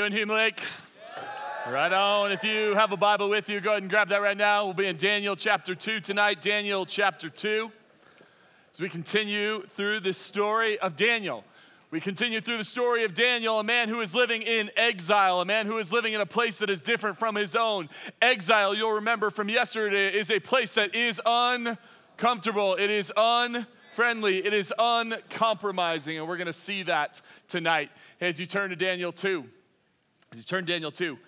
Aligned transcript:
Doing 0.00 0.12
Hume 0.12 0.30
Lake? 0.30 0.62
Right 1.68 1.92
on. 1.92 2.32
If 2.32 2.42
you 2.42 2.74
have 2.74 2.90
a 2.90 2.96
Bible 2.96 3.28
with 3.28 3.50
you, 3.50 3.60
go 3.60 3.72
ahead 3.72 3.82
and 3.82 3.90
grab 3.90 4.08
that 4.08 4.22
right 4.22 4.34
now. 4.34 4.64
We'll 4.64 4.72
be 4.72 4.86
in 4.86 4.96
Daniel 4.96 5.36
chapter 5.36 5.74
2 5.74 6.00
tonight. 6.00 6.40
Daniel 6.40 6.86
chapter 6.86 7.28
2. 7.28 7.70
As 8.72 8.80
we 8.80 8.88
continue 8.88 9.66
through 9.66 10.00
the 10.00 10.14
story 10.14 10.78
of 10.78 10.96
Daniel. 10.96 11.44
We 11.90 12.00
continue 12.00 12.40
through 12.40 12.56
the 12.56 12.64
story 12.64 13.04
of 13.04 13.12
Daniel, 13.12 13.60
a 13.60 13.62
man 13.62 13.90
who 13.90 14.00
is 14.00 14.14
living 14.14 14.40
in 14.40 14.70
exile, 14.74 15.42
a 15.42 15.44
man 15.44 15.66
who 15.66 15.76
is 15.76 15.92
living 15.92 16.14
in 16.14 16.22
a 16.22 16.26
place 16.26 16.56
that 16.56 16.70
is 16.70 16.80
different 16.80 17.18
from 17.18 17.34
his 17.34 17.54
own. 17.54 17.90
Exile, 18.22 18.74
you'll 18.74 18.92
remember 18.92 19.28
from 19.28 19.50
yesterday, 19.50 20.18
is 20.18 20.30
a 20.30 20.40
place 20.40 20.72
that 20.72 20.94
is 20.94 21.20
uncomfortable. 21.26 22.74
It 22.74 22.88
is 22.88 23.12
unfriendly. 23.18 24.46
It 24.46 24.54
is 24.54 24.72
uncompromising. 24.78 26.16
And 26.16 26.26
we're 26.26 26.38
going 26.38 26.46
to 26.46 26.54
see 26.54 26.84
that 26.84 27.20
tonight 27.48 27.90
as 28.18 28.40
you 28.40 28.46
turn 28.46 28.70
to 28.70 28.76
Daniel 28.76 29.12
2. 29.12 29.44
As 30.32 30.38
you 30.38 30.44
turn 30.44 30.64
Daniel 30.64 30.92
2, 30.92 31.18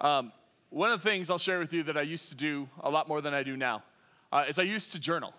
um, 0.00 0.30
one 0.68 0.92
of 0.92 1.02
the 1.02 1.08
things 1.08 1.30
I'll 1.30 1.38
share 1.38 1.58
with 1.58 1.72
you 1.72 1.82
that 1.84 1.96
I 1.96 2.02
used 2.02 2.28
to 2.28 2.34
do 2.34 2.68
a 2.80 2.90
lot 2.90 3.08
more 3.08 3.22
than 3.22 3.32
I 3.32 3.42
do 3.42 3.56
now 3.56 3.82
uh, 4.30 4.44
is 4.46 4.58
I 4.58 4.64
used 4.64 4.92
to 4.92 5.00
journal. 5.00 5.32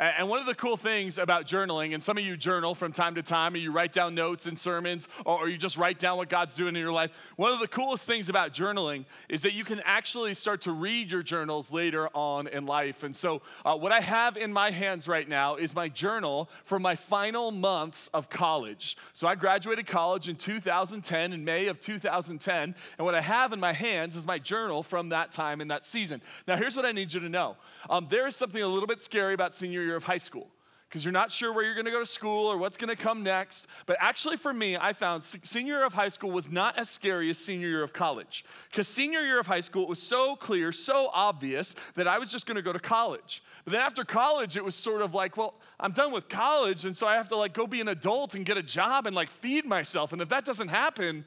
And 0.00 0.30
one 0.30 0.40
of 0.40 0.46
the 0.46 0.54
cool 0.54 0.78
things 0.78 1.18
about 1.18 1.44
journaling, 1.44 1.92
and 1.92 2.02
some 2.02 2.16
of 2.16 2.24
you 2.24 2.34
journal 2.34 2.74
from 2.74 2.90
time 2.90 3.16
to 3.16 3.22
time, 3.22 3.52
or 3.52 3.58
you 3.58 3.70
write 3.70 3.92
down 3.92 4.14
notes 4.14 4.46
and 4.46 4.58
sermons, 4.58 5.06
or, 5.26 5.46
you 5.50 5.58
just 5.58 5.76
write 5.76 5.98
down 5.98 6.16
what 6.16 6.30
God's 6.30 6.54
doing 6.54 6.74
in 6.74 6.80
your 6.80 6.92
life. 6.92 7.10
One 7.36 7.52
of 7.52 7.60
the 7.60 7.68
coolest 7.68 8.06
things 8.06 8.30
about 8.30 8.54
journaling 8.54 9.04
is 9.28 9.42
that 9.42 9.52
you 9.52 9.62
can 9.62 9.80
actually 9.84 10.32
start 10.32 10.62
to 10.62 10.72
read 10.72 11.10
your 11.10 11.22
journals 11.22 11.70
later 11.70 12.08
on 12.14 12.46
in 12.46 12.64
life. 12.64 13.02
And 13.02 13.14
so, 13.14 13.42
uh, 13.62 13.76
what 13.76 13.92
I 13.92 14.00
have 14.00 14.38
in 14.38 14.54
my 14.54 14.70
hands 14.70 15.06
right 15.06 15.28
now 15.28 15.56
is 15.56 15.74
my 15.74 15.90
journal 15.90 16.48
for 16.64 16.78
my 16.78 16.94
final 16.94 17.50
months 17.50 18.08
of 18.14 18.30
college. 18.30 18.96
So, 19.12 19.28
I 19.28 19.34
graduated 19.34 19.86
college 19.86 20.30
in 20.30 20.36
2010, 20.36 21.34
in 21.34 21.44
May 21.44 21.66
of 21.66 21.78
2010, 21.78 22.74
and 22.96 23.04
what 23.04 23.14
I 23.14 23.20
have 23.20 23.52
in 23.52 23.60
my 23.60 23.74
hands 23.74 24.16
is 24.16 24.24
my 24.24 24.38
journal 24.38 24.82
from 24.82 25.10
that 25.10 25.30
time 25.30 25.60
in 25.60 25.68
that 25.68 25.84
season. 25.84 26.22
Now, 26.48 26.56
here's 26.56 26.74
what 26.74 26.86
I 26.86 26.92
need 26.92 27.12
you 27.12 27.20
to 27.20 27.28
know 27.28 27.56
um, 27.90 28.06
there 28.08 28.26
is 28.26 28.34
something 28.34 28.62
a 28.62 28.68
little 28.68 28.86
bit 28.86 29.02
scary 29.02 29.34
about 29.34 29.54
senior 29.54 29.82
year 29.82 29.89
of 29.96 30.04
high 30.04 30.18
school 30.18 30.48
because 30.90 31.04
you're 31.04 31.12
not 31.12 31.30
sure 31.30 31.52
where 31.52 31.64
you're 31.64 31.74
going 31.74 31.84
to 31.84 31.92
go 31.92 32.00
to 32.00 32.06
school 32.06 32.48
or 32.48 32.58
what's 32.58 32.76
going 32.76 32.88
to 32.88 33.00
come 33.00 33.22
next. 33.22 33.68
But 33.86 33.96
actually, 34.00 34.36
for 34.36 34.52
me, 34.52 34.76
I 34.76 34.92
found 34.92 35.22
senior 35.22 35.76
year 35.76 35.86
of 35.86 35.94
high 35.94 36.08
school 36.08 36.32
was 36.32 36.50
not 36.50 36.76
as 36.76 36.90
scary 36.90 37.30
as 37.30 37.38
senior 37.38 37.68
year 37.68 37.84
of 37.84 37.92
college. 37.92 38.44
Because 38.68 38.88
senior 38.88 39.20
year 39.20 39.38
of 39.38 39.46
high 39.46 39.60
school, 39.60 39.84
it 39.84 39.88
was 39.88 40.02
so 40.02 40.34
clear, 40.34 40.72
so 40.72 41.08
obvious 41.12 41.76
that 41.94 42.08
I 42.08 42.18
was 42.18 42.32
just 42.32 42.44
going 42.44 42.56
to 42.56 42.62
go 42.62 42.72
to 42.72 42.80
college. 42.80 43.40
But 43.64 43.74
then 43.74 43.82
after 43.82 44.04
college, 44.04 44.56
it 44.56 44.64
was 44.64 44.74
sort 44.74 45.00
of 45.00 45.14
like, 45.14 45.36
well, 45.36 45.54
I'm 45.78 45.92
done 45.92 46.10
with 46.10 46.28
college, 46.28 46.84
and 46.84 46.96
so 46.96 47.06
I 47.06 47.14
have 47.14 47.28
to 47.28 47.36
like 47.36 47.54
go 47.54 47.68
be 47.68 47.80
an 47.80 47.86
adult 47.86 48.34
and 48.34 48.44
get 48.44 48.58
a 48.58 48.62
job 48.62 49.06
and 49.06 49.14
like 49.14 49.30
feed 49.30 49.64
myself. 49.64 50.12
And 50.12 50.20
if 50.20 50.28
that 50.30 50.44
doesn't 50.44 50.68
happen, 50.68 51.24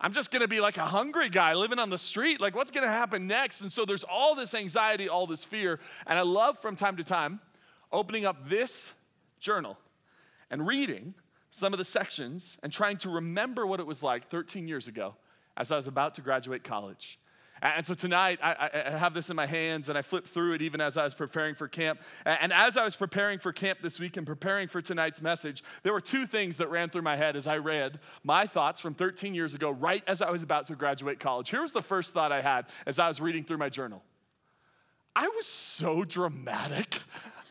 I'm 0.00 0.14
just 0.14 0.30
gonna 0.30 0.48
be 0.48 0.60
like 0.60 0.78
a 0.78 0.86
hungry 0.86 1.28
guy 1.28 1.52
living 1.52 1.78
on 1.78 1.90
the 1.90 1.98
street. 1.98 2.40
Like, 2.40 2.56
what's 2.56 2.70
gonna 2.70 2.88
happen 2.88 3.26
next? 3.26 3.60
And 3.60 3.70
so 3.70 3.84
there's 3.84 4.04
all 4.04 4.34
this 4.34 4.54
anxiety, 4.54 5.10
all 5.10 5.26
this 5.26 5.44
fear. 5.44 5.78
And 6.06 6.18
I 6.18 6.22
love 6.22 6.58
from 6.58 6.74
time 6.74 6.96
to 6.96 7.04
time 7.04 7.40
opening 7.94 8.26
up 8.26 8.48
this 8.48 8.92
journal 9.38 9.78
and 10.50 10.66
reading 10.66 11.14
some 11.50 11.72
of 11.72 11.78
the 11.78 11.84
sections 11.84 12.58
and 12.62 12.72
trying 12.72 12.96
to 12.98 13.08
remember 13.08 13.66
what 13.66 13.80
it 13.80 13.86
was 13.86 14.02
like 14.02 14.28
13 14.28 14.68
years 14.68 14.88
ago 14.88 15.14
as 15.56 15.70
I 15.70 15.76
was 15.76 15.86
about 15.86 16.14
to 16.14 16.20
graduate 16.20 16.64
college. 16.64 17.18
And 17.62 17.86
so 17.86 17.94
tonight, 17.94 18.40
I, 18.42 18.68
I, 18.74 18.90
have 18.98 19.14
this 19.14 19.30
in 19.30 19.36
my 19.36 19.46
hands 19.46 19.88
and 19.88 19.96
I 19.96 20.02
flipped 20.02 20.26
through 20.26 20.54
it 20.54 20.60
even 20.60 20.82
as 20.82 20.98
I 20.98 21.04
was 21.04 21.14
preparing 21.14 21.54
for 21.54 21.66
camp. 21.66 22.00
And 22.26 22.52
as 22.52 22.76
I 22.76 22.84
was 22.84 22.96
preparing 22.96 23.38
for 23.38 23.52
camp 23.52 23.78
this 23.80 23.98
week 23.98 24.16
and 24.18 24.26
preparing 24.26 24.68
for 24.68 24.82
tonight's 24.82 25.22
message, 25.22 25.62
there 25.82 25.92
were 25.92 26.00
two 26.00 26.26
things 26.26 26.58
that 26.58 26.68
ran 26.68 26.90
through 26.90 27.02
my 27.02 27.16
head 27.16 27.36
as 27.36 27.46
I 27.46 27.56
read 27.58 28.00
my 28.22 28.46
thoughts 28.46 28.80
from 28.80 28.94
13 28.94 29.34
years 29.34 29.54
ago, 29.54 29.70
right 29.70 30.02
as 30.06 30.20
I 30.20 30.30
was 30.30 30.42
about 30.42 30.66
to 30.66 30.74
graduate 30.74 31.20
college. 31.20 31.48
Here 31.48 31.62
was 31.62 31.72
the 31.72 31.82
first 31.82 32.12
thought 32.12 32.32
I 32.32 32.42
had 32.42 32.66
as 32.86 32.98
I 32.98 33.08
was 33.08 33.20
reading 33.20 33.44
through 33.44 33.58
my 33.58 33.70
journal 33.70 34.02
I 35.16 35.28
was 35.28 35.46
so 35.46 36.04
dramatic. 36.04 37.00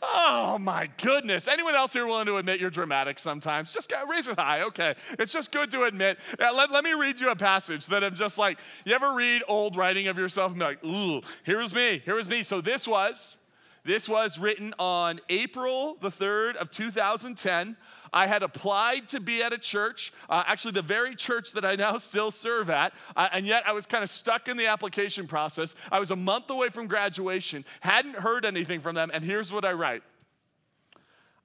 Oh 0.06 0.58
my 0.60 0.90
goodness. 1.02 1.48
Anyone 1.48 1.76
else 1.76 1.94
here 1.94 2.06
willing 2.06 2.26
to 2.26 2.36
admit 2.38 2.60
you're 2.60 2.70
dramatic 2.70 3.18
sometimes? 3.18 3.74
Just 3.74 3.92
raise 4.10 4.28
it 4.28 4.38
high. 4.38 4.64
Okay. 4.64 4.96
It's 5.18 5.32
just 5.32 5.52
good 5.52 5.72
to 5.72 5.84
admit. 5.84 6.20
let, 6.40 6.72
let 6.72 6.84
me 6.84 6.94
read 6.94 7.22
you 7.22 7.30
a 7.32 7.36
passage 7.36 7.88
that 7.88 8.04
I'm 8.04 8.16
just 8.16 8.38
like, 8.38 8.60
you 8.86 8.94
ever 8.94 9.14
read 9.14 9.44
old 9.48 9.78
writing 9.78 10.08
of 10.08 10.18
yourself 10.18 10.52
and 10.52 10.60
be 10.60 10.66
like, 10.66 10.84
ooh, 10.84 11.22
here's 11.44 11.74
me, 11.74 12.02
here's 12.04 12.28
me. 12.28 12.44
So 12.44 12.60
this 12.60 12.86
was, 12.86 13.38
this 13.86 14.10
was 14.10 14.38
written 14.38 14.74
on 14.78 15.22
April 15.30 15.98
the 16.02 16.10
3rd 16.10 16.58
of 16.58 16.70
2010. 16.70 17.78
I 18.14 18.28
had 18.28 18.44
applied 18.44 19.10
to 19.10 19.20
be 19.20 19.42
at 19.42 19.52
a 19.52 19.58
church, 19.58 20.14
uh, 20.30 20.44
actually, 20.46 20.72
the 20.72 20.84
very 20.84 21.16
church 21.16 21.52
that 21.54 21.66
I 21.66 21.76
now 21.76 21.98
still 21.98 22.32
serve 22.32 22.70
at, 22.70 22.94
uh, 23.16 23.30
and 23.34 23.46
yet 23.46 23.64
I 23.66 23.74
was 23.74 23.86
kind 23.86 24.04
of 24.04 24.10
stuck 24.10 24.48
in 24.48 24.56
the 24.56 24.68
application 24.68 25.28
process. 25.28 25.76
I 25.92 26.00
was 26.00 26.12
a 26.12 26.16
month 26.16 26.50
away 26.50 26.70
from 26.70 26.88
graduation, 26.88 27.66
hadn't 27.82 28.16
heard 28.16 28.46
anything 28.46 28.80
from 28.80 28.96
them, 28.96 29.10
and 29.14 29.24
here's 29.24 29.52
what 29.52 29.66
I 29.66 29.74
write 29.74 30.04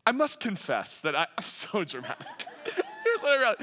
I 0.07 0.13
must 0.13 0.41
confess 0.41 1.01
that 1.01 1.17
I, 1.17 1.23
am 1.39 1.45
so 1.45 1.85
dramatic. 1.85 2.27
here's 2.65 3.23
what 3.23 3.33
I 3.33 3.43
wrote. 3.43 3.61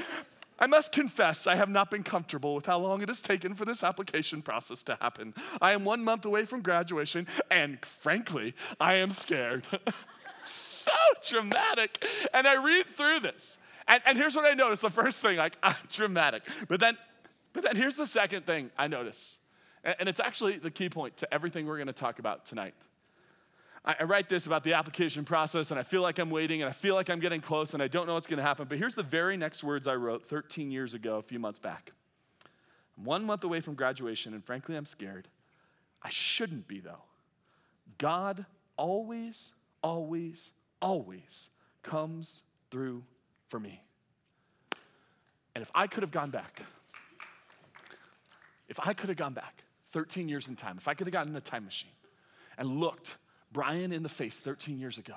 I 0.58 0.66
must 0.66 0.90
confess, 0.90 1.46
I 1.46 1.56
have 1.56 1.68
not 1.68 1.90
been 1.90 2.02
comfortable 2.02 2.54
with 2.54 2.64
how 2.64 2.78
long 2.78 3.02
it 3.02 3.08
has 3.08 3.20
taken 3.20 3.54
for 3.54 3.66
this 3.66 3.84
application 3.84 4.40
process 4.40 4.82
to 4.84 4.96
happen. 5.00 5.34
I 5.60 5.72
am 5.72 5.84
one 5.84 6.02
month 6.02 6.24
away 6.24 6.46
from 6.46 6.62
graduation, 6.62 7.26
and 7.50 7.84
frankly, 7.84 8.54
I 8.80 8.94
am 8.94 9.10
scared. 9.10 9.66
So 10.50 10.92
dramatic. 11.28 12.04
And 12.32 12.46
I 12.46 12.62
read 12.62 12.86
through 12.86 13.20
this. 13.20 13.58
And, 13.88 14.02
and 14.06 14.18
here's 14.18 14.34
what 14.34 14.44
I 14.44 14.54
notice 14.54 14.80
the 14.80 14.90
first 14.90 15.22
thing, 15.22 15.36
like, 15.36 15.56
I'm 15.62 15.74
ah, 15.78 15.86
dramatic. 15.90 16.42
But 16.68 16.80
then, 16.80 16.96
but 17.52 17.62
then 17.62 17.76
here's 17.76 17.96
the 17.96 18.06
second 18.06 18.46
thing 18.46 18.70
I 18.76 18.88
notice. 18.88 19.38
And, 19.84 19.96
and 20.00 20.08
it's 20.08 20.20
actually 20.20 20.58
the 20.58 20.70
key 20.70 20.88
point 20.88 21.16
to 21.18 21.32
everything 21.32 21.66
we're 21.66 21.76
going 21.76 21.86
to 21.86 21.92
talk 21.92 22.18
about 22.18 22.46
tonight. 22.46 22.74
I, 23.84 23.96
I 24.00 24.04
write 24.04 24.28
this 24.28 24.46
about 24.46 24.64
the 24.64 24.74
application 24.74 25.24
process, 25.24 25.70
and 25.70 25.78
I 25.78 25.84
feel 25.84 26.02
like 26.02 26.18
I'm 26.18 26.30
waiting, 26.30 26.62
and 26.62 26.68
I 26.68 26.72
feel 26.72 26.94
like 26.94 27.08
I'm 27.08 27.20
getting 27.20 27.40
close, 27.40 27.74
and 27.74 27.82
I 27.82 27.88
don't 27.88 28.06
know 28.06 28.14
what's 28.14 28.26
going 28.26 28.38
to 28.38 28.42
happen. 28.42 28.66
But 28.68 28.78
here's 28.78 28.96
the 28.96 29.04
very 29.04 29.36
next 29.36 29.62
words 29.62 29.86
I 29.86 29.94
wrote 29.94 30.28
13 30.28 30.70
years 30.70 30.94
ago, 30.94 31.18
a 31.18 31.22
few 31.22 31.38
months 31.38 31.60
back. 31.60 31.92
I'm 32.98 33.04
one 33.04 33.24
month 33.24 33.44
away 33.44 33.60
from 33.60 33.74
graduation, 33.74 34.34
and 34.34 34.44
frankly, 34.44 34.76
I'm 34.76 34.86
scared. 34.86 35.28
I 36.02 36.08
shouldn't 36.08 36.66
be, 36.66 36.80
though. 36.80 37.02
God 37.98 38.46
always 38.76 39.52
always, 39.86 40.50
always 40.82 41.50
comes 41.84 42.42
through 42.72 43.04
for 43.46 43.60
me. 43.60 43.80
And 45.54 45.62
if 45.62 45.70
I 45.76 45.86
could 45.86 46.02
have 46.02 46.10
gone 46.10 46.30
back, 46.30 46.62
if 48.68 48.80
I 48.80 48.94
could 48.94 49.10
have 49.10 49.16
gone 49.16 49.32
back 49.32 49.62
13 49.92 50.28
years 50.28 50.48
in 50.48 50.56
time, 50.56 50.76
if 50.76 50.88
I 50.88 50.94
could 50.94 51.06
have 51.06 51.12
gotten 51.12 51.36
a 51.36 51.40
time 51.40 51.64
machine 51.64 51.92
and 52.58 52.80
looked 52.80 53.16
Brian 53.52 53.92
in 53.92 54.02
the 54.02 54.08
face 54.08 54.40
13 54.40 54.80
years 54.80 54.98
ago, 54.98 55.14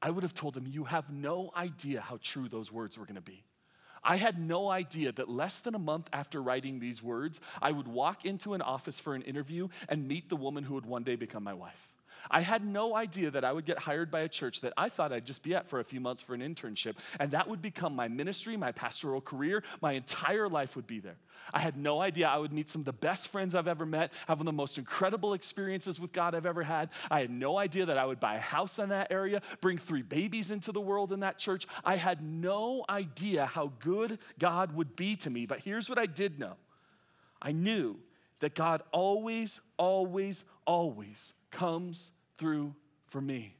I 0.00 0.08
would 0.08 0.22
have 0.22 0.32
told 0.32 0.56
him, 0.56 0.66
You 0.66 0.84
have 0.84 1.10
no 1.10 1.50
idea 1.54 2.00
how 2.00 2.18
true 2.22 2.48
those 2.48 2.72
words 2.72 2.96
were 2.96 3.04
gonna 3.04 3.20
be. 3.20 3.44
I 4.02 4.16
had 4.16 4.38
no 4.40 4.70
idea 4.70 5.12
that 5.12 5.28
less 5.28 5.60
than 5.60 5.74
a 5.74 5.78
month 5.78 6.08
after 6.10 6.42
writing 6.42 6.80
these 6.80 7.02
words, 7.02 7.38
I 7.60 7.70
would 7.70 7.86
walk 7.86 8.24
into 8.24 8.54
an 8.54 8.62
office 8.62 8.98
for 8.98 9.14
an 9.14 9.20
interview 9.20 9.68
and 9.90 10.08
meet 10.08 10.30
the 10.30 10.36
woman 10.36 10.64
who 10.64 10.72
would 10.72 10.86
one 10.86 11.02
day 11.02 11.16
become 11.16 11.44
my 11.44 11.52
wife. 11.52 11.90
I 12.30 12.40
had 12.40 12.64
no 12.64 12.96
idea 12.96 13.30
that 13.30 13.44
I 13.44 13.52
would 13.52 13.64
get 13.64 13.78
hired 13.78 14.10
by 14.10 14.20
a 14.20 14.28
church 14.28 14.60
that 14.62 14.72
I 14.76 14.88
thought 14.88 15.12
I'd 15.12 15.26
just 15.26 15.42
be 15.42 15.54
at 15.54 15.68
for 15.68 15.80
a 15.80 15.84
few 15.84 16.00
months 16.00 16.22
for 16.22 16.34
an 16.34 16.40
internship, 16.40 16.96
and 17.18 17.30
that 17.30 17.48
would 17.48 17.62
become 17.62 17.94
my 17.94 18.08
ministry, 18.08 18.56
my 18.56 18.72
pastoral 18.72 19.20
career, 19.20 19.62
my 19.80 19.92
entire 19.92 20.48
life 20.48 20.76
would 20.76 20.86
be 20.86 21.00
there. 21.00 21.16
I 21.52 21.60
had 21.60 21.76
no 21.76 22.00
idea 22.00 22.28
I 22.28 22.36
would 22.36 22.52
meet 22.52 22.68
some 22.68 22.82
of 22.82 22.86
the 22.86 22.92
best 22.92 23.28
friends 23.28 23.54
I've 23.54 23.68
ever 23.68 23.86
met, 23.86 24.12
have 24.26 24.38
one 24.38 24.46
of 24.46 24.52
the 24.52 24.56
most 24.56 24.78
incredible 24.78 25.32
experiences 25.32 25.98
with 25.98 26.12
God 26.12 26.34
I've 26.34 26.46
ever 26.46 26.62
had. 26.62 26.90
I 27.10 27.20
had 27.20 27.30
no 27.30 27.58
idea 27.58 27.86
that 27.86 27.98
I 27.98 28.06
would 28.06 28.20
buy 28.20 28.36
a 28.36 28.40
house 28.40 28.78
in 28.78 28.90
that 28.90 29.10
area, 29.10 29.42
bring 29.60 29.78
three 29.78 30.02
babies 30.02 30.50
into 30.50 30.72
the 30.72 30.80
world 30.80 31.12
in 31.12 31.20
that 31.20 31.38
church. 31.38 31.66
I 31.84 31.96
had 31.96 32.22
no 32.22 32.84
idea 32.88 33.46
how 33.46 33.72
good 33.80 34.18
God 34.38 34.74
would 34.74 34.96
be 34.96 35.16
to 35.16 35.30
me, 35.30 35.46
but 35.46 35.60
here's 35.60 35.88
what 35.88 35.98
I 35.98 36.06
did 36.06 36.38
know 36.38 36.56
I 37.42 37.52
knew 37.52 37.98
that 38.40 38.54
God 38.54 38.82
always, 38.92 39.60
always, 39.78 40.44
always 40.66 41.32
comes 41.50 42.10
through 42.38 42.74
for 43.06 43.20
me. 43.20 43.56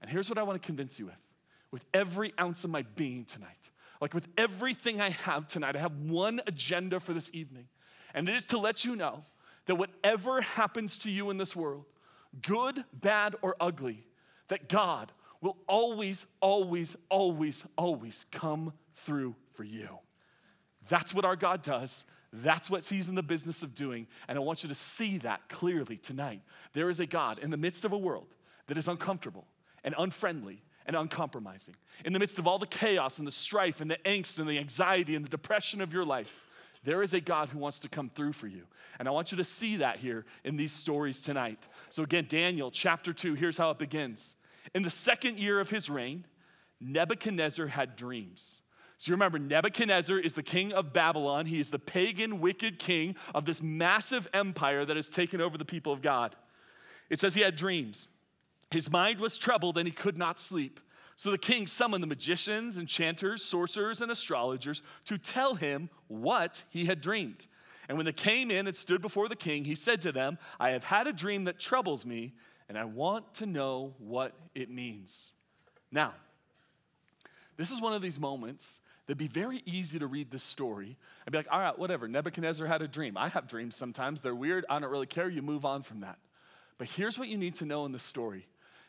And 0.00 0.10
here's 0.10 0.28
what 0.28 0.38
I 0.38 0.42
want 0.42 0.60
to 0.60 0.66
convince 0.66 0.98
you 0.98 1.06
with 1.06 1.28
with 1.70 1.86
every 1.94 2.34
ounce 2.38 2.64
of 2.64 2.70
my 2.70 2.82
being 2.96 3.24
tonight, 3.24 3.70
like 4.00 4.12
with 4.12 4.28
everything 4.36 5.00
I 5.00 5.08
have 5.08 5.48
tonight, 5.48 5.74
I 5.74 5.78
have 5.78 5.96
one 6.02 6.40
agenda 6.46 7.00
for 7.00 7.14
this 7.14 7.30
evening, 7.32 7.66
and 8.12 8.28
it 8.28 8.34
is 8.36 8.46
to 8.48 8.58
let 8.58 8.84
you 8.84 8.94
know 8.94 9.24
that 9.64 9.76
whatever 9.76 10.42
happens 10.42 10.98
to 10.98 11.10
you 11.10 11.30
in 11.30 11.38
this 11.38 11.56
world, 11.56 11.86
good, 12.42 12.84
bad, 12.92 13.36
or 13.40 13.56
ugly, 13.58 14.04
that 14.48 14.68
God 14.68 15.12
will 15.40 15.56
always, 15.66 16.26
always, 16.40 16.96
always, 17.08 17.64
always 17.76 18.26
come 18.30 18.72
through 18.94 19.34
for 19.54 19.64
you. 19.64 19.88
That's 20.88 21.14
what 21.14 21.24
our 21.24 21.36
God 21.36 21.62
does. 21.62 22.04
That's 22.32 22.70
what 22.70 22.84
he's 22.84 23.08
in 23.08 23.14
the 23.14 23.22
business 23.22 23.62
of 23.62 23.74
doing. 23.74 24.06
And 24.26 24.38
I 24.38 24.40
want 24.40 24.62
you 24.62 24.68
to 24.70 24.74
see 24.74 25.18
that 25.18 25.48
clearly 25.48 25.98
tonight. 25.98 26.40
There 26.72 26.88
is 26.88 26.98
a 26.98 27.06
God 27.06 27.38
in 27.38 27.50
the 27.50 27.56
midst 27.56 27.84
of 27.84 27.92
a 27.92 27.98
world 27.98 28.28
that 28.68 28.78
is 28.78 28.88
uncomfortable 28.88 29.46
and 29.84 29.94
unfriendly 29.98 30.62
and 30.86 30.96
uncompromising. 30.96 31.76
In 32.04 32.12
the 32.12 32.18
midst 32.18 32.38
of 32.38 32.46
all 32.46 32.58
the 32.58 32.66
chaos 32.66 33.18
and 33.18 33.26
the 33.26 33.32
strife 33.32 33.80
and 33.80 33.90
the 33.90 33.98
angst 34.04 34.38
and 34.38 34.48
the 34.48 34.58
anxiety 34.58 35.14
and 35.14 35.24
the 35.24 35.28
depression 35.28 35.80
of 35.80 35.92
your 35.92 36.04
life, 36.04 36.42
There 36.84 37.02
is 37.02 37.14
a 37.14 37.20
God 37.20 37.48
who 37.48 37.58
wants 37.58 37.80
to 37.80 37.88
come 37.88 38.08
through 38.08 38.32
for 38.32 38.48
you. 38.48 38.64
And 38.98 39.06
I 39.06 39.12
want 39.12 39.30
you 39.30 39.38
to 39.38 39.44
see 39.44 39.76
that 39.76 39.98
here 39.98 40.24
in 40.44 40.56
these 40.56 40.72
stories 40.72 41.22
tonight. 41.22 41.58
So, 41.90 42.02
again, 42.02 42.26
Daniel 42.28 42.70
chapter 42.70 43.12
2, 43.12 43.34
here's 43.34 43.56
how 43.56 43.70
it 43.70 43.78
begins. 43.78 44.36
In 44.74 44.82
the 44.82 44.90
second 44.90 45.38
year 45.38 45.60
of 45.60 45.70
his 45.70 45.88
reign, 45.88 46.24
Nebuchadnezzar 46.80 47.68
had 47.68 47.94
dreams. 47.94 48.60
So 49.02 49.10
you 49.10 49.14
remember, 49.14 49.40
Nebuchadnezzar 49.40 50.16
is 50.16 50.34
the 50.34 50.44
king 50.44 50.72
of 50.72 50.92
Babylon. 50.92 51.46
He 51.46 51.58
is 51.58 51.70
the 51.70 51.78
pagan, 51.80 52.38
wicked 52.38 52.78
king 52.78 53.16
of 53.34 53.44
this 53.44 53.60
massive 53.60 54.28
empire 54.32 54.84
that 54.84 54.94
has 54.94 55.08
taken 55.08 55.40
over 55.40 55.58
the 55.58 55.64
people 55.64 55.92
of 55.92 56.02
God. 56.02 56.36
It 57.10 57.18
says 57.18 57.34
he 57.34 57.40
had 57.40 57.56
dreams. 57.56 58.06
His 58.70 58.92
mind 58.92 59.18
was 59.18 59.36
troubled 59.36 59.76
and 59.76 59.88
he 59.88 59.92
could 59.92 60.16
not 60.16 60.38
sleep. 60.38 60.78
So 61.16 61.32
the 61.32 61.38
king 61.38 61.66
summoned 61.66 62.00
the 62.00 62.06
magicians, 62.06 62.78
enchanters, 62.78 63.44
sorcerers, 63.44 64.00
and 64.00 64.12
astrologers 64.12 64.82
to 65.06 65.18
tell 65.18 65.56
him 65.56 65.90
what 66.06 66.62
he 66.70 66.84
had 66.84 67.00
dreamed. 67.00 67.48
And 67.88 67.98
when 67.98 68.06
they 68.06 68.12
came 68.12 68.52
in 68.52 68.68
and 68.68 68.76
stood 68.76 69.02
before 69.02 69.28
the 69.28 69.34
king, 69.34 69.64
he 69.64 69.74
said 69.74 70.00
to 70.02 70.12
them, 70.12 70.38
I 70.60 70.70
have 70.70 70.84
had 70.84 71.08
a 71.08 71.12
dream 71.12 71.42
that 71.46 71.58
troubles 71.58 72.06
me, 72.06 72.34
and 72.68 72.78
I 72.78 72.84
want 72.84 73.34
to 73.34 73.46
know 73.46 73.94
what 73.98 74.32
it 74.54 74.70
means. 74.70 75.34
Now, 75.90 76.14
this 77.56 77.72
is 77.72 77.80
one 77.80 77.94
of 77.94 78.02
these 78.02 78.20
moments 78.20 78.80
that'd 79.06 79.18
be 79.18 79.28
very 79.28 79.62
easy 79.66 79.98
to 79.98 80.06
read 80.06 80.30
this 80.30 80.42
story 80.42 80.96
and 81.26 81.32
be 81.32 81.38
like, 81.38 81.48
all 81.50 81.60
right, 81.60 81.78
whatever. 81.78 82.08
Nebuchadnezzar 82.08 82.66
had 82.66 82.82
a 82.82 82.88
dream. 82.88 83.16
I 83.16 83.28
have 83.28 83.48
dreams 83.48 83.76
sometimes. 83.76 84.20
They're 84.20 84.34
weird. 84.34 84.64
I 84.70 84.78
don't 84.78 84.90
really 84.90 85.06
care. 85.06 85.28
You 85.28 85.42
move 85.42 85.64
on 85.64 85.82
from 85.82 86.00
that. 86.00 86.18
But 86.78 86.88
here's 86.88 87.18
what 87.18 87.28
you 87.28 87.36
need 87.36 87.54
to 87.56 87.64
know 87.64 87.84
in 87.84 87.92
this 87.92 88.02
story 88.02 88.46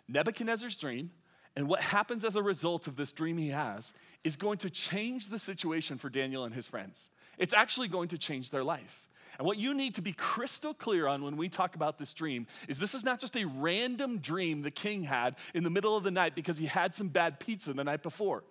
Nebuchadnezzar's 0.08 0.78
dream 0.78 1.12
and 1.56 1.68
what 1.68 1.82
happens 1.82 2.24
as 2.24 2.36
a 2.36 2.42
result 2.42 2.88
of 2.88 2.96
this 2.96 3.14
dream 3.14 3.38
he 3.38 3.50
has 3.50 3.94
is 4.24 4.36
going 4.36 4.58
to 4.60 4.70
change 4.70 5.30
the 5.30 5.38
situation 5.38 5.98
for 5.98 6.10
Daniel 6.10 6.46
and 6.46 6.54
his 6.54 6.66
friends. 6.66 7.10
It's 7.38 7.54
actually 7.54 7.88
going 7.88 8.08
to 8.10 8.18
change 8.18 8.50
their 8.50 8.64
life. 8.64 9.10
And 9.38 9.48
what 9.48 9.58
you 9.58 9.74
need 9.74 9.96
to 9.96 10.02
be 10.02 10.14
crystal 10.14 10.74
clear 10.74 11.08
on 11.08 11.24
when 11.24 11.38
we 11.38 11.50
talk 11.50 11.76
about 11.76 11.98
this 11.98 12.14
dream 12.14 12.46
is 12.68 12.78
this 12.78 12.94
is 12.94 13.04
not 13.04 13.20
just 13.20 13.36
a 13.36 13.46
random 13.46 14.20
dream 14.20 14.62
the 14.62 14.72
king 14.72 15.04
had 15.04 15.36
in 15.54 15.64
the 15.64 15.70
middle 15.70 15.98
of 15.98 16.04
the 16.04 16.12
night 16.12 16.36
because 16.36 16.58
he 16.58 16.68
had 16.68 16.94
some 16.94 17.08
bad 17.08 17.40
pizza 17.40 17.74
the 17.74 17.84
night 17.84 18.04
before. 18.04 18.44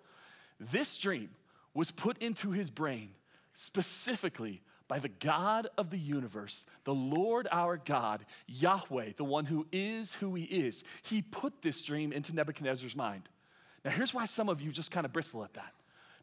This 0.59 0.97
dream 0.97 1.31
was 1.75 1.91
put 1.91 2.19
into 2.19 2.51
his 2.51 2.71
brain 2.71 3.11
specifically 3.53 4.63
by 4.89 4.99
the 4.99 5.09
God 5.09 5.69
of 5.79 5.91
the 5.91 5.99
universe, 5.99 6.67
the 6.85 6.95
Lord 6.95 7.49
our 7.51 7.79
God, 7.79 8.27
Yahweh, 8.47 9.13
the 9.17 9.25
one 9.25 9.47
who 9.47 9.67
is 9.73 10.15
who 10.15 10.35
he 10.35 10.45
is. 10.45 10.85
He 11.03 11.23
put 11.23 11.63
this 11.63 11.83
dream 11.83 12.13
into 12.13 12.35
Nebuchadnezzar's 12.35 12.97
mind. 12.97 13.29
Now, 13.85 13.91
here's 13.93 14.13
why 14.13 14.27
some 14.27 14.49
of 14.49 14.61
you 14.61 14.71
just 14.71 14.91
kind 14.91 15.07
of 15.07 15.13
bristle 15.13 15.45
at 15.45 15.55
that. 15.55 15.73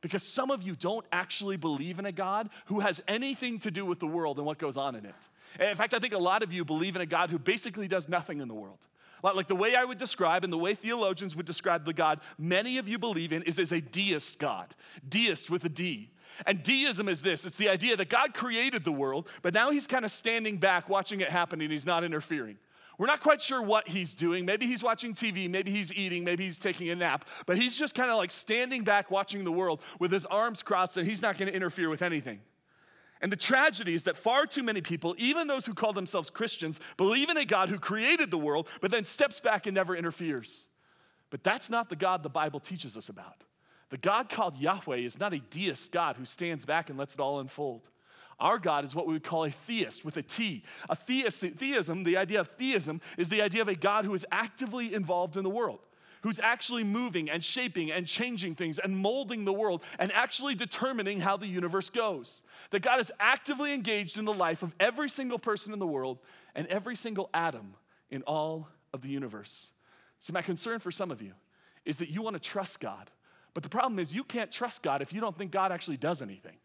Because 0.02 0.24
some 0.24 0.50
of 0.50 0.64
you 0.64 0.76
don't 0.76 1.06
actually 1.12 1.58
believe 1.58 2.00
in 2.00 2.06
a 2.06 2.12
God 2.12 2.50
who 2.66 2.80
has 2.80 3.02
anything 3.08 3.60
to 3.60 3.72
do 3.72 3.86
with 3.86 4.00
the 4.00 4.08
world 4.08 4.38
and 4.38 4.46
what 4.46 4.58
goes 4.58 4.78
on 4.78 4.96
in 4.96 5.06
it. 5.06 5.30
In 5.60 5.76
fact, 5.76 5.94
I 5.94 6.00
think 6.00 6.14
a 6.14 6.20
lot 6.20 6.44
of 6.44 6.54
you 6.54 6.64
believe 6.64 6.96
in 6.96 7.02
a 7.02 7.06
God 7.06 7.30
who 7.30 7.40
basically 7.40 7.88
does 7.88 8.08
nothing 8.08 8.40
in 8.40 8.48
the 8.48 8.54
world. 8.54 8.78
Like 9.24 9.48
the 9.48 9.56
way 9.56 9.76
I 9.76 9.84
would 9.84 9.98
describe 9.98 10.44
and 10.44 10.52
the 10.52 10.58
way 10.58 10.76
theologians 10.76 11.36
would 11.36 11.46
describe 11.46 11.86
the 11.86 11.94
God 11.94 12.20
many 12.38 12.78
of 12.78 12.88
you 12.88 12.98
believe 12.98 13.32
in 13.32 13.44
is 13.44 13.60
as 13.60 13.72
a 13.72 13.82
deist 13.82 14.40
God, 14.40 14.76
deist 15.08 15.50
with 15.50 15.64
a 15.66 15.70
D. 15.70 16.12
And 16.46 16.64
deism 16.64 17.10
is 17.10 17.22
this 17.22 17.46
it's 17.46 17.58
the 17.58 17.70
idea 17.70 17.96
that 17.98 18.10
God 18.10 18.34
created 18.34 18.84
the 18.84 18.92
world, 18.92 19.30
but 19.42 19.54
now 19.54 19.72
he's 19.72 19.88
kind 19.88 20.06
of 20.06 20.12
standing 20.12 20.58
back, 20.58 20.90
watching 20.90 21.22
it 21.22 21.30
happen, 21.30 21.62
and 21.62 21.72
he's 21.72 21.86
not 21.86 22.04
interfering. 22.04 22.58
We're 22.98 23.08
not 23.08 23.22
quite 23.22 23.40
sure 23.40 23.62
what 23.62 23.88
he's 23.88 24.14
doing. 24.14 24.46
Maybe 24.46 24.68
he's 24.68 24.84
watching 24.84 25.14
TV, 25.14 25.50
maybe 25.50 25.72
he's 25.72 25.94
eating, 25.94 26.26
maybe 26.26 26.44
he's 26.44 26.58
taking 26.58 26.90
a 26.90 26.96
nap, 26.96 27.26
but 27.46 27.58
he's 27.58 27.78
just 27.78 27.96
kind 27.96 28.12
of 28.12 28.18
like 28.18 28.30
standing 28.30 28.84
back 28.84 29.10
watching 29.10 29.46
the 29.46 29.52
world 29.52 29.82
with 30.00 30.12
his 30.12 30.26
arms 30.26 30.64
crossed, 30.64 30.98
and 30.98 31.08
he's 31.08 31.22
not 31.22 31.38
going 31.38 31.50
to 31.50 31.56
interfere 31.56 31.90
with 31.90 32.02
anything. 32.02 32.42
And 33.22 33.32
the 33.32 33.38
tragedy 33.38 33.94
is 33.94 34.04
that 34.04 34.16
far 34.16 34.46
too 34.46 34.64
many 34.64 34.82
people, 34.82 35.14
even 35.18 35.48
those 35.48 35.66
who 35.66 35.74
call 35.74 35.92
themselves 35.92 36.30
Christians, 36.30 36.80
believe 36.96 37.30
in 37.30 37.38
a 37.38 37.46
God 37.46 37.70
who 37.70 37.78
created 37.78 38.32
the 38.32 38.38
world, 38.38 38.70
but 38.82 38.92
then 38.92 39.04
steps 39.04 39.40
back 39.40 39.66
and 39.66 39.76
never 39.76 39.96
interferes. 39.96 40.68
But 41.30 41.44
that's 41.44 41.70
not 41.70 41.90
the 41.90 41.96
God 41.96 42.24
the 42.24 42.30
Bible 42.30 42.60
teaches 42.60 42.96
us 42.96 43.10
about. 43.10 43.44
The 43.90 43.98
God 43.98 44.30
called 44.30 44.56
Yahweh 44.56 44.98
is 44.98 45.20
not 45.20 45.34
a 45.34 45.40
deist 45.40 45.92
God 45.92 46.16
who 46.16 46.26
stands 46.26 46.66
back 46.66 46.90
and 46.90 46.98
lets 46.98 47.14
it 47.14 47.20
all 47.20 47.40
unfold. 47.40 47.90
Our 48.40 48.58
God 48.58 48.86
is 48.86 48.96
what 48.96 49.06
we 49.06 49.14
would 49.14 49.24
call 49.24 49.44
a 49.44 49.52
theist 49.52 50.06
with 50.06 50.16
a 50.16 50.22
T. 50.22 50.64
A 50.90 50.96
theist, 50.96 51.42
theism, 51.42 52.04
the 52.04 52.16
idea 52.16 52.40
of 52.40 52.48
theism, 52.48 53.02
is 53.18 53.28
the 53.28 53.42
idea 53.42 53.62
of 53.62 53.68
a 53.68 53.76
God 53.76 54.06
who 54.06 54.14
is 54.14 54.26
actively 54.32 54.94
involved 54.94 55.36
in 55.36 55.44
the 55.44 55.50
world, 55.50 55.80
who's 56.22 56.40
actually 56.40 56.84
moving 56.84 57.30
and 57.30 57.44
shaping 57.44 57.92
and 57.92 58.06
changing 58.06 58.56
things 58.56 58.80
and 58.80 58.98
molding 58.98 59.46
the 59.46 59.54
world 59.54 59.84
and 59.98 60.12
actually 60.12 60.56
determining 60.56 61.20
how 61.20 61.38
the 61.38 61.48
universe 61.48 61.90
goes. 61.90 62.42
That 62.72 62.82
God 62.82 63.00
is 63.00 63.12
actively 63.20 63.74
engaged 63.74 64.18
in 64.18 64.26
the 64.26 64.34
life 64.34 64.64
of 64.64 64.76
every 64.80 65.10
single 65.10 65.40
person 65.40 65.74
in 65.74 65.80
the 65.80 65.88
world 65.88 66.20
and 66.56 66.68
every 66.68 66.96
single 66.96 67.30
atom 67.34 67.76
in 68.10 68.22
all 68.24 68.68
of 68.94 69.02
the 69.02 69.10
universe. 69.10 69.72
See, 70.20 70.34
my 70.34 70.42
concern 70.42 70.80
for 70.80 70.92
some 70.92 71.12
of 71.12 71.22
you 71.22 71.34
is 71.86 71.98
that 71.98 72.10
you 72.10 72.22
want 72.22 72.36
to 72.36 72.42
trust 72.42 72.80
God 72.80 73.10
but 73.54 73.64
the 73.64 73.70
problem 73.70 74.00
is, 74.00 74.14
you 74.14 74.24
can't 74.24 74.52
trust 74.52 74.84
God 74.84 75.02
if 75.02 75.12
you 75.12 75.22
don't 75.22 75.38
think 75.38 75.52
God 75.52 75.72
actually 75.72 75.98
does 75.98 76.22
anything. 76.22 76.58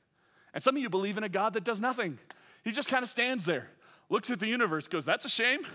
And 0.53 0.63
some 0.63 0.77
of 0.77 0.83
you 0.83 0.89
believe 0.89 1.17
in 1.17 1.25
a 1.25 1.29
God 1.29 1.55
that 1.55 1.65
does 1.65 1.81
nothing. 1.81 2.19
He 2.63 2.71
just 2.71 2.89
kind 2.89 3.03
of 3.03 3.09
stands 3.09 3.45
there, 3.45 3.71
looks 4.09 4.31
at 4.31 4.41
the 4.41 4.47
universe, 4.47 4.87
goes, 4.87 5.05
That's 5.05 5.25
a 5.25 5.29
shame. 5.29 5.67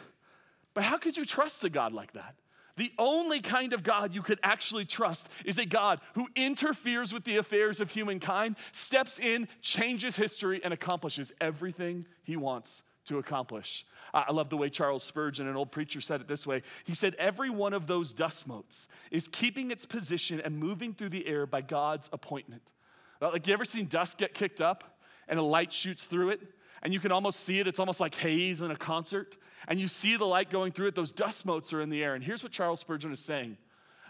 But 0.73 0.83
how 0.83 0.97
could 0.97 1.17
you 1.17 1.25
trust 1.25 1.63
a 1.63 1.69
God 1.69 1.93
like 1.93 2.13
that? 2.13 2.35
The 2.79 2.93
only 2.97 3.41
kind 3.41 3.73
of 3.73 3.83
God 3.83 4.15
you 4.15 4.21
could 4.21 4.39
actually 4.41 4.85
trust 4.85 5.27
is 5.43 5.57
a 5.57 5.65
God 5.65 5.99
who 6.13 6.29
interferes 6.33 7.13
with 7.13 7.25
the 7.25 7.35
affairs 7.35 7.81
of 7.81 7.91
humankind, 7.91 8.55
steps 8.71 9.19
in, 9.19 9.49
changes 9.61 10.15
history, 10.15 10.61
and 10.63 10.73
accomplishes 10.73 11.33
everything 11.41 12.05
he 12.23 12.37
wants 12.37 12.83
to 13.03 13.17
accomplish. 13.17 13.85
I 14.13 14.31
love 14.31 14.49
the 14.49 14.55
way 14.55 14.69
Charles 14.69 15.03
Spurgeon, 15.03 15.45
an 15.45 15.57
old 15.57 15.73
preacher, 15.73 15.99
said 15.99 16.21
it 16.21 16.29
this 16.29 16.47
way. 16.47 16.61
He 16.85 16.95
said, 16.95 17.15
Every 17.19 17.49
one 17.49 17.73
of 17.73 17.85
those 17.85 18.13
dust 18.13 18.47
motes 18.47 18.87
is 19.11 19.27
keeping 19.27 19.71
its 19.71 19.85
position 19.85 20.39
and 20.39 20.57
moving 20.57 20.93
through 20.93 21.09
the 21.09 21.27
air 21.27 21.45
by 21.45 21.59
God's 21.59 22.09
appointment. 22.13 22.71
Like, 23.19 23.45
you 23.45 23.53
ever 23.53 23.65
seen 23.65 23.87
dust 23.87 24.17
get 24.17 24.33
kicked 24.33 24.61
up 24.61 25.01
and 25.27 25.37
a 25.37 25.43
light 25.43 25.73
shoots 25.73 26.05
through 26.05 26.29
it? 26.29 26.39
And 26.81 26.93
you 26.93 27.01
can 27.01 27.11
almost 27.11 27.41
see 27.41 27.59
it. 27.59 27.67
It's 27.67 27.79
almost 27.79 27.99
like 27.99 28.15
haze 28.15 28.61
in 28.61 28.71
a 28.71 28.77
concert. 28.77 29.35
And 29.67 29.79
you 29.79 29.87
see 29.87 30.17
the 30.17 30.25
light 30.25 30.49
going 30.49 30.71
through 30.71 30.87
it. 30.87 30.95
Those 30.95 31.11
dust 31.11 31.45
motes 31.45 31.73
are 31.73 31.81
in 31.81 31.89
the 31.89 32.03
air. 32.03 32.15
And 32.15 32.23
here's 32.23 32.43
what 32.43 32.51
Charles 32.51 32.79
Spurgeon 32.79 33.11
is 33.11 33.19
saying 33.19 33.57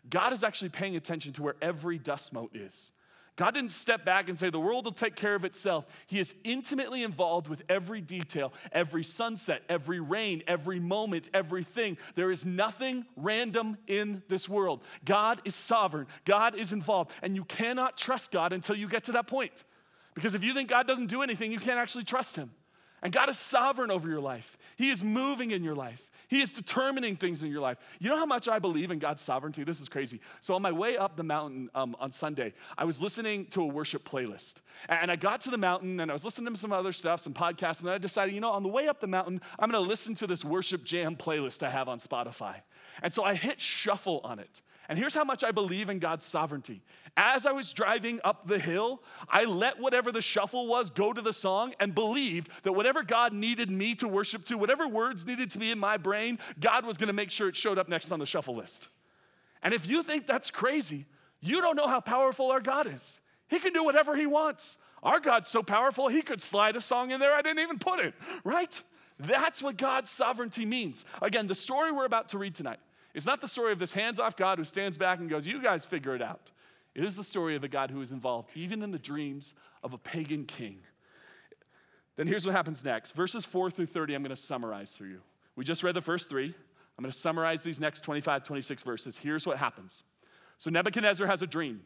God 0.09 0.33
is 0.33 0.43
actually 0.43 0.69
paying 0.69 0.95
attention 0.95 1.33
to 1.33 1.43
where 1.43 1.55
every 1.61 1.97
dust 1.97 2.33
mote 2.33 2.55
is. 2.55 2.91
God 3.39 3.53
didn't 3.53 3.71
step 3.71 4.03
back 4.03 4.27
and 4.27 4.37
say, 4.37 4.49
the 4.49 4.59
world 4.59 4.83
will 4.83 4.91
take 4.91 5.15
care 5.15 5.33
of 5.33 5.45
itself. 5.45 5.85
He 6.07 6.19
is 6.19 6.35
intimately 6.43 7.03
involved 7.03 7.47
with 7.47 7.63
every 7.69 8.01
detail, 8.01 8.51
every 8.73 9.05
sunset, 9.05 9.61
every 9.69 10.01
rain, 10.01 10.43
every 10.45 10.77
moment, 10.77 11.29
everything. 11.33 11.97
There 12.15 12.31
is 12.31 12.45
nothing 12.45 13.05
random 13.15 13.77
in 13.87 14.23
this 14.27 14.49
world. 14.49 14.81
God 15.05 15.41
is 15.45 15.55
sovereign, 15.55 16.07
God 16.25 16.53
is 16.53 16.73
involved, 16.73 17.13
and 17.21 17.33
you 17.33 17.45
cannot 17.45 17.95
trust 17.95 18.33
God 18.33 18.51
until 18.51 18.75
you 18.75 18.89
get 18.89 19.05
to 19.05 19.13
that 19.13 19.27
point. 19.27 19.63
Because 20.15 20.35
if 20.35 20.43
you 20.43 20.53
think 20.53 20.67
God 20.67 20.85
doesn't 20.85 21.07
do 21.07 21.21
anything, 21.21 21.53
you 21.53 21.59
can't 21.59 21.79
actually 21.79 22.03
trust 22.03 22.35
Him. 22.35 22.51
And 23.01 23.13
God 23.13 23.29
is 23.29 23.37
sovereign 23.37 23.91
over 23.91 24.07
your 24.07 24.19
life, 24.19 24.57
He 24.77 24.89
is 24.89 25.03
moving 25.03 25.51
in 25.51 25.63
your 25.63 25.75
life. 25.75 26.05
He 26.29 26.41
is 26.41 26.53
determining 26.53 27.15
things 27.15 27.41
in 27.41 27.49
your 27.49 27.59
life. 27.59 27.79
You 27.97 28.09
know 28.09 28.15
how 28.15 28.25
much 28.25 28.47
I 28.47 28.59
believe 28.59 28.91
in 28.91 28.99
God's 28.99 29.23
sovereignty? 29.23 29.63
This 29.63 29.81
is 29.81 29.89
crazy. 29.89 30.21
So, 30.41 30.53
on 30.53 30.61
my 30.61 30.71
way 30.71 30.95
up 30.95 31.15
the 31.15 31.23
mountain 31.23 31.71
um, 31.73 31.95
on 31.99 32.11
Sunday, 32.11 32.53
I 32.77 32.85
was 32.85 33.01
listening 33.01 33.47
to 33.47 33.63
a 33.63 33.65
worship 33.65 34.07
playlist. 34.07 34.57
And 34.87 35.11
I 35.11 35.15
got 35.15 35.41
to 35.41 35.49
the 35.49 35.57
mountain 35.57 35.99
and 35.99 36.11
I 36.11 36.13
was 36.13 36.23
listening 36.23 36.53
to 36.53 36.59
some 36.59 36.71
other 36.71 36.93
stuff, 36.93 37.19
some 37.19 37.33
podcasts, 37.33 37.79
and 37.79 37.87
then 37.87 37.95
I 37.95 37.97
decided, 37.97 38.35
you 38.35 38.41
know, 38.41 38.51
on 38.51 38.61
the 38.61 38.69
way 38.69 38.87
up 38.87 38.99
the 38.99 39.07
mountain, 39.07 39.41
I'm 39.57 39.71
gonna 39.71 39.83
listen 39.83 40.13
to 40.15 40.27
this 40.27 40.45
worship 40.45 40.83
jam 40.83 41.15
playlist 41.15 41.63
I 41.63 41.71
have 41.71 41.89
on 41.89 41.97
Spotify. 41.97 42.57
And 43.01 43.11
so 43.11 43.23
I 43.23 43.33
hit 43.33 43.59
shuffle 43.59 44.21
on 44.23 44.37
it. 44.37 44.61
And 44.89 44.97
here's 44.97 45.13
how 45.13 45.23
much 45.23 45.43
I 45.43 45.51
believe 45.51 45.91
in 45.91 45.99
God's 45.99 46.25
sovereignty. 46.25 46.81
As 47.15 47.45
I 47.45 47.51
was 47.51 47.71
driving 47.71 48.19
up 48.23 48.47
the 48.47 48.57
hill, 48.57 49.03
I 49.29 49.43
let 49.43 49.79
whatever 49.79 50.11
the 50.11 50.21
shuffle 50.21 50.65
was 50.65 50.89
go 50.89 51.13
to 51.13 51.21
the 51.21 51.31
song 51.31 51.75
and 51.79 51.93
believed 51.93 52.49
that 52.63 52.73
whatever 52.73 53.03
God 53.03 53.31
needed 53.31 53.69
me 53.69 53.93
to 53.95 54.07
worship 54.07 54.45
to, 54.45 54.57
whatever 54.57 54.87
words 54.87 55.27
needed 55.27 55.51
to 55.51 55.59
be 55.59 55.69
in 55.69 55.77
my 55.77 55.97
brain, 55.97 56.39
God 56.59 56.87
was 56.87 56.97
gonna 56.97 57.13
make 57.13 57.29
sure 57.29 57.47
it 57.47 57.55
showed 57.55 57.77
up 57.77 57.87
next 57.87 58.11
on 58.11 58.17
the 58.17 58.25
shuffle 58.25 58.55
list. 58.55 58.87
And 59.61 59.75
if 59.75 59.87
you 59.87 60.01
think 60.01 60.25
that's 60.25 60.49
crazy, 60.49 61.05
you 61.39 61.61
don't 61.61 61.75
know 61.75 61.87
how 61.87 61.99
powerful 61.99 62.49
our 62.49 62.61
God 62.61 62.87
is. 62.87 63.21
He 63.47 63.59
can 63.59 63.73
do 63.73 63.83
whatever 63.83 64.15
He 64.15 64.25
wants. 64.25 64.79
Our 65.03 65.19
God's 65.19 65.49
so 65.49 65.61
powerful, 65.61 66.07
He 66.07 66.23
could 66.23 66.41
slide 66.41 66.75
a 66.75 66.81
song 66.81 67.11
in 67.11 67.19
there 67.19 67.35
I 67.35 67.43
didn't 67.43 67.59
even 67.59 67.77
put 67.77 67.99
it, 67.99 68.15
right? 68.43 68.81
That's 69.19 69.61
what 69.61 69.77
God's 69.77 70.09
sovereignty 70.09 70.65
means. 70.65 71.05
Again, 71.21 71.45
the 71.45 71.53
story 71.53 71.91
we're 71.91 72.05
about 72.05 72.29
to 72.29 72.39
read 72.39 72.55
tonight 72.55 72.79
it's 73.13 73.25
not 73.25 73.41
the 73.41 73.47
story 73.47 73.71
of 73.71 73.79
this 73.79 73.93
hands 73.93 74.19
off 74.19 74.35
God 74.35 74.57
who 74.57 74.63
stands 74.63 74.97
back 74.97 75.19
and 75.19 75.29
goes, 75.29 75.45
You 75.45 75.61
guys 75.61 75.85
figure 75.85 76.15
it 76.15 76.21
out. 76.21 76.51
It 76.95 77.03
is 77.03 77.15
the 77.15 77.23
story 77.23 77.55
of 77.55 77.63
a 77.63 77.67
God 77.67 77.91
who 77.91 78.01
is 78.01 78.11
involved 78.11 78.49
even 78.55 78.81
in 78.81 78.91
the 78.91 78.99
dreams 78.99 79.53
of 79.83 79.93
a 79.93 79.97
pagan 79.97 80.45
king. 80.45 80.79
Then 82.15 82.27
here's 82.27 82.45
what 82.45 82.53
happens 82.53 82.83
next. 82.83 83.11
Verses 83.11 83.45
4 83.45 83.71
through 83.71 83.85
30, 83.85 84.13
I'm 84.13 84.21
going 84.21 84.29
to 84.29 84.35
summarize 84.35 84.97
for 84.97 85.05
you. 85.05 85.21
We 85.55 85.63
just 85.63 85.83
read 85.83 85.95
the 85.95 86.01
first 86.01 86.29
three. 86.29 86.53
I'm 86.97 87.03
going 87.03 87.11
to 87.11 87.17
summarize 87.17 87.61
these 87.61 87.79
next 87.79 88.01
25, 88.01 88.43
26 88.43 88.83
verses. 88.83 89.17
Here's 89.17 89.45
what 89.45 89.57
happens. 89.57 90.03
So 90.57 90.69
Nebuchadnezzar 90.69 91.27
has 91.27 91.41
a 91.41 91.47
dream, 91.47 91.81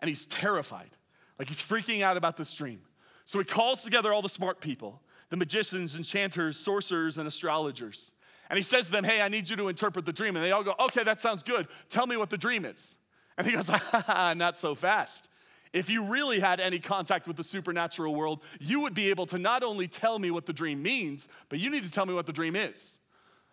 and 0.00 0.08
he's 0.08 0.26
terrified. 0.26 0.90
Like 1.38 1.46
he's 1.46 1.60
freaking 1.62 2.02
out 2.02 2.16
about 2.16 2.36
this 2.36 2.52
dream. 2.52 2.80
So 3.24 3.38
he 3.38 3.44
calls 3.44 3.84
together 3.84 4.12
all 4.12 4.22
the 4.22 4.28
smart 4.28 4.60
people 4.60 5.00
the 5.30 5.36
magicians, 5.36 5.94
enchanters, 5.94 6.56
sorcerers, 6.56 7.18
and 7.18 7.28
astrologers. 7.28 8.14
And 8.50 8.56
he 8.56 8.62
says 8.62 8.86
to 8.86 8.92
them, 8.92 9.04
Hey, 9.04 9.20
I 9.20 9.28
need 9.28 9.48
you 9.48 9.56
to 9.56 9.68
interpret 9.68 10.04
the 10.04 10.12
dream. 10.12 10.36
And 10.36 10.44
they 10.44 10.52
all 10.52 10.64
go, 10.64 10.74
Okay, 10.78 11.04
that 11.04 11.20
sounds 11.20 11.42
good. 11.42 11.68
Tell 11.88 12.06
me 12.06 12.16
what 12.16 12.30
the 12.30 12.38
dream 12.38 12.64
is. 12.64 12.96
And 13.36 13.46
he 13.46 13.52
goes, 13.52 13.70
Not 14.08 14.58
so 14.58 14.74
fast. 14.74 15.28
If 15.72 15.90
you 15.90 16.04
really 16.04 16.40
had 16.40 16.60
any 16.60 16.78
contact 16.78 17.26
with 17.26 17.36
the 17.36 17.44
supernatural 17.44 18.14
world, 18.14 18.40
you 18.58 18.80
would 18.80 18.94
be 18.94 19.10
able 19.10 19.26
to 19.26 19.38
not 19.38 19.62
only 19.62 19.86
tell 19.86 20.18
me 20.18 20.30
what 20.30 20.46
the 20.46 20.52
dream 20.52 20.82
means, 20.82 21.28
but 21.48 21.58
you 21.58 21.70
need 21.70 21.84
to 21.84 21.90
tell 21.90 22.06
me 22.06 22.14
what 22.14 22.26
the 22.26 22.32
dream 22.32 22.56
is. 22.56 23.00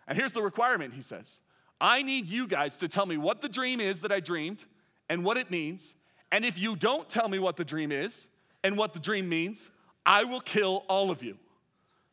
And 0.08 0.16
here's 0.16 0.32
the 0.32 0.42
requirement, 0.42 0.94
he 0.94 1.02
says 1.02 1.40
I 1.80 2.02
need 2.02 2.28
you 2.28 2.46
guys 2.46 2.78
to 2.78 2.88
tell 2.88 3.06
me 3.06 3.16
what 3.16 3.42
the 3.42 3.48
dream 3.48 3.80
is 3.80 4.00
that 4.00 4.12
I 4.12 4.20
dreamed 4.20 4.64
and 5.08 5.24
what 5.24 5.36
it 5.36 5.50
means. 5.50 5.94
And 6.32 6.44
if 6.44 6.58
you 6.58 6.74
don't 6.74 7.08
tell 7.08 7.28
me 7.28 7.38
what 7.38 7.56
the 7.56 7.64
dream 7.64 7.92
is 7.92 8.28
and 8.64 8.76
what 8.76 8.92
the 8.92 8.98
dream 8.98 9.28
means, 9.28 9.70
I 10.04 10.24
will 10.24 10.40
kill 10.40 10.84
all 10.88 11.10
of 11.10 11.22
you. 11.22 11.36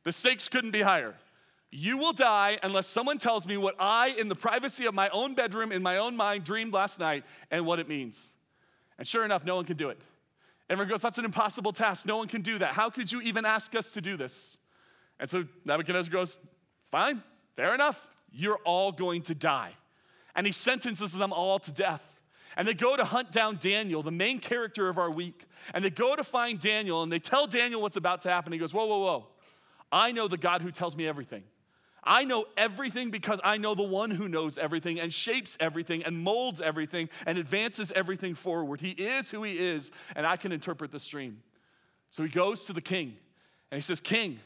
The 0.04 0.12
stakes 0.12 0.50
couldn't 0.50 0.72
be 0.72 0.82
higher. 0.82 1.16
You 1.76 1.98
will 1.98 2.14
die 2.14 2.60
unless 2.62 2.86
someone 2.86 3.18
tells 3.18 3.48
me 3.48 3.58
what 3.58 3.74
I, 3.80 4.10
in 4.10 4.28
the 4.28 4.36
privacy 4.36 4.86
of 4.86 4.94
my 4.94 5.10
own 5.10 5.34
bedroom, 5.34 5.72
in 5.72 5.82
my 5.82 5.98
own 5.98 6.16
mind, 6.16 6.44
dreamed 6.44 6.72
last 6.72 7.00
night 7.00 7.24
and 7.50 7.66
what 7.66 7.80
it 7.80 7.90
means. 7.90 8.34
And 9.00 9.08
sure 9.08 9.26
enough, 9.26 9.44
no 9.44 9.56
one 9.56 9.66
can 9.66 9.76
do 9.76 9.90
it. 9.90 10.00
Everyone 10.70 10.88
goes, 10.88 11.02
That's 11.02 11.18
an 11.18 11.26
impossible 11.26 11.74
task. 11.74 12.06
No 12.06 12.18
one 12.18 12.28
can 12.28 12.44
do 12.44 12.60
that. 12.60 12.76
How 12.76 12.92
could 12.92 13.12
you 13.12 13.22
even 13.22 13.44
ask 13.44 13.74
us 13.74 13.90
to 13.90 14.02
do 14.02 14.18
this? 14.18 14.60
And 15.20 15.28
so 15.28 15.46
Nebuchadnezzar 15.66 16.12
goes, 16.12 16.38
Fine, 16.92 17.24
fair 17.56 17.74
enough. 17.74 18.08
You're 18.32 18.60
all 18.66 18.92
going 18.92 19.24
to 19.24 19.34
die. 19.34 19.72
And 20.36 20.46
he 20.46 20.52
sentences 20.52 21.12
them 21.12 21.34
all 21.34 21.58
to 21.58 21.74
death. 21.74 22.04
And 22.56 22.68
they 22.68 22.76
go 22.76 22.96
to 22.96 23.04
hunt 23.04 23.32
down 23.32 23.58
Daniel, 23.60 24.04
the 24.04 24.12
main 24.12 24.38
character 24.38 24.90
of 24.90 25.00
our 25.00 25.10
week. 25.10 25.46
And 25.74 25.84
they 25.84 25.90
go 25.90 26.16
to 26.16 26.24
find 26.24 26.60
Daniel 26.60 27.02
and 27.02 27.12
they 27.12 27.18
tell 27.18 27.48
Daniel 27.48 27.82
what's 27.82 27.98
about 27.98 28.22
to 28.22 28.30
happen. 28.30 28.54
He 28.54 28.60
goes, 28.60 28.76
Whoa, 28.76 28.86
whoa, 28.86 29.00
whoa. 29.00 29.28
I 29.92 30.12
know 30.12 30.28
the 30.28 30.38
God 30.38 30.62
who 30.62 30.70
tells 30.70 30.96
me 30.96 31.08
everything. 31.08 31.44
I 32.06 32.24
know 32.24 32.46
everything 32.58 33.10
because 33.12 33.40
I 33.44 33.58
know 33.58 33.76
the 33.76 33.84
one 33.84 34.12
who 34.12 34.28
knows 34.28 34.58
everything 34.58 35.00
and 35.00 35.14
shapes 35.14 35.56
everything 35.60 36.04
and 36.04 36.18
molds 36.18 36.60
everything 36.60 37.10
and 37.26 37.38
advances 37.38 37.92
everything 37.94 38.36
forward. 38.36 38.82
He 38.82 38.92
is 38.92 39.32
who 39.32 39.44
he 39.44 39.58
is, 39.58 39.92
and 40.16 40.26
I 40.26 40.36
can 40.36 40.52
interpret 40.52 40.92
this 40.92 41.06
dream. 41.08 41.42
So 42.10 42.24
he 42.24 42.30
goes 42.30 42.66
to 42.66 42.74
the 42.74 42.82
king 42.82 43.16
and 43.72 43.78
he 43.78 43.82
says, 43.82 44.00
King, 44.00 44.40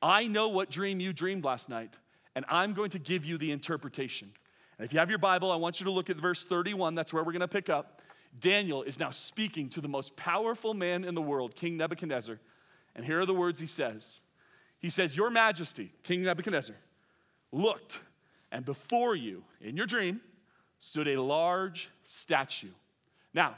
I 0.00 0.26
know 0.26 0.48
what 0.48 0.70
dream 0.70 0.98
you 0.98 1.12
dreamed 1.12 1.44
last 1.44 1.68
night, 1.68 1.94
and 2.34 2.44
I'm 2.48 2.72
going 2.72 2.90
to 2.90 2.98
give 2.98 3.24
you 3.24 3.38
the 3.38 3.50
interpretation. 3.50 4.32
And 4.78 4.84
if 4.84 4.92
you 4.92 4.98
have 4.98 5.10
your 5.10 5.18
Bible, 5.18 5.52
I 5.52 5.56
want 5.56 5.78
you 5.78 5.84
to 5.84 5.92
look 5.92 6.10
at 6.10 6.16
verse 6.16 6.44
31. 6.44 6.94
That's 6.94 7.12
where 7.12 7.22
we're 7.22 7.32
going 7.32 7.40
to 7.40 7.48
pick 7.48 7.68
up. 7.68 8.00
Daniel 8.40 8.82
is 8.82 8.98
now 8.98 9.10
speaking 9.10 9.68
to 9.70 9.80
the 9.80 9.88
most 9.88 10.16
powerful 10.16 10.74
man 10.74 11.04
in 11.04 11.14
the 11.14 11.22
world, 11.22 11.54
King 11.54 11.76
Nebuchadnezzar. 11.76 12.38
And 12.96 13.04
here 13.04 13.20
are 13.20 13.26
the 13.26 13.34
words 13.34 13.60
he 13.60 13.66
says 13.66 14.20
He 14.78 14.88
says, 14.88 15.16
Your 15.16 15.30
Majesty, 15.30 15.92
King 16.02 16.22
Nebuchadnezzar, 16.24 16.76
looked, 17.52 18.00
and 18.50 18.64
before 18.64 19.14
you, 19.14 19.44
in 19.60 19.76
your 19.76 19.86
dream, 19.86 20.20
stood 20.78 21.06
a 21.06 21.20
large 21.20 21.90
statue. 22.04 22.72
Now, 23.32 23.56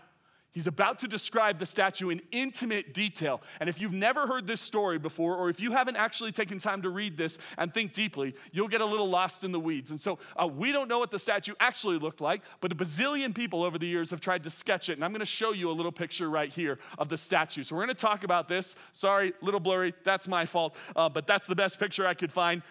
He's 0.55 0.69
about 0.69 1.01
to 1.01 1.09
describe 1.09 1.59
the 1.59 1.67
statue 1.67 2.11
in 2.11 2.23
intimate 2.31 2.95
detail. 2.95 3.43
And 3.59 3.69
if 3.69 3.81
you've 3.81 3.93
never 3.93 4.29
heard 4.29 4.47
this 4.47 4.61
story 4.61 4.99
before, 4.99 5.35
or 5.35 5.51
if 5.51 5.59
you 5.59 5.73
haven't 5.73 5.97
actually 5.97 6.31
taken 6.31 6.59
time 6.59 6.81
to 6.83 6.91
read 6.91 7.17
this 7.17 7.39
and 7.59 7.75
think 7.75 7.93
deeply, 7.93 8.37
you'll 8.53 8.69
get 8.69 8.81
a 8.81 8.87
little 8.87 9.09
lost 9.09 9.43
in 9.43 9.51
the 9.51 9.59
weeds. 9.59 9.91
And 9.91 10.01
so 10.01 10.21
uh, 10.41 10.47
we 10.47 10.71
don't 10.71 10.87
know 10.87 11.01
what 11.01 11.11
the 11.11 11.19
statue 11.19 11.55
actually 11.59 11.99
looked 11.99 12.21
like, 12.21 12.43
but 12.61 12.71
a 12.71 12.77
bazillion 12.77 13.35
people 13.35 13.65
over 13.65 13.79
the 13.79 13.87
years 13.89 14.13
have 14.13 14.21
tried 14.21 14.45
to 14.45 14.51
sketch 14.51 14.89
it. 14.89 14.93
And 14.93 15.05
I'm 15.05 15.11
going 15.11 15.19
to 15.19 15.27
show 15.27 15.53
you 15.53 15.69
a 15.71 15.73
little 15.73 15.91
picture 15.91 16.31
right 16.31 16.53
here 16.53 16.79
of 16.99 17.09
the 17.09 17.17
statue. 17.17 17.65
So 17.65 17.75
we're 17.75 17.85
going 17.87 17.97
to 17.97 18.01
talk 18.01 18.23
about 18.23 18.47
this. 18.47 18.77
Sorry, 18.93 19.33
little 19.43 19.59
blurry. 19.59 19.93
That's 20.05 20.29
my 20.29 20.45
fault. 20.45 20.77
Uh, 20.95 21.09
but 21.09 21.27
that's 21.27 21.47
the 21.47 21.57
best 21.57 21.81
picture 21.81 22.07
I 22.07 22.15
could 22.15 22.31
find 22.31 22.63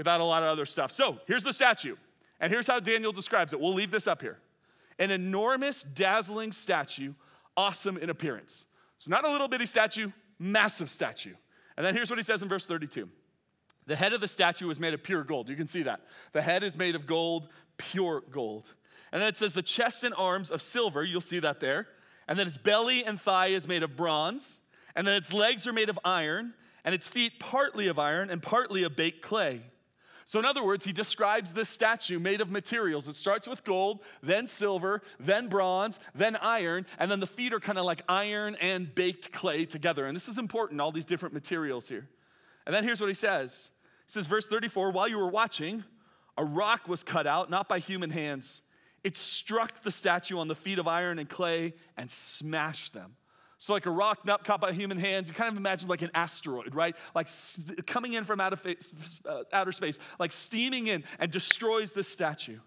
without 0.00 0.22
a 0.22 0.24
lot 0.24 0.42
of 0.42 0.48
other 0.48 0.64
stuff. 0.64 0.90
So 0.90 1.18
here's 1.26 1.42
the 1.42 1.52
statue. 1.52 1.94
And 2.40 2.50
here's 2.50 2.66
how 2.66 2.80
Daniel 2.80 3.12
describes 3.12 3.52
it. 3.52 3.60
We'll 3.60 3.74
leave 3.74 3.90
this 3.90 4.06
up 4.06 4.22
here 4.22 4.38
an 4.98 5.10
enormous, 5.10 5.82
dazzling 5.82 6.52
statue 6.52 7.12
awesome 7.54 7.98
in 7.98 8.08
appearance. 8.08 8.66
So, 8.96 9.10
not 9.10 9.26
a 9.26 9.30
little 9.30 9.46
bitty 9.46 9.66
statue, 9.66 10.10
massive 10.38 10.88
statue. 10.88 11.34
And 11.76 11.84
then 11.84 11.94
here's 11.94 12.08
what 12.08 12.18
he 12.18 12.22
says 12.22 12.40
in 12.40 12.48
verse 12.48 12.64
32 12.64 13.10
The 13.86 13.94
head 13.94 14.14
of 14.14 14.22
the 14.22 14.28
statue 14.28 14.66
was 14.68 14.80
made 14.80 14.94
of 14.94 15.02
pure 15.02 15.22
gold. 15.22 15.50
You 15.50 15.56
can 15.56 15.66
see 15.66 15.82
that. 15.82 16.00
The 16.32 16.40
head 16.40 16.62
is 16.62 16.78
made 16.78 16.94
of 16.94 17.06
gold, 17.06 17.48
pure 17.76 18.22
gold. 18.30 18.72
And 19.12 19.20
then 19.20 19.28
it 19.28 19.36
says 19.36 19.52
the 19.52 19.62
chest 19.62 20.02
and 20.02 20.14
arms 20.16 20.50
of 20.50 20.62
silver. 20.62 21.04
You'll 21.04 21.20
see 21.20 21.40
that 21.40 21.60
there. 21.60 21.88
And 22.26 22.38
then 22.38 22.46
its 22.46 22.56
belly 22.56 23.04
and 23.04 23.20
thigh 23.20 23.48
is 23.48 23.68
made 23.68 23.82
of 23.82 23.98
bronze. 23.98 24.60
And 24.96 25.06
then 25.06 25.16
its 25.16 25.30
legs 25.30 25.66
are 25.66 25.74
made 25.74 25.90
of 25.90 25.98
iron. 26.06 26.54
And 26.86 26.94
its 26.94 27.06
feet 27.06 27.38
partly 27.38 27.88
of 27.88 27.98
iron 27.98 28.30
and 28.30 28.42
partly 28.42 28.82
of 28.84 28.96
baked 28.96 29.20
clay. 29.20 29.60
So, 30.30 30.38
in 30.38 30.44
other 30.44 30.64
words, 30.64 30.84
he 30.84 30.92
describes 30.92 31.50
this 31.50 31.68
statue 31.68 32.20
made 32.20 32.40
of 32.40 32.52
materials. 32.52 33.08
It 33.08 33.16
starts 33.16 33.48
with 33.48 33.64
gold, 33.64 33.98
then 34.22 34.46
silver, 34.46 35.02
then 35.18 35.48
bronze, 35.48 35.98
then 36.14 36.36
iron, 36.36 36.86
and 37.00 37.10
then 37.10 37.18
the 37.18 37.26
feet 37.26 37.52
are 37.52 37.58
kind 37.58 37.78
of 37.78 37.84
like 37.84 38.02
iron 38.08 38.54
and 38.60 38.94
baked 38.94 39.32
clay 39.32 39.64
together. 39.64 40.06
And 40.06 40.14
this 40.14 40.28
is 40.28 40.38
important, 40.38 40.80
all 40.80 40.92
these 40.92 41.04
different 41.04 41.34
materials 41.34 41.88
here. 41.88 42.08
And 42.64 42.72
then 42.72 42.84
here's 42.84 43.00
what 43.00 43.08
he 43.08 43.14
says 43.14 43.72
He 44.06 44.12
says, 44.12 44.28
verse 44.28 44.46
34 44.46 44.92
While 44.92 45.08
you 45.08 45.18
were 45.18 45.26
watching, 45.26 45.82
a 46.38 46.44
rock 46.44 46.86
was 46.86 47.02
cut 47.02 47.26
out, 47.26 47.50
not 47.50 47.68
by 47.68 47.80
human 47.80 48.10
hands. 48.10 48.62
It 49.02 49.16
struck 49.16 49.82
the 49.82 49.90
statue 49.90 50.38
on 50.38 50.46
the 50.46 50.54
feet 50.54 50.78
of 50.78 50.86
iron 50.86 51.18
and 51.18 51.28
clay 51.28 51.74
and 51.96 52.08
smashed 52.08 52.94
them. 52.94 53.16
So, 53.60 53.74
like 53.74 53.84
a 53.84 53.90
rock 53.90 54.24
not 54.24 54.42
caught 54.42 54.62
by 54.62 54.72
human 54.72 54.96
hands, 54.96 55.28
you 55.28 55.34
kind 55.34 55.52
of 55.52 55.58
imagine 55.58 55.86
like 55.86 56.00
an 56.00 56.10
asteroid, 56.14 56.74
right? 56.74 56.96
Like 57.14 57.28
coming 57.86 58.14
in 58.14 58.24
from 58.24 58.40
outer, 58.40 58.58
uh, 59.26 59.42
outer 59.52 59.72
space, 59.72 59.98
like 60.18 60.32
steaming 60.32 60.86
in 60.86 61.04
and 61.18 61.30
destroys 61.30 61.92
this 61.92 62.08
statue. 62.08 62.58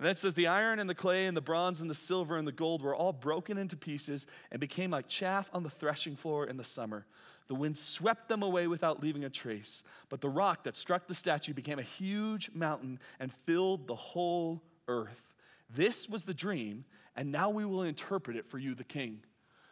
And 0.00 0.08
that 0.08 0.18
says 0.18 0.34
the 0.34 0.48
iron 0.48 0.80
and 0.80 0.90
the 0.90 0.96
clay 0.96 1.26
and 1.26 1.36
the 1.36 1.40
bronze 1.40 1.80
and 1.80 1.88
the 1.88 1.94
silver 1.94 2.36
and 2.36 2.46
the 2.46 2.50
gold 2.50 2.82
were 2.82 2.92
all 2.92 3.12
broken 3.12 3.56
into 3.56 3.76
pieces 3.76 4.26
and 4.50 4.58
became 4.58 4.90
like 4.90 5.06
chaff 5.06 5.48
on 5.52 5.62
the 5.62 5.70
threshing 5.70 6.16
floor 6.16 6.44
in 6.44 6.56
the 6.56 6.64
summer. 6.64 7.06
The 7.46 7.54
wind 7.54 7.78
swept 7.78 8.28
them 8.28 8.42
away 8.42 8.66
without 8.66 9.00
leaving 9.00 9.22
a 9.22 9.30
trace. 9.30 9.84
But 10.08 10.22
the 10.22 10.28
rock 10.28 10.64
that 10.64 10.74
struck 10.74 11.06
the 11.06 11.14
statue 11.14 11.54
became 11.54 11.78
a 11.78 11.82
huge 11.82 12.50
mountain 12.52 12.98
and 13.20 13.32
filled 13.32 13.86
the 13.86 13.94
whole 13.94 14.60
earth. 14.88 15.36
This 15.70 16.08
was 16.08 16.24
the 16.24 16.34
dream, 16.34 16.84
and 17.14 17.30
now 17.30 17.48
we 17.50 17.64
will 17.64 17.84
interpret 17.84 18.36
it 18.36 18.48
for 18.48 18.58
you, 18.58 18.74
the 18.74 18.82
king. 18.82 19.20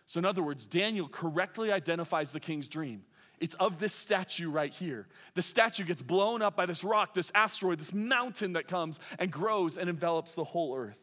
So, 0.07 0.19
in 0.19 0.25
other 0.25 0.43
words, 0.43 0.67
Daniel 0.67 1.09
correctly 1.09 1.73
identifies 1.73 2.31
the 2.31 2.41
king's 2.41 2.69
dream. 2.69 3.05
It's 3.41 3.55
of 3.57 3.81
this 3.81 3.93
statue 3.93 4.51
right 4.51 4.73
here. 4.73 5.07
The 5.35 5.43
statue 5.43 5.85
gets 5.85 6.03
blown 6.03 6.41
up 6.41 6.57
by 6.57 6.67
this 6.67 6.85
rock, 6.85 7.15
this 7.15 7.33
asteroid, 7.35 7.79
this 7.79 7.93
mountain 7.93 8.53
that 8.53 8.69
comes 8.69 9.01
and 9.19 9.31
grows 9.31 9.77
and 9.77 9.91
envelops 9.91 10.35
the 10.35 10.45
whole 10.45 10.77
earth. 10.77 10.99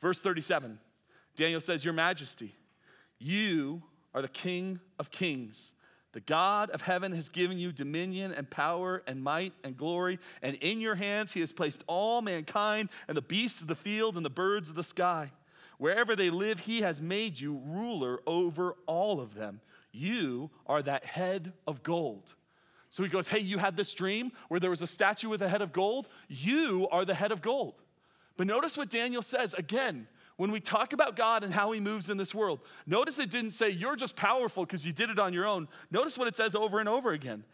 Verse 0.00 0.20
37 0.20 0.78
Daniel 1.34 1.60
says, 1.60 1.84
Your 1.84 1.94
Majesty, 1.94 2.54
you 3.18 3.82
are 4.14 4.22
the 4.22 4.28
King 4.28 4.80
of 4.98 5.10
kings. 5.10 5.74
The 6.12 6.20
God 6.20 6.68
of 6.70 6.82
heaven 6.82 7.12
has 7.12 7.30
given 7.30 7.58
you 7.58 7.72
dominion 7.72 8.32
and 8.32 8.50
power 8.50 9.02
and 9.06 9.22
might 9.22 9.54
and 9.64 9.76
glory, 9.76 10.18
and 10.42 10.56
in 10.56 10.80
your 10.80 10.94
hands 10.94 11.32
he 11.32 11.40
has 11.40 11.54
placed 11.54 11.82
all 11.86 12.20
mankind 12.20 12.90
and 13.08 13.16
the 13.16 13.22
beasts 13.22 13.62
of 13.62 13.66
the 13.66 13.74
field 13.74 14.16
and 14.16 14.24
the 14.24 14.30
birds 14.30 14.68
of 14.68 14.76
the 14.76 14.82
sky. 14.82 15.32
Wherever 15.78 16.14
they 16.14 16.30
live, 16.30 16.60
he 16.60 16.82
has 16.82 17.02
made 17.02 17.38
you 17.40 17.60
ruler 17.64 18.20
over 18.26 18.76
all 18.86 19.20
of 19.20 19.34
them. 19.34 19.60
You 19.92 20.50
are 20.66 20.82
that 20.82 21.04
head 21.04 21.52
of 21.66 21.82
gold. 21.82 22.34
So 22.90 23.02
he 23.02 23.08
goes, 23.08 23.28
Hey, 23.28 23.40
you 23.40 23.58
had 23.58 23.76
this 23.76 23.92
dream 23.94 24.32
where 24.48 24.60
there 24.60 24.70
was 24.70 24.82
a 24.82 24.86
statue 24.86 25.28
with 25.28 25.42
a 25.42 25.48
head 25.48 25.62
of 25.62 25.72
gold? 25.72 26.08
You 26.28 26.88
are 26.90 27.04
the 27.04 27.14
head 27.14 27.32
of 27.32 27.42
gold. 27.42 27.74
But 28.36 28.46
notice 28.46 28.76
what 28.76 28.90
Daniel 28.90 29.22
says 29.22 29.54
again. 29.54 30.06
When 30.36 30.50
we 30.50 30.60
talk 30.60 30.92
about 30.92 31.14
God 31.14 31.44
and 31.44 31.52
how 31.52 31.72
he 31.72 31.78
moves 31.78 32.08
in 32.08 32.16
this 32.16 32.34
world, 32.34 32.60
notice 32.86 33.18
it 33.18 33.30
didn't 33.30 33.50
say 33.50 33.68
you're 33.68 33.96
just 33.96 34.16
powerful 34.16 34.64
because 34.64 34.84
you 34.84 34.92
did 34.92 35.10
it 35.10 35.18
on 35.18 35.34
your 35.34 35.46
own. 35.46 35.68
Notice 35.90 36.16
what 36.16 36.26
it 36.26 36.36
says 36.36 36.54
over 36.54 36.80
and 36.80 36.88
over 36.88 37.12
again 37.12 37.44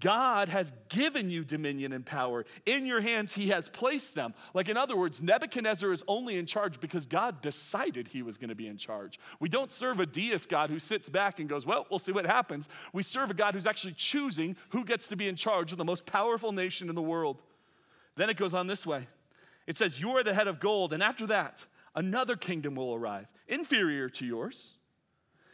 God 0.00 0.48
has 0.48 0.72
given 0.88 1.28
you 1.28 1.44
dominion 1.44 1.92
and 1.92 2.04
power. 2.04 2.46
In 2.64 2.86
your 2.86 3.00
hands, 3.00 3.34
He 3.34 3.48
has 3.48 3.68
placed 3.68 4.14
them. 4.14 4.34
Like, 4.54 4.68
in 4.68 4.76
other 4.76 4.96
words, 4.96 5.22
Nebuchadnezzar 5.22 5.92
is 5.92 6.02
only 6.08 6.36
in 6.36 6.46
charge 6.46 6.80
because 6.80 7.06
God 7.06 7.42
decided 7.42 8.08
he 8.08 8.22
was 8.22 8.38
going 8.38 8.48
to 8.48 8.54
be 8.54 8.66
in 8.66 8.78
charge. 8.78 9.18
We 9.40 9.48
don't 9.48 9.70
serve 9.70 10.00
a 10.00 10.06
deist 10.06 10.48
God 10.48 10.70
who 10.70 10.78
sits 10.78 11.08
back 11.08 11.38
and 11.38 11.48
goes, 11.48 11.66
Well, 11.66 11.86
we'll 11.90 11.98
see 11.98 12.12
what 12.12 12.26
happens. 12.26 12.68
We 12.92 13.02
serve 13.02 13.30
a 13.30 13.34
God 13.34 13.54
who's 13.54 13.66
actually 13.66 13.94
choosing 13.94 14.56
who 14.70 14.84
gets 14.84 15.08
to 15.08 15.16
be 15.16 15.28
in 15.28 15.36
charge 15.36 15.70
of 15.72 15.78
the 15.78 15.84
most 15.84 16.06
powerful 16.06 16.52
nation 16.52 16.88
in 16.88 16.94
the 16.94 17.02
world. 17.02 17.42
Then 18.16 18.30
it 18.30 18.36
goes 18.36 18.54
on 18.54 18.66
this 18.66 18.86
way 18.86 19.06
it 19.66 19.76
says, 19.76 20.00
You 20.00 20.10
are 20.10 20.22
the 20.22 20.34
head 20.34 20.48
of 20.48 20.60
gold. 20.60 20.92
And 20.92 21.02
after 21.02 21.26
that, 21.26 21.66
another 21.94 22.36
kingdom 22.36 22.74
will 22.74 22.94
arrive, 22.94 23.26
inferior 23.48 24.08
to 24.10 24.26
yours. 24.26 24.74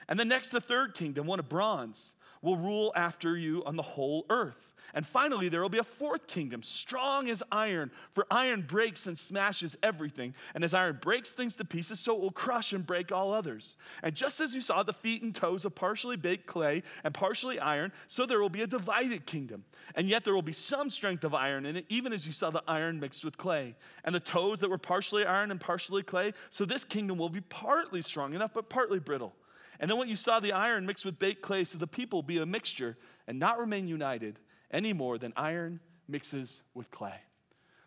And 0.09 0.19
the 0.19 0.25
next, 0.25 0.55
a 0.55 0.61
third 0.61 0.95
kingdom, 0.95 1.27
one 1.27 1.39
of 1.39 1.49
bronze 1.49 2.17
will 2.43 2.57
rule 2.57 2.93
after 2.97 3.37
you 3.37 3.63
on 3.65 3.77
the 3.77 3.83
whole 3.83 4.27
earth. 4.31 4.73
And 4.93 5.07
finally, 5.07 5.49
there 5.49 5.63
will 5.63 5.69
be 5.69 5.79
a 5.79 5.85
fourth 5.85 6.27
kingdom, 6.27 6.63
strong 6.63 7.31
as 7.31 7.43
iron, 7.53 7.91
for 8.13 8.27
iron 8.31 8.63
breaks 8.63 9.07
and 9.07 9.17
smashes 9.17 9.77
everything. 9.83 10.35
And 10.55 10.65
as 10.65 10.75
iron 10.75 10.99
breaks 11.01 11.31
things 11.31 11.55
to 11.57 11.65
pieces, 11.65 12.01
so 12.01 12.17
it 12.17 12.21
will 12.21 12.33
crush 12.33 12.73
and 12.73 12.85
break 12.85 13.13
all 13.13 13.33
others. 13.33 13.77
And 14.03 14.15
just 14.15 14.41
as 14.41 14.55
you 14.55 14.61
saw 14.61 14.83
the 14.83 14.93
feet 14.93 15.23
and 15.23 15.35
toes 15.35 15.65
of 15.65 15.75
partially 15.75 16.17
baked 16.17 16.47
clay 16.47 16.83
and 17.05 17.15
partially 17.15 17.61
iron, 17.61 17.93
so 18.09 18.27
there 18.27 18.41
will 18.41 18.49
be 18.49 18.63
a 18.63 18.67
divided 18.67 19.27
kingdom. 19.27 19.65
And 19.95 20.09
yet 20.09 20.25
there 20.25 20.35
will 20.35 20.43
be 20.43 20.53
some 20.53 20.91
strength 20.91 21.25
of 21.25 21.35
iron 21.35 21.67
in 21.67 21.77
it, 21.77 21.87
even 21.89 22.13
as 22.13 22.27
you 22.27 22.33
saw 22.33 22.51
the 22.51 22.65
iron 22.67 22.99
mixed 22.99 23.25
with 23.25 23.37
clay. 23.37 23.77
And 24.05 24.15
the 24.15 24.21
toes 24.21 24.61
that 24.61 24.71
were 24.71 24.79
partially 24.79 25.25
iron 25.25 25.51
and 25.51 25.61
partially 25.61 26.03
clay, 26.03 26.33
so 26.51 26.65
this 26.65 26.85
kingdom 26.85 27.19
will 27.19 27.29
be 27.29 27.43
partly 27.43 28.03
strong 28.03 28.35
enough, 28.35 28.55
but 28.55 28.69
partly 28.69 28.99
brittle. 28.99 29.35
And 29.81 29.91
then 29.91 29.97
what 29.97 30.09
you 30.09 30.15
saw 30.15 30.39
the 30.39 30.53
iron 30.53 30.85
mixed 30.85 31.07
with 31.07 31.19
baked 31.19 31.41
clay, 31.41 31.65
so 31.65 31.79
the 31.79 31.87
people 31.87 32.23
be 32.23 32.39
a 32.39 32.47
mixture 32.47 32.99
and 33.27 33.39
not 33.39 33.59
remain 33.59 33.89
united 33.89 34.39
any 34.71 34.93
more 34.93 35.17
than 35.19 35.33
iron 35.37 35.81
mixes 36.07 36.61
with 36.75 36.91
clay. 36.91 37.15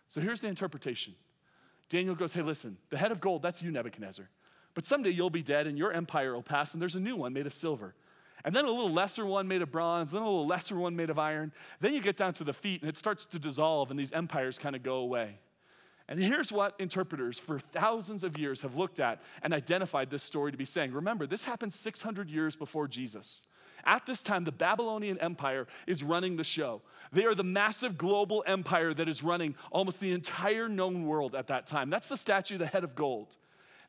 So 0.10 0.20
here's 0.20 0.42
the 0.42 0.48
interpretation 0.48 1.14
Daniel 1.90 2.16
goes, 2.16 2.34
Hey, 2.34 2.42
listen, 2.42 2.78
the 2.90 2.98
head 2.98 3.12
of 3.12 3.22
gold, 3.22 3.44
that's 3.44 3.62
you, 3.62 3.72
Nebuchadnezzar. 3.72 4.28
But 4.74 4.88
someday 4.88 5.12
you'll 5.12 5.30
be 5.30 5.44
dead 5.44 5.68
and 5.68 5.78
your 5.78 5.94
empire 5.94 6.34
will 6.34 6.42
pass, 6.42 6.74
and 6.74 6.82
there's 6.82 6.96
a 6.96 7.00
new 7.00 7.16
one 7.16 7.32
made 7.32 7.46
of 7.46 7.54
silver. 7.54 7.94
And 8.44 8.56
then 8.56 8.66
a 8.66 8.70
little 8.70 8.92
lesser 8.92 9.26
one 9.26 9.48
made 9.48 9.62
of 9.62 9.72
bronze, 9.72 10.12
then 10.12 10.24
a 10.24 10.26
little 10.26 10.48
lesser 10.48 10.76
one 10.76 10.96
made 10.96 11.12
of 11.12 11.20
iron. 11.20 11.54
Then 11.80 11.94
you 11.94 12.02
get 12.02 12.18
down 12.18 12.34
to 12.34 12.44
the 12.44 12.52
feet 12.54 12.82
and 12.82 12.90
it 12.90 12.98
starts 12.98 13.24
to 13.26 13.40
dissolve, 13.40 13.92
and 13.92 14.00
these 14.00 14.12
empires 14.12 14.58
kind 14.58 14.76
of 14.76 14.82
go 14.82 14.96
away. 14.96 15.38
And 16.10 16.20
here's 16.20 16.52
what 16.52 16.76
interpreters 16.80 17.40
for 17.40 17.60
thousands 17.60 18.24
of 18.24 18.38
years 18.38 18.62
have 18.62 18.76
looked 18.76 19.00
at 19.00 19.22
and 19.42 19.54
identified 19.54 20.10
this 20.10 20.24
story 20.24 20.52
to 20.52 20.58
be 20.58 20.66
saying. 20.66 20.92
Remember, 20.92 21.26
this 21.26 21.46
happened 21.46 21.72
600 21.72 22.30
years 22.30 22.56
before 22.56 22.88
Jesus. 22.88 23.46
At 23.86 24.06
this 24.06 24.22
time, 24.22 24.44
the 24.44 24.52
Babylonian 24.52 25.18
Empire 25.20 25.68
is 25.88 26.04
running 26.04 26.38
the 26.38 26.44
show. 26.44 26.82
They 27.12 27.26
are 27.26 27.36
the 27.36 27.44
massive 27.44 27.98
global 27.98 28.44
empire 28.48 28.94
that 28.94 29.10
is 29.10 29.24
running 29.24 29.56
almost 29.72 30.00
the 30.00 30.12
entire 30.12 30.70
known 30.70 31.06
world 31.06 31.36
at 31.36 31.48
that 31.48 31.68
time. 31.68 31.90
That's 31.90 32.08
the 32.08 32.18
statue, 32.18 32.58
the 32.58 32.66
head 32.66 32.84
of 32.84 32.96
gold. 32.96 33.36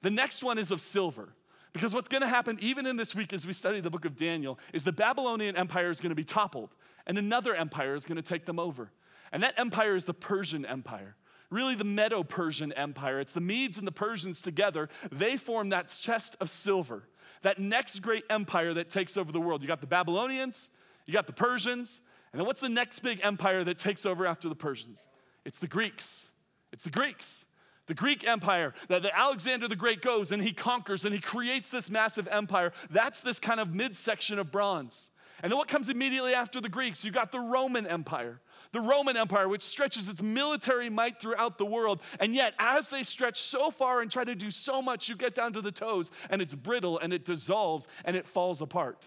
The 0.03 0.11
next 0.11 0.43
one 0.43 0.59
is 0.59 0.71
of 0.71 0.81
silver. 0.81 1.31
Because 1.73 1.93
what's 1.93 2.09
going 2.09 2.21
to 2.23 2.29
happen, 2.29 2.59
even 2.61 2.87
in 2.87 2.97
this 2.97 3.15
week 3.15 3.33
as 3.33 3.47
we 3.47 3.53
study 3.53 3.81
the 3.81 3.91
book 3.91 4.05
of 4.05 4.15
Daniel, 4.15 4.59
is 4.73 4.85
the 4.85 4.93
Babylonian 4.93 5.57
Empire 5.57 5.91
is 5.91 6.01
going 6.01 6.11
to 6.11 6.17
be 6.17 6.25
toppled, 6.25 6.71
and 7.05 7.19
another 7.19 7.55
empire 7.55 7.97
is 7.97 8.07
going 8.07 8.17
to 8.17 8.23
take 8.23 8.45
them 8.45 8.61
over. 8.61 8.93
And 9.33 9.43
that 9.43 9.59
empire 9.59 9.97
is 9.97 10.05
the 10.05 10.15
Persian 10.15 10.65
Empire 10.65 11.17
really 11.55 11.75
the 11.75 11.85
Medo 11.85 12.23
Persian 12.23 12.73
Empire. 12.73 13.21
It's 13.21 13.33
the 13.33 13.41
Medes 13.41 13.79
and 13.79 13.87
the 13.87 13.93
Persians 13.93 14.43
together. 14.43 14.89
They 15.11 15.37
form 15.37 15.71
that 15.71 15.89
chest 15.89 16.37
of 16.41 16.51
silver, 16.51 17.05
that 17.43 17.59
next 17.59 18.01
great 18.01 18.25
empire 18.29 18.75
that 18.75 18.91
takes 18.91 19.17
over 19.17 19.33
the 19.33 19.41
world. 19.41 19.63
You 19.63 19.69
got 19.69 19.81
the 19.81 19.87
Babylonians, 19.87 20.71
you 21.07 21.15
got 21.15 21.27
the 21.27 21.33
Persians, 21.33 22.01
and 22.33 22.41
then 22.41 22.47
what's 22.47 22.61
the 22.61 22.69
next 22.69 22.99
big 22.99 23.21
empire 23.23 23.63
that 23.65 23.79
takes 23.79 24.05
over 24.05 24.27
after 24.27 24.49
the 24.49 24.57
Persians? 24.57 25.07
It's 25.45 25.59
the 25.59 25.69
Greeks. 25.69 26.29
It's 26.73 26.83
the 26.83 26.91
Greeks. 26.91 27.47
The 27.87 27.95
Greek 27.95 28.27
Empire, 28.27 28.73
that 28.89 29.03
the 29.03 29.15
Alexander 29.17 29.69
the 29.69 29.77
Great 29.77 30.01
goes 30.01 30.33
and 30.33 30.43
he 30.43 30.53
conquers 30.53 31.05
and 31.05 31.15
he 31.15 31.21
creates 31.21 31.69
this 31.69 31.91
massive 31.91 32.27
empire. 32.29 32.73
That's 32.91 33.21
this 33.21 33.39
kind 33.39 33.61
of 33.61 33.75
midsection 33.75 34.39
of 34.39 34.51
bronze. 34.51 35.11
And 35.43 35.53
then 35.53 35.59
what 35.59 35.69
comes 35.69 35.91
immediately 35.91 36.33
after 36.33 36.63
the 36.63 36.71
Greeks? 36.71 37.05
You 37.05 37.11
got 37.11 37.31
the 37.31 37.41
Roman 37.41 37.87
Empire 37.87 38.41
the 38.75 38.81
Roman 38.81 39.17
Empire, 39.17 39.49
which 39.49 39.63
stretches 39.63 40.09
its 40.09 40.21
military 40.21 40.91
might 40.91 41.21
throughout 41.21 41.59
the 41.59 41.65
world. 41.65 42.01
And 42.19 42.35
yet, 42.35 42.55
as 42.59 42.89
they 42.89 43.05
stretch 43.05 43.41
so 43.41 43.71
far 43.71 44.03
and 44.03 44.11
try 44.11 44.25
to 44.25 44.35
do 44.35 44.51
so 44.51 44.83
much, 44.83 45.09
you 45.09 45.15
get 45.15 45.33
down 45.33 45.53
to 45.53 45.63
the 45.63 45.71
toes 45.71 46.11
and 46.29 46.43
it's 46.43 46.57
brittle 46.57 46.99
and 46.99 47.13
it 47.13 47.25
dissolves 47.25 47.87
and 48.05 48.17
it 48.17 48.27
falls 48.27 48.61
apart. 48.61 49.07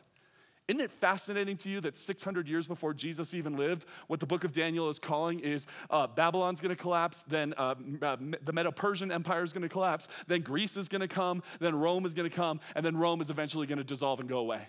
Isn't 0.70 0.80
it 0.80 0.92
fascinating 0.92 1.58
to 1.58 1.70
you 1.70 1.82
that 1.82 1.98
600 1.98 2.48
years 2.48 2.66
before 2.66 2.94
Jesus 2.94 3.34
even 3.34 3.58
lived, 3.58 3.86
what 4.08 4.22
the 4.22 4.26
book 4.26 4.46
of 4.46 4.54
Daniel 4.54 4.90
is 4.90 5.00
calling 5.00 5.42
is 5.42 5.68
uh, 5.90 6.08
Babylon's 6.08 6.62
gonna 6.62 6.76
collapse, 6.76 7.26
then 7.28 7.54
uh, 7.58 7.76
uh, 8.02 8.16
the 8.44 8.54
Medo 8.54 8.72
Persian 8.72 9.12
Empire 9.12 9.44
is 9.44 9.52
gonna 9.52 9.68
collapse, 9.68 10.08
then 10.28 10.42
Greece 10.42 10.78
is 10.78 10.88
gonna 10.88 11.10
come, 11.10 11.44
then 11.60 11.76
Rome 11.76 12.06
is 12.06 12.14
gonna 12.14 12.30
come, 12.30 12.62
and 12.74 12.86
then 12.86 12.96
Rome 12.96 13.20
is 13.20 13.30
eventually 13.30 13.68
gonna 13.68 13.84
dissolve 13.84 14.22
and 14.22 14.30
go 14.30 14.38
away. 14.38 14.62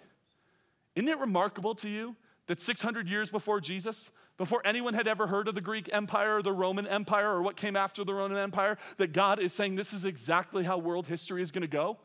Isn't 0.96 1.08
it 1.08 1.18
remarkable 1.18 1.76
to 1.76 1.88
you 1.88 2.16
that 2.48 2.58
600 2.58 3.08
years 3.08 3.30
before 3.30 3.60
Jesus, 3.60 4.10
before 4.38 4.62
anyone 4.64 4.94
had 4.94 5.06
ever 5.06 5.26
heard 5.26 5.48
of 5.48 5.54
the 5.54 5.60
Greek 5.60 5.90
Empire 5.92 6.36
or 6.36 6.42
the 6.42 6.52
Roman 6.52 6.86
Empire 6.86 7.30
or 7.30 7.42
what 7.42 7.56
came 7.56 7.76
after 7.76 8.04
the 8.04 8.14
Roman 8.14 8.38
Empire, 8.38 8.78
that 8.96 9.12
God 9.12 9.38
is 9.40 9.52
saying 9.52 9.74
this 9.74 9.92
is 9.92 10.04
exactly 10.04 10.64
how 10.64 10.78
world 10.78 11.06
history 11.08 11.42
is 11.42 11.50
going 11.50 11.62
to 11.62 11.68
go? 11.68 11.98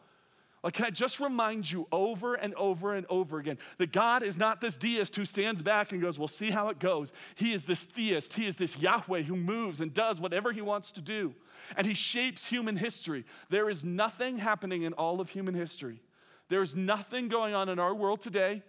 Like, 0.63 0.75
can 0.75 0.86
I 0.86 0.91
just 0.91 1.19
remind 1.19 1.69
you 1.69 1.88
over 1.91 2.36
and 2.36 2.55
over 2.55 2.93
and 2.93 3.05
over 3.10 3.38
again 3.38 3.58
that 3.79 3.91
God 3.91 4.23
is 4.23 4.38
not 4.38 4.62
this 4.62 4.77
deist 4.77 5.15
who 5.15 5.25
stands 5.25 5.62
back 5.62 5.91
and 5.91 6.01
goes, 6.01 6.17
We'll 6.17 6.29
see 6.29 6.51
how 6.51 6.69
it 6.69 6.79
goes. 6.79 7.12
He 7.36 7.53
is 7.53 7.65
this 7.65 7.84
theist. 7.84 8.34
He 8.34 8.47
is 8.47 8.55
this 8.55 8.79
Yahweh 8.79 9.23
who 9.23 9.36
moves 9.36 9.81
and 9.81 9.93
does 9.93 10.21
whatever 10.21 10.53
he 10.53 10.62
wants 10.62 10.93
to 10.93 11.01
do. 11.01 11.36
And 11.75 11.86
he 11.86 11.93
shapes 11.93 12.47
human 12.47 12.77
history. 12.77 13.25
There 13.49 13.69
is 13.69 13.84
nothing 13.84 14.38
happening 14.38 14.84
in 14.84 14.93
all 14.93 15.19
of 15.19 15.29
human 15.29 15.53
history. 15.53 16.01
There 16.47 16.62
is 16.62 16.75
nothing 16.75 17.27
going 17.27 17.53
on 17.53 17.67
in 17.67 17.77
our 17.77 17.93
world 17.93 18.21
today 18.21 18.63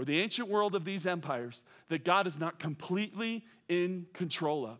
or 0.00 0.04
the 0.06 0.18
ancient 0.18 0.48
world 0.48 0.74
of 0.74 0.86
these 0.86 1.06
empires 1.06 1.62
that 1.90 2.06
God 2.06 2.26
is 2.26 2.40
not 2.40 2.58
completely 2.58 3.44
in 3.68 4.06
control 4.14 4.64
of. 4.64 4.78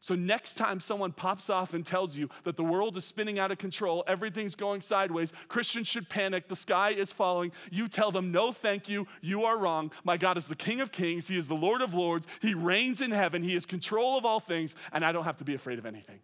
So, 0.00 0.14
next 0.14 0.54
time 0.54 0.80
someone 0.80 1.12
pops 1.12 1.50
off 1.50 1.74
and 1.74 1.84
tells 1.84 2.16
you 2.16 2.30
that 2.44 2.56
the 2.56 2.64
world 2.64 2.96
is 2.96 3.04
spinning 3.04 3.38
out 3.38 3.52
of 3.52 3.58
control, 3.58 4.02
everything's 4.06 4.54
going 4.54 4.80
sideways, 4.80 5.34
Christians 5.48 5.88
should 5.88 6.08
panic, 6.08 6.48
the 6.48 6.56
sky 6.56 6.88
is 6.88 7.12
falling, 7.12 7.52
you 7.70 7.86
tell 7.86 8.10
them, 8.10 8.32
No, 8.32 8.50
thank 8.50 8.88
you, 8.88 9.06
you 9.20 9.44
are 9.44 9.58
wrong. 9.58 9.92
My 10.04 10.16
God 10.16 10.38
is 10.38 10.48
the 10.48 10.56
King 10.56 10.80
of 10.80 10.90
kings, 10.90 11.28
He 11.28 11.36
is 11.36 11.48
the 11.48 11.54
Lord 11.54 11.82
of 11.82 11.92
lords, 11.92 12.26
He 12.40 12.54
reigns 12.54 13.02
in 13.02 13.10
heaven, 13.10 13.42
He 13.42 13.52
has 13.52 13.66
control 13.66 14.16
of 14.16 14.24
all 14.24 14.40
things, 14.40 14.74
and 14.90 15.04
I 15.04 15.12
don't 15.12 15.24
have 15.24 15.36
to 15.36 15.44
be 15.44 15.54
afraid 15.54 15.78
of 15.78 15.84
anything. 15.84 16.20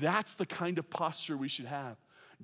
That's 0.00 0.34
the 0.34 0.46
kind 0.46 0.78
of 0.78 0.88
posture 0.90 1.36
we 1.36 1.48
should 1.48 1.66
have. 1.66 1.96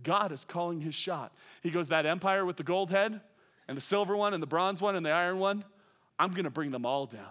God 0.03 0.33
is 0.33 0.45
calling 0.45 0.81
His 0.81 0.97
shot. 0.97 1.33
He 1.63 1.71
goes, 1.71 1.87
That 1.87 2.05
empire 2.05 2.45
with 2.45 2.57
the 2.57 2.65
gold 2.65 2.91
head, 2.91 3.21
and 3.71 3.77
the 3.77 3.81
silver 3.81 4.17
one 4.17 4.35
and 4.35 4.43
the 4.43 4.49
bronze 4.49 4.83
one 4.83 4.97
and 4.97 5.07
the 5.07 5.13
iron 5.13 5.39
one, 5.39 5.63
I'm 6.19 6.33
gonna 6.33 6.51
bring 6.51 6.73
them 6.73 6.85
all 6.85 7.07
down. 7.07 7.31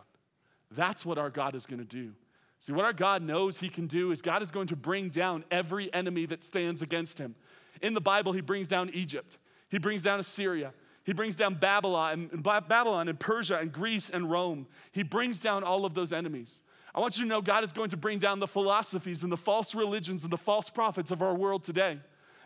That's 0.71 1.05
what 1.05 1.17
our 1.17 1.29
God 1.29 1.53
is 1.53 1.65
gonna 1.65 1.83
do. 1.83 2.13
See, 2.59 2.71
what 2.71 2.85
our 2.85 2.93
God 2.93 3.21
knows 3.21 3.59
He 3.59 3.67
can 3.67 3.87
do 3.87 4.11
is 4.11 4.21
God 4.21 4.41
is 4.41 4.49
going 4.49 4.67
to 4.67 4.77
bring 4.77 5.09
down 5.09 5.43
every 5.51 5.93
enemy 5.93 6.25
that 6.27 6.45
stands 6.45 6.81
against 6.81 7.19
Him. 7.19 7.35
In 7.81 7.93
the 7.93 7.99
Bible, 7.99 8.31
He 8.31 8.39
brings 8.39 8.69
down 8.69 8.89
Egypt, 8.93 9.37
He 9.67 9.79
brings 9.79 10.01
down 10.01 10.21
Assyria, 10.21 10.71
He 11.03 11.11
brings 11.11 11.35
down 11.35 11.55
Babylon 11.55 12.29
and, 12.31 12.41
Babylon 12.41 13.09
and 13.09 13.19
Persia 13.19 13.57
and 13.57 13.73
Greece 13.73 14.09
and 14.09 14.31
Rome. 14.31 14.65
He 14.93 15.03
brings 15.03 15.41
down 15.41 15.65
all 15.65 15.83
of 15.83 15.93
those 15.93 16.13
enemies. 16.13 16.61
I 16.95 17.01
want 17.01 17.17
you 17.17 17.25
to 17.25 17.29
know 17.29 17.41
God 17.41 17.65
is 17.65 17.73
going 17.73 17.89
to 17.89 17.97
bring 17.97 18.17
down 18.17 18.39
the 18.39 18.47
philosophies 18.47 19.23
and 19.23 19.31
the 19.31 19.37
false 19.37 19.75
religions 19.75 20.23
and 20.23 20.31
the 20.31 20.37
false 20.37 20.69
prophets 20.69 21.11
of 21.11 21.21
our 21.21 21.35
world 21.35 21.65
today. 21.65 21.99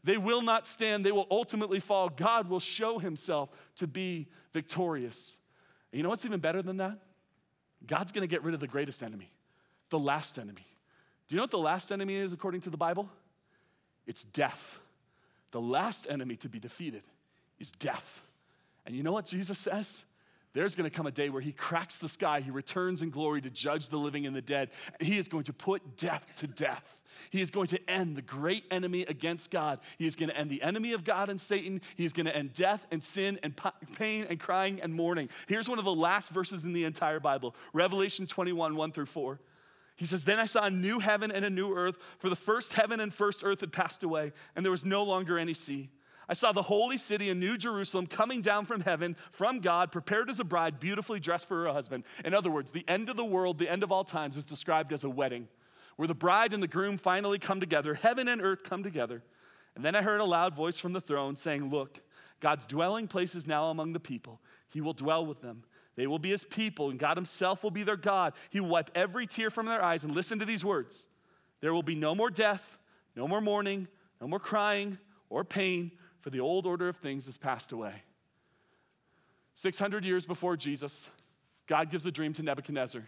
They 0.03 0.17
will 0.17 0.41
not 0.41 0.67
stand, 0.67 1.05
they 1.05 1.11
will 1.11 1.27
ultimately 1.31 1.79
fall. 1.79 2.09
God 2.09 2.49
will 2.49 2.59
show 2.59 2.99
himself 2.99 3.49
to 3.77 3.87
be 3.87 4.27
victorious. 4.51 5.37
And 5.91 5.97
you 5.97 6.03
know 6.03 6.09
what's 6.09 6.25
even 6.25 6.39
better 6.39 6.61
than 6.61 6.77
that? 6.77 6.99
God's 7.85 8.11
gonna 8.11 8.27
get 8.27 8.43
rid 8.43 8.53
of 8.53 8.59
the 8.59 8.67
greatest 8.67 9.01
enemy, 9.03 9.31
the 9.89 9.99
last 9.99 10.37
enemy. 10.37 10.65
Do 11.27 11.35
you 11.35 11.37
know 11.37 11.43
what 11.43 11.51
the 11.51 11.57
last 11.57 11.91
enemy 11.91 12.15
is 12.15 12.33
according 12.33 12.61
to 12.61 12.69
the 12.69 12.77
Bible? 12.77 13.09
It's 14.05 14.23
death. 14.23 14.79
The 15.51 15.61
last 15.61 16.07
enemy 16.09 16.35
to 16.37 16.49
be 16.49 16.59
defeated 16.59 17.03
is 17.59 17.71
death. 17.71 18.23
And 18.85 18.95
you 18.95 19.03
know 19.03 19.13
what 19.13 19.25
Jesus 19.25 19.57
says? 19.57 20.03
There's 20.53 20.75
going 20.75 20.89
to 20.89 20.95
come 20.95 21.07
a 21.07 21.11
day 21.11 21.29
where 21.29 21.41
he 21.41 21.51
cracks 21.51 21.97
the 21.97 22.07
sky, 22.07 22.41
he 22.41 22.51
returns 22.51 23.01
in 23.01 23.09
glory 23.09 23.41
to 23.41 23.49
judge 23.49 23.89
the 23.89 23.97
living 23.97 24.27
and 24.27 24.35
the 24.35 24.41
dead, 24.41 24.69
he 24.99 25.17
is 25.17 25.27
going 25.27 25.45
to 25.45 25.53
put 25.53 25.97
death 25.97 26.23
to 26.37 26.47
death. 26.47 26.99
He 27.29 27.41
is 27.41 27.51
going 27.51 27.67
to 27.67 27.89
end 27.89 28.15
the 28.15 28.21
great 28.21 28.63
enemy 28.71 29.01
against 29.01 29.51
God. 29.51 29.79
He 29.97 30.07
is 30.07 30.15
going 30.15 30.29
to 30.29 30.37
end 30.37 30.49
the 30.49 30.61
enemy 30.61 30.93
of 30.93 31.03
God 31.03 31.29
and 31.29 31.39
Satan. 31.39 31.81
He 31.95 32.05
is 32.05 32.13
going 32.13 32.25
to 32.25 32.35
end 32.35 32.53
death 32.53 32.87
and 32.91 33.03
sin 33.03 33.39
and 33.43 33.59
pain 33.95 34.25
and 34.29 34.39
crying 34.39 34.81
and 34.81 34.93
mourning. 34.93 35.29
Here's 35.47 35.69
one 35.69 35.79
of 35.79 35.85
the 35.85 35.93
last 35.93 36.29
verses 36.31 36.63
in 36.63 36.73
the 36.73 36.85
entire 36.85 37.19
Bible 37.19 37.55
Revelation 37.71 38.25
21, 38.25 38.75
1 38.75 38.91
through 38.91 39.05
4. 39.05 39.39
He 39.95 40.05
says, 40.05 40.23
Then 40.23 40.39
I 40.39 40.45
saw 40.45 40.65
a 40.65 40.71
new 40.71 40.99
heaven 40.99 41.31
and 41.31 41.45
a 41.45 41.49
new 41.49 41.75
earth, 41.75 41.97
for 42.17 42.29
the 42.29 42.35
first 42.35 42.73
heaven 42.73 42.99
and 42.99 43.13
first 43.13 43.43
earth 43.43 43.61
had 43.61 43.71
passed 43.71 44.03
away, 44.03 44.33
and 44.55 44.65
there 44.65 44.71
was 44.71 44.85
no 44.85 45.03
longer 45.03 45.37
any 45.37 45.53
sea. 45.53 45.89
I 46.33 46.35
saw 46.35 46.51
the 46.51 46.63
holy 46.63 46.97
city 46.97 47.29
in 47.29 47.39
New 47.39 47.59
Jerusalem 47.59 48.07
coming 48.07 48.41
down 48.41 48.65
from 48.65 48.81
heaven 48.81 49.15
from 49.31 49.59
God, 49.59 49.91
prepared 49.91 50.31
as 50.31 50.39
a 50.39 50.43
bride, 50.43 50.79
beautifully 50.79 51.19
dressed 51.19 51.47
for 51.47 51.63
her 51.63 51.71
husband. 51.71 52.05
In 52.25 52.33
other 52.33 52.49
words, 52.49 52.71
the 52.71 52.83
end 52.87 53.07
of 53.09 53.17
the 53.17 53.23
world, 53.23 53.59
the 53.59 53.69
end 53.69 53.83
of 53.83 53.91
all 53.91 54.03
times, 54.03 54.35
is 54.35 54.43
described 54.43 54.91
as 54.91 55.03
a 55.03 55.11
wedding 55.11 55.47
where 55.95 56.07
the 56.07 56.15
bride 56.15 56.51
and 56.51 56.63
the 56.63 56.67
groom 56.67 56.97
finally 56.97 57.37
come 57.37 57.59
together, 57.59 57.93
heaven 57.93 58.27
and 58.27 58.41
earth 58.41 58.63
come 58.63 58.81
together. 58.81 59.21
And 59.75 59.85
then 59.85 59.95
I 59.95 60.01
heard 60.01 60.21
a 60.21 60.25
loud 60.25 60.55
voice 60.55 60.79
from 60.79 60.93
the 60.93 61.01
throne 61.01 61.35
saying, 61.35 61.69
Look, 61.69 62.01
God's 62.39 62.65
dwelling 62.65 63.07
place 63.07 63.35
is 63.35 63.45
now 63.45 63.69
among 63.69 63.93
the 63.93 63.99
people. 63.99 64.41
He 64.73 64.81
will 64.81 64.93
dwell 64.93 65.23
with 65.23 65.39
them. 65.39 65.65
They 65.95 66.07
will 66.07 66.17
be 66.17 66.31
his 66.31 66.45
people, 66.45 66.89
and 66.89 66.97
God 66.97 67.15
himself 67.15 67.61
will 67.61 67.69
be 67.69 67.83
their 67.83 67.95
God. 67.95 68.33
He 68.49 68.59
will 68.59 68.69
wipe 68.69 68.89
every 68.95 69.27
tear 69.27 69.51
from 69.51 69.67
their 69.67 69.83
eyes. 69.83 70.03
And 70.03 70.15
listen 70.15 70.39
to 70.39 70.45
these 70.45 70.65
words 70.65 71.07
there 71.61 71.75
will 71.75 71.83
be 71.83 71.93
no 71.93 72.15
more 72.15 72.31
death, 72.31 72.79
no 73.15 73.27
more 73.27 73.39
mourning, 73.39 73.87
no 74.19 74.27
more 74.27 74.39
crying 74.39 74.97
or 75.29 75.43
pain 75.43 75.91
for 76.23 76.29
the 76.29 76.39
old 76.39 76.65
order 76.65 76.87
of 76.87 76.95
things 76.95 77.25
has 77.25 77.37
passed 77.37 77.73
away. 77.73 78.01
600 79.55 80.05
years 80.05 80.25
before 80.25 80.55
Jesus, 80.55 81.09
God 81.67 81.91
gives 81.91 82.05
a 82.05 82.11
dream 82.13 82.31
to 82.31 82.43
Nebuchadnezzar. 82.43 83.03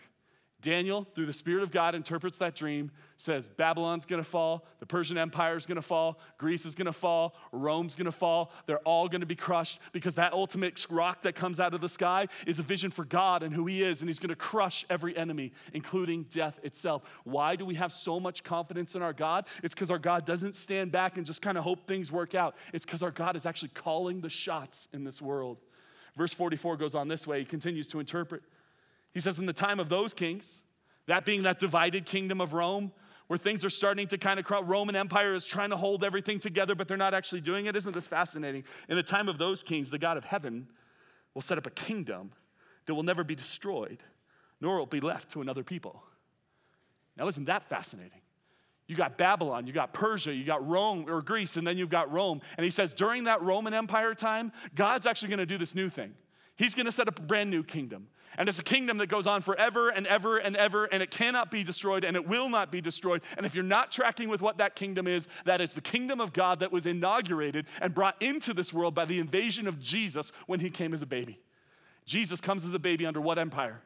Daniel, 0.65 1.05
through 1.13 1.27
the 1.27 1.33
Spirit 1.33 1.61
of 1.61 1.69
God, 1.69 1.93
interprets 1.93 2.39
that 2.39 2.55
dream, 2.55 2.89
says 3.17 3.47
Babylon's 3.47 4.07
gonna 4.07 4.23
fall, 4.23 4.65
the 4.79 4.85
Persian 4.87 5.15
Empire 5.15 5.55
is 5.55 5.67
gonna 5.67 5.79
fall, 5.79 6.19
Greece 6.39 6.65
is 6.65 6.73
gonna 6.73 6.91
fall, 6.91 7.35
Rome's 7.51 7.95
gonna 7.95 8.11
fall. 8.11 8.51
They're 8.65 8.79
all 8.79 9.07
gonna 9.07 9.27
be 9.27 9.35
crushed 9.35 9.79
because 9.91 10.15
that 10.15 10.33
ultimate 10.33 10.83
rock 10.89 11.21
that 11.21 11.35
comes 11.35 11.59
out 11.59 11.75
of 11.75 11.81
the 11.81 11.87
sky 11.87 12.29
is 12.47 12.57
a 12.57 12.63
vision 12.63 12.89
for 12.89 13.05
God 13.05 13.43
and 13.43 13.53
who 13.53 13.67
He 13.67 13.83
is, 13.83 14.01
and 14.01 14.09
He's 14.09 14.17
gonna 14.17 14.35
crush 14.35 14.87
every 14.89 15.15
enemy, 15.15 15.53
including 15.71 16.23
death 16.31 16.59
itself. 16.63 17.03
Why 17.25 17.55
do 17.55 17.63
we 17.63 17.75
have 17.75 17.91
so 17.91 18.19
much 18.19 18.43
confidence 18.43 18.95
in 18.95 19.03
our 19.03 19.13
God? 19.13 19.45
It's 19.61 19.75
because 19.75 19.91
our 19.91 19.99
God 19.99 20.25
doesn't 20.25 20.55
stand 20.55 20.91
back 20.91 21.15
and 21.17 21.27
just 21.27 21.43
kind 21.43 21.59
of 21.59 21.63
hope 21.63 21.85
things 21.85 22.11
work 22.11 22.33
out. 22.33 22.55
It's 22.73 22.87
because 22.87 23.03
our 23.03 23.11
God 23.11 23.35
is 23.35 23.45
actually 23.45 23.69
calling 23.75 24.21
the 24.21 24.31
shots 24.31 24.87
in 24.93 25.03
this 25.03 25.21
world. 25.21 25.59
Verse 26.17 26.33
44 26.33 26.77
goes 26.77 26.95
on 26.95 27.07
this 27.07 27.27
way, 27.27 27.37
He 27.37 27.45
continues 27.45 27.85
to 27.89 27.99
interpret. 27.99 28.41
He 29.15 29.21
says, 29.21 29.39
in 29.39 29.45
the 29.45 29.53
time 29.53 29.79
of 29.79 29.87
those 29.87 30.13
kings, 30.13 30.61
that 31.07 31.23
being 31.23 31.43
that 31.43 31.57
divided 31.57 32.05
kingdom 32.05 32.41
of 32.41 32.51
Rome, 32.51 32.91
where 33.27 33.37
things 33.37 33.63
are 33.63 33.69
starting 33.69 34.07
to 34.09 34.17
kind 34.17 34.39
of 34.39 34.45
crowd. 34.45 34.67
Roman 34.67 34.95
Empire 34.95 35.33
is 35.33 35.45
trying 35.45 35.69
to 35.69 35.77
hold 35.77 36.03
everything 36.03 36.37
together, 36.37 36.75
but 36.75 36.89
they're 36.89 36.97
not 36.97 37.13
actually 37.13 37.39
doing 37.39 37.65
it. 37.65 37.77
Isn't 37.77 37.93
this 37.93 38.09
fascinating? 38.09 38.65
In 38.89 38.97
the 38.97 39.03
time 39.03 39.29
of 39.29 39.37
those 39.37 39.63
kings, 39.63 39.89
the 39.89 39.97
God 39.97 40.17
of 40.17 40.25
heaven 40.25 40.67
will 41.33 41.41
set 41.41 41.57
up 41.57 41.65
a 41.65 41.71
kingdom 41.71 42.33
that 42.85 42.93
will 42.93 43.03
never 43.03 43.23
be 43.23 43.35
destroyed, 43.35 44.03
nor 44.59 44.77
will 44.77 44.85
be 44.85 44.99
left 44.99 45.31
to 45.31 45.41
another 45.41 45.63
people. 45.63 46.03
Now, 47.15 47.25
isn't 47.27 47.45
that 47.45 47.69
fascinating? 47.69 48.19
You 48.85 48.97
got 48.97 49.17
Babylon, 49.17 49.65
you 49.65 49.71
got 49.71 49.93
Persia, 49.93 50.33
you 50.33 50.43
got 50.43 50.67
Rome 50.67 51.05
or 51.07 51.21
Greece, 51.21 51.55
and 51.55 51.65
then 51.65 51.77
you've 51.77 51.89
got 51.89 52.11
Rome. 52.11 52.41
And 52.57 52.65
he 52.65 52.69
says 52.69 52.93
during 52.93 53.23
that 53.23 53.41
Roman 53.41 53.73
Empire 53.73 54.13
time, 54.13 54.51
God's 54.75 55.07
actually 55.07 55.29
to 55.39 55.45
do 55.45 55.57
this 55.57 55.73
new 55.73 55.89
thing. 55.89 56.13
He's 56.57 56.75
to 56.85 56.91
set 56.91 57.07
up 57.07 57.17
a 57.17 57.21
brand 57.23 57.49
new 57.49 57.63
kingdom. 57.63 58.07
And 58.37 58.49
it's 58.49 58.59
a 58.59 58.63
kingdom 58.63 58.97
that 58.97 59.07
goes 59.07 59.27
on 59.27 59.41
forever 59.41 59.89
and 59.89 60.05
ever 60.07 60.37
and 60.37 60.55
ever, 60.55 60.85
and 60.85 61.01
it 61.01 61.11
cannot 61.11 61.51
be 61.51 61.63
destroyed 61.63 62.03
and 62.03 62.15
it 62.15 62.27
will 62.27 62.49
not 62.49 62.71
be 62.71 62.81
destroyed. 62.81 63.21
And 63.37 63.45
if 63.45 63.55
you're 63.55 63.63
not 63.63 63.91
tracking 63.91 64.29
with 64.29 64.41
what 64.41 64.57
that 64.57 64.75
kingdom 64.75 65.07
is, 65.07 65.27
that 65.45 65.61
is 65.61 65.73
the 65.73 65.81
kingdom 65.81 66.19
of 66.19 66.33
God 66.33 66.59
that 66.59 66.71
was 66.71 66.85
inaugurated 66.85 67.65
and 67.81 67.93
brought 67.93 68.21
into 68.21 68.53
this 68.53 68.73
world 68.73 68.93
by 68.93 69.05
the 69.05 69.19
invasion 69.19 69.67
of 69.67 69.79
Jesus 69.79 70.31
when 70.47 70.59
he 70.59 70.69
came 70.69 70.93
as 70.93 71.01
a 71.01 71.05
baby. 71.05 71.39
Jesus 72.05 72.41
comes 72.41 72.65
as 72.65 72.73
a 72.73 72.79
baby 72.79 73.05
under 73.05 73.21
what 73.21 73.39
empire? 73.39 73.81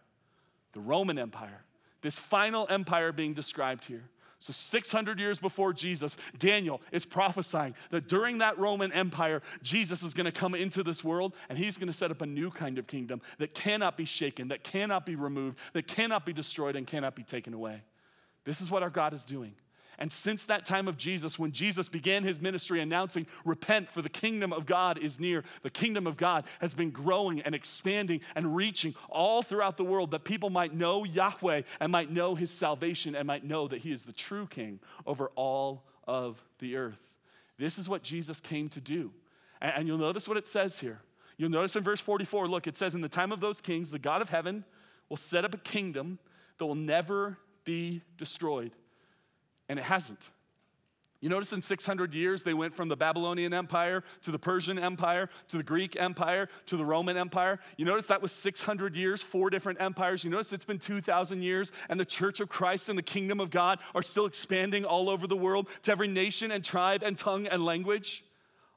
The 0.74 0.82
Roman 0.82 1.18
Empire. 1.18 1.64
This 2.02 2.18
final 2.18 2.66
empire 2.70 3.12
being 3.12 3.34
described 3.34 3.86
here. 3.86 4.10
So, 4.42 4.54
600 4.54 5.20
years 5.20 5.38
before 5.38 5.74
Jesus, 5.74 6.16
Daniel 6.38 6.82
is 6.94 7.06
prophesying 7.06 7.76
that 7.92 8.08
during 8.08 8.38
that 8.38 8.58
Roman 8.58 8.90
Empire, 8.94 9.42
Jesus 9.62 10.02
is 10.02 10.14
going 10.14 10.26
to 10.26 10.32
come 10.32 10.56
into 10.56 10.82
this 10.82 11.04
world 11.04 11.36
and 11.50 11.58
he's 11.58 11.78
going 11.78 11.88
to 11.88 11.94
set 11.94 12.10
up 12.10 12.22
a 12.22 12.26
new 12.26 12.50
kind 12.50 12.78
of 12.78 12.88
kingdom 12.88 13.22
that 13.38 13.54
cannot 13.54 13.98
be 13.98 14.06
shaken, 14.06 14.48
that 14.48 14.64
cannot 14.64 15.06
be 15.06 15.18
removed, 15.18 15.60
that 15.74 15.88
cannot 15.88 16.26
be 16.26 16.32
destroyed, 16.32 16.78
and 16.78 16.88
cannot 16.88 17.16
be 17.16 17.24
taken 17.24 17.54
away. 17.54 17.82
This 18.46 18.62
is 18.62 18.72
what 18.72 18.82
our 18.82 18.90
God 18.90 19.14
is 19.14 19.26
doing. 19.26 19.54
And 20.00 20.14
since 20.14 20.46
that 20.46 20.64
time 20.64 20.88
of 20.88 20.98
Jesus, 20.98 21.38
when 21.38 21.52
Jesus 21.52 21.90
began 21.90 22.24
his 22.24 22.40
ministry 22.40 22.80
announcing, 22.80 23.28
Repent, 23.44 23.90
for 23.90 24.02
the 24.02 24.10
kingdom 24.10 24.54
of 24.54 24.66
God 24.66 24.98
is 24.98 25.20
near, 25.20 25.44
the 25.62 25.70
kingdom 25.70 26.08
of 26.08 26.16
God 26.16 26.46
has 26.62 26.74
been 26.74 26.90
growing 26.90 27.42
and 27.42 27.54
expanding 27.54 28.22
and 28.34 28.56
reaching 28.56 28.96
all 29.10 29.44
throughout 29.44 29.76
the 29.76 29.84
world 29.84 30.12
that 30.12 30.24
people 30.24 30.50
might 30.50 30.74
know 30.74 31.04
Yahweh 31.04 31.64
and 31.82 31.92
might 31.92 32.10
know 32.10 32.34
his 32.34 32.50
salvation 32.50 33.14
and 33.14 33.28
might 33.28 33.44
know 33.44 33.68
that 33.68 33.82
he 33.82 33.92
is 33.92 34.06
the 34.06 34.14
true 34.14 34.48
king 34.48 34.80
over 35.06 35.32
all 35.36 35.84
of 36.08 36.42
the 36.60 36.78
earth. 36.78 37.12
This 37.58 37.78
is 37.78 37.90
what 37.90 38.02
Jesus 38.02 38.40
came 38.40 38.70
to 38.70 38.80
do. 38.80 39.12
And 39.62 39.86
you'll 39.86 39.98
notice 39.98 40.30
what 40.30 40.38
it 40.38 40.48
says 40.48 40.80
here. 40.80 41.02
You'll 41.36 41.50
notice 41.50 41.76
in 41.76 41.84
verse 41.84 42.00
44 42.00 42.48
look, 42.48 42.68
it 42.68 42.78
says, 42.78 42.96
In 42.96 43.02
the 43.02 43.10
time 43.10 43.34
of 43.34 43.42
those 43.42 43.60
kings, 43.60 43.92
the 43.92 44.00
God 44.00 44.22
of 44.22 44.30
heaven 44.30 44.64
will 45.10 45.18
set 45.18 45.44
up 45.44 45.54
a 45.54 45.58
kingdom 45.58 46.20
that 46.58 46.66
will 46.66 46.76
never 46.76 47.38
be 47.66 48.02
destroyed 48.18 48.72
and 49.70 49.80
it 49.80 49.86
hasn't. 49.86 50.30
You 51.22 51.28
notice 51.28 51.52
in 51.52 51.62
600 51.62 52.14
years, 52.14 52.44
they 52.44 52.54
went 52.54 52.74
from 52.74 52.88
the 52.88 52.96
Babylonian 52.96 53.54
Empire 53.54 54.06
to 54.22 54.32
the 54.32 54.40
Persian 54.40 54.80
Empire 54.80 55.30
to 55.50 55.58
the 55.58 55.64
Greek 55.64 56.00
Empire 56.00 56.48
to 56.68 56.78
the 56.78 56.86
Roman 56.86 57.18
Empire. 57.18 57.60
You 57.76 57.84
notice 57.84 58.08
that 58.08 58.22
was 58.22 58.32
600 58.32 58.96
years, 58.96 59.22
four 59.22 59.50
different 59.50 59.82
empires. 59.82 60.24
You 60.24 60.30
notice 60.30 60.54
it's 60.54 60.64
been 60.64 60.80
2,000 60.80 61.42
years, 61.42 61.74
and 61.90 62.00
the 62.00 62.06
church 62.06 62.40
of 62.40 62.48
Christ 62.48 62.88
and 62.88 62.98
the 62.98 63.04
kingdom 63.04 63.42
of 63.42 63.50
God 63.50 63.80
are 63.94 64.02
still 64.02 64.26
expanding 64.26 64.86
all 64.86 65.10
over 65.10 65.28
the 65.28 65.36
world 65.36 65.68
to 65.84 65.92
every 65.92 66.08
nation 66.08 66.52
and 66.52 66.64
tribe 66.64 67.04
and 67.04 67.18
tongue 67.18 67.48
and 67.48 67.66
language. 67.66 68.24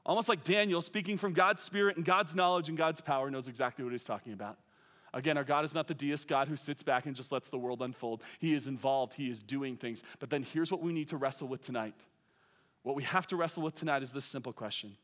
Almost 0.05 0.27
like 0.27 0.43
Daniel, 0.43 0.81
speaking 0.81 1.17
from 1.17 1.31
God's 1.31 1.63
spirit 1.63 1.95
and 1.95 2.03
God's 2.03 2.35
knowledge 2.35 2.67
and 2.67 2.77
God's 2.77 2.99
power, 2.99 3.31
knows 3.31 3.47
exactly 3.47 3.85
what 3.85 3.93
he's 3.93 4.03
talking 4.03 4.33
about. 4.33 4.57
Again, 5.13 5.37
our 5.37 5.43
God 5.43 5.63
is 5.63 5.75
not 5.75 5.87
the 5.87 5.93
deist 5.93 6.27
God 6.27 6.47
who 6.47 6.55
sits 6.55 6.81
back 6.81 7.05
and 7.05 7.15
just 7.15 7.31
lets 7.31 7.47
the 7.47 7.57
world 7.57 7.81
unfold. 7.81 8.23
He 8.39 8.53
is 8.53 8.67
involved, 8.67 9.13
He 9.13 9.29
is 9.29 9.39
doing 9.39 9.77
things. 9.77 10.01
But 10.19 10.29
then 10.29 10.43
here's 10.43 10.71
what 10.71 10.81
we 10.81 10.91
need 10.91 11.09
to 11.09 11.17
wrestle 11.17 11.47
with 11.47 11.61
tonight. 11.61 11.93
What 12.81 12.95
we 12.95 13.03
have 13.03 13.27
to 13.27 13.35
wrestle 13.35 13.63
with 13.63 13.75
tonight 13.75 14.03
is 14.03 14.11
this 14.11 14.25
simple 14.25 14.53
question 14.53 14.97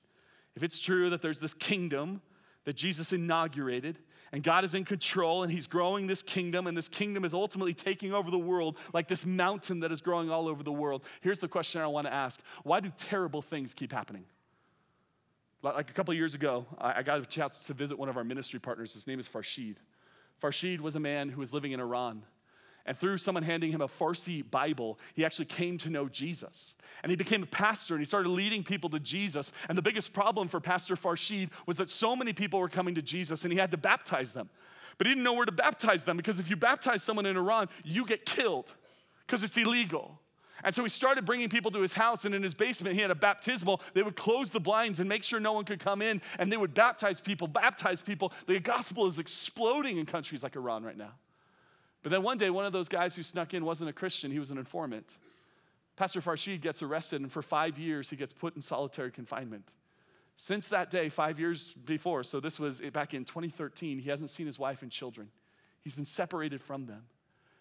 If 0.55 0.63
it's 0.63 0.79
true 0.79 1.09
that 1.11 1.21
there's 1.21 1.39
this 1.39 1.53
kingdom 1.53 2.21
that 2.65 2.75
Jesus 2.75 3.13
inaugurated, 3.13 3.99
and 4.31 4.43
God 4.43 4.63
is 4.63 4.75
in 4.75 4.83
control 4.83 5.43
and 5.43 5.51
He's 5.51 5.67
growing 5.67 6.07
this 6.07 6.23
kingdom, 6.23 6.67
and 6.67 6.75
this 6.75 6.89
kingdom 6.89 7.23
is 7.23 7.33
ultimately 7.33 7.73
taking 7.73 8.13
over 8.13 8.31
the 8.31 8.39
world 8.39 8.77
like 8.93 9.07
this 9.07 9.25
mountain 9.25 9.79
that 9.81 9.91
is 9.91 10.01
growing 10.01 10.29
all 10.29 10.47
over 10.47 10.63
the 10.63 10.71
world. 10.71 11.03
Here's 11.21 11.39
the 11.39 11.47
question 11.47 11.81
I 11.81 11.87
want 11.87 12.07
to 12.07 12.13
ask 12.13 12.41
Why 12.63 12.79
do 12.79 12.91
terrible 12.97 13.41
things 13.41 13.73
keep 13.73 13.91
happening? 13.91 14.25
Like 15.61 15.89
a 15.89 15.93
couple 15.93 16.13
years 16.13 16.35
ago, 16.35 16.65
I 16.77 17.03
got 17.03 17.19
a 17.19 17.25
chance 17.25 17.65
to 17.65 17.73
visit 17.73 17.99
one 17.99 18.07
of 18.07 18.15
our 18.15 18.23
ministry 18.23 18.59
partners. 18.59 18.93
His 18.93 19.07
name 19.07 19.19
is 19.19 19.27
Farshid. 19.27 19.75
Farshid 20.41 20.79
was 20.81 20.95
a 20.95 20.99
man 20.99 21.29
who 21.29 21.39
was 21.39 21.53
living 21.53 21.71
in 21.71 21.79
Iran. 21.79 22.23
And 22.85 22.97
through 22.97 23.19
someone 23.19 23.43
handing 23.43 23.71
him 23.71 23.81
a 23.81 23.87
Farsi 23.87 24.49
Bible, 24.49 24.97
he 25.13 25.23
actually 25.23 25.45
came 25.45 25.77
to 25.79 25.89
know 25.89 26.09
Jesus. 26.09 26.75
And 27.03 27.11
he 27.11 27.15
became 27.15 27.43
a 27.43 27.45
pastor 27.45 27.93
and 27.93 28.01
he 28.01 28.05
started 28.05 28.29
leading 28.29 28.63
people 28.63 28.89
to 28.89 28.99
Jesus. 28.99 29.51
And 29.67 29.77
the 29.77 29.81
biggest 29.81 30.11
problem 30.11 30.47
for 30.47 30.59
Pastor 30.59 30.95
Farshid 30.95 31.49
was 31.67 31.77
that 31.77 31.91
so 31.91 32.15
many 32.15 32.33
people 32.33 32.59
were 32.59 32.69
coming 32.69 32.95
to 32.95 33.01
Jesus 33.01 33.43
and 33.43 33.53
he 33.53 33.59
had 33.59 33.71
to 33.71 33.77
baptize 33.77 34.33
them. 34.33 34.49
But 34.97 35.07
he 35.07 35.13
didn't 35.13 35.23
know 35.23 35.33
where 35.33 35.45
to 35.45 35.51
baptize 35.51 36.03
them 36.03 36.17
because 36.17 36.39
if 36.39 36.49
you 36.49 36.55
baptize 36.55 37.03
someone 37.03 37.25
in 37.25 37.37
Iran, 37.37 37.69
you 37.83 38.05
get 38.05 38.25
killed 38.25 38.73
because 39.25 39.43
it's 39.43 39.55
illegal. 39.55 40.19
And 40.63 40.73
so 40.73 40.83
he 40.83 40.89
started 40.89 41.25
bringing 41.25 41.49
people 41.49 41.71
to 41.71 41.81
his 41.81 41.93
house, 41.93 42.25
and 42.25 42.35
in 42.35 42.43
his 42.43 42.53
basement, 42.53 42.95
he 42.95 43.01
had 43.01 43.11
a 43.11 43.15
baptismal. 43.15 43.81
They 43.93 44.03
would 44.03 44.15
close 44.15 44.49
the 44.49 44.59
blinds 44.59 44.99
and 44.99 45.07
make 45.07 45.23
sure 45.23 45.39
no 45.39 45.53
one 45.53 45.65
could 45.65 45.79
come 45.79 46.01
in, 46.01 46.21
and 46.37 46.51
they 46.51 46.57
would 46.57 46.73
baptize 46.73 47.19
people, 47.19 47.47
baptize 47.47 48.01
people. 48.01 48.33
The 48.47 48.59
gospel 48.59 49.07
is 49.07 49.19
exploding 49.19 49.97
in 49.97 50.05
countries 50.05 50.43
like 50.43 50.55
Iran 50.55 50.83
right 50.83 50.97
now. 50.97 51.11
But 52.01 52.11
then 52.11 52.23
one 52.23 52.37
day, 52.37 52.49
one 52.49 52.65
of 52.65 52.73
those 52.73 52.89
guys 52.89 53.15
who 53.15 53.23
snuck 53.23 53.53
in 53.53 53.65
wasn't 53.65 53.89
a 53.89 53.93
Christian, 53.93 54.31
he 54.31 54.39
was 54.39 54.51
an 54.51 54.57
informant. 54.57 55.17
Pastor 55.95 56.21
Farshid 56.21 56.61
gets 56.61 56.81
arrested, 56.81 57.21
and 57.21 57.31
for 57.31 57.41
five 57.41 57.77
years, 57.77 58.09
he 58.09 58.15
gets 58.15 58.33
put 58.33 58.55
in 58.55 58.61
solitary 58.61 59.11
confinement. 59.11 59.65
Since 60.37 60.69
that 60.69 60.89
day, 60.89 61.09
five 61.09 61.37
years 61.37 61.71
before, 61.71 62.23
so 62.23 62.39
this 62.39 62.57
was 62.57 62.79
back 62.93 63.13
in 63.13 63.25
2013, 63.25 63.99
he 63.99 64.09
hasn't 64.09 64.29
seen 64.29 64.45
his 64.45 64.57
wife 64.57 64.81
and 64.81 64.89
children. 64.89 65.29
He's 65.81 65.95
been 65.95 66.05
separated 66.05 66.61
from 66.61 66.85
them. 66.85 67.03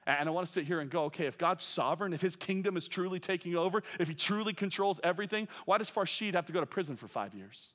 And 0.09 0.27
I 0.27 0.33
want 0.33 0.47
to 0.47 0.53
sit 0.53 0.65
here 0.65 0.81
and 0.81 0.91
go, 0.91 1.05
okay, 1.05 1.27
if 1.27 1.37
God's 1.37 1.63
sovereign, 1.63 2.15
if 2.15 2.23
his 2.23 2.35
kingdom 2.35 2.79
is 2.79 2.89
truly 2.89 3.21
taking 3.21 3.55
over, 3.55 3.83
if 4.01 4.09
he 4.09 4.15
truly 4.15 4.55
controls 4.55 4.99
everything, 5.05 5.49
why 5.67 5.77
does 5.77 5.91
Farshid 5.91 6.33
have 6.33 6.47
to 6.47 6.53
go 6.53 6.61
to 6.61 6.67
prison 6.67 6.97
for 6.97 7.09
five 7.09 7.35
years? 7.35 7.75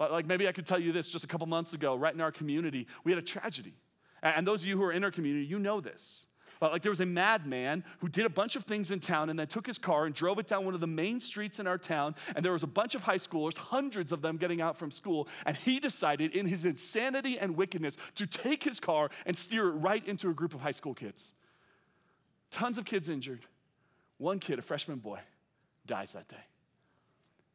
Like 0.00 0.26
maybe 0.26 0.48
I 0.48 0.52
could 0.52 0.66
tell 0.66 0.80
you 0.80 0.90
this 0.90 1.08
just 1.08 1.24
a 1.24 1.28
couple 1.28 1.46
months 1.46 1.74
ago, 1.74 1.94
right 1.94 2.12
in 2.12 2.20
our 2.20 2.32
community, 2.32 2.88
we 3.04 3.12
had 3.12 3.20
a 3.20 3.24
tragedy. 3.24 3.74
And 4.20 4.44
those 4.44 4.62
of 4.62 4.68
you 4.68 4.76
who 4.76 4.82
are 4.82 4.92
in 4.92 5.04
our 5.04 5.12
community, 5.12 5.46
you 5.46 5.60
know 5.60 5.80
this. 5.80 6.26
Like 6.60 6.82
there 6.82 6.90
was 6.90 7.00
a 7.00 7.06
madman 7.06 7.84
who 7.98 8.08
did 8.08 8.26
a 8.26 8.30
bunch 8.30 8.56
of 8.56 8.64
things 8.64 8.90
in 8.90 9.00
town 9.00 9.30
and 9.30 9.38
then 9.38 9.46
took 9.46 9.66
his 9.66 9.78
car 9.78 10.06
and 10.06 10.14
drove 10.14 10.38
it 10.38 10.46
down 10.46 10.64
one 10.64 10.74
of 10.74 10.80
the 10.80 10.86
main 10.86 11.20
streets 11.20 11.60
in 11.60 11.66
our 11.66 11.78
town. 11.78 12.14
And 12.34 12.44
there 12.44 12.52
was 12.52 12.62
a 12.62 12.68
bunch 12.68 12.94
of 12.94 13.04
high 13.04 13.16
schoolers, 13.16 13.56
hundreds 13.56 14.12
of 14.12 14.22
them 14.22 14.36
getting 14.36 14.60
out 14.60 14.76
from 14.76 14.90
school. 14.90 15.28
And 15.46 15.56
he 15.56 15.80
decided, 15.80 16.34
in 16.34 16.46
his 16.46 16.64
insanity 16.64 17.38
and 17.38 17.56
wickedness, 17.56 17.96
to 18.16 18.26
take 18.26 18.64
his 18.64 18.80
car 18.80 19.10
and 19.26 19.36
steer 19.36 19.68
it 19.68 19.72
right 19.72 20.06
into 20.06 20.28
a 20.30 20.34
group 20.34 20.54
of 20.54 20.60
high 20.60 20.72
school 20.72 20.94
kids. 20.94 21.32
Tons 22.50 22.78
of 22.78 22.84
kids 22.84 23.08
injured. 23.08 23.40
One 24.18 24.38
kid, 24.38 24.58
a 24.58 24.62
freshman 24.62 24.98
boy, 24.98 25.20
dies 25.86 26.12
that 26.12 26.28
day. 26.28 26.36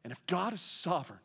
And 0.02 0.12
if 0.12 0.24
God 0.26 0.52
is 0.52 0.60
sovereign, 0.60 1.20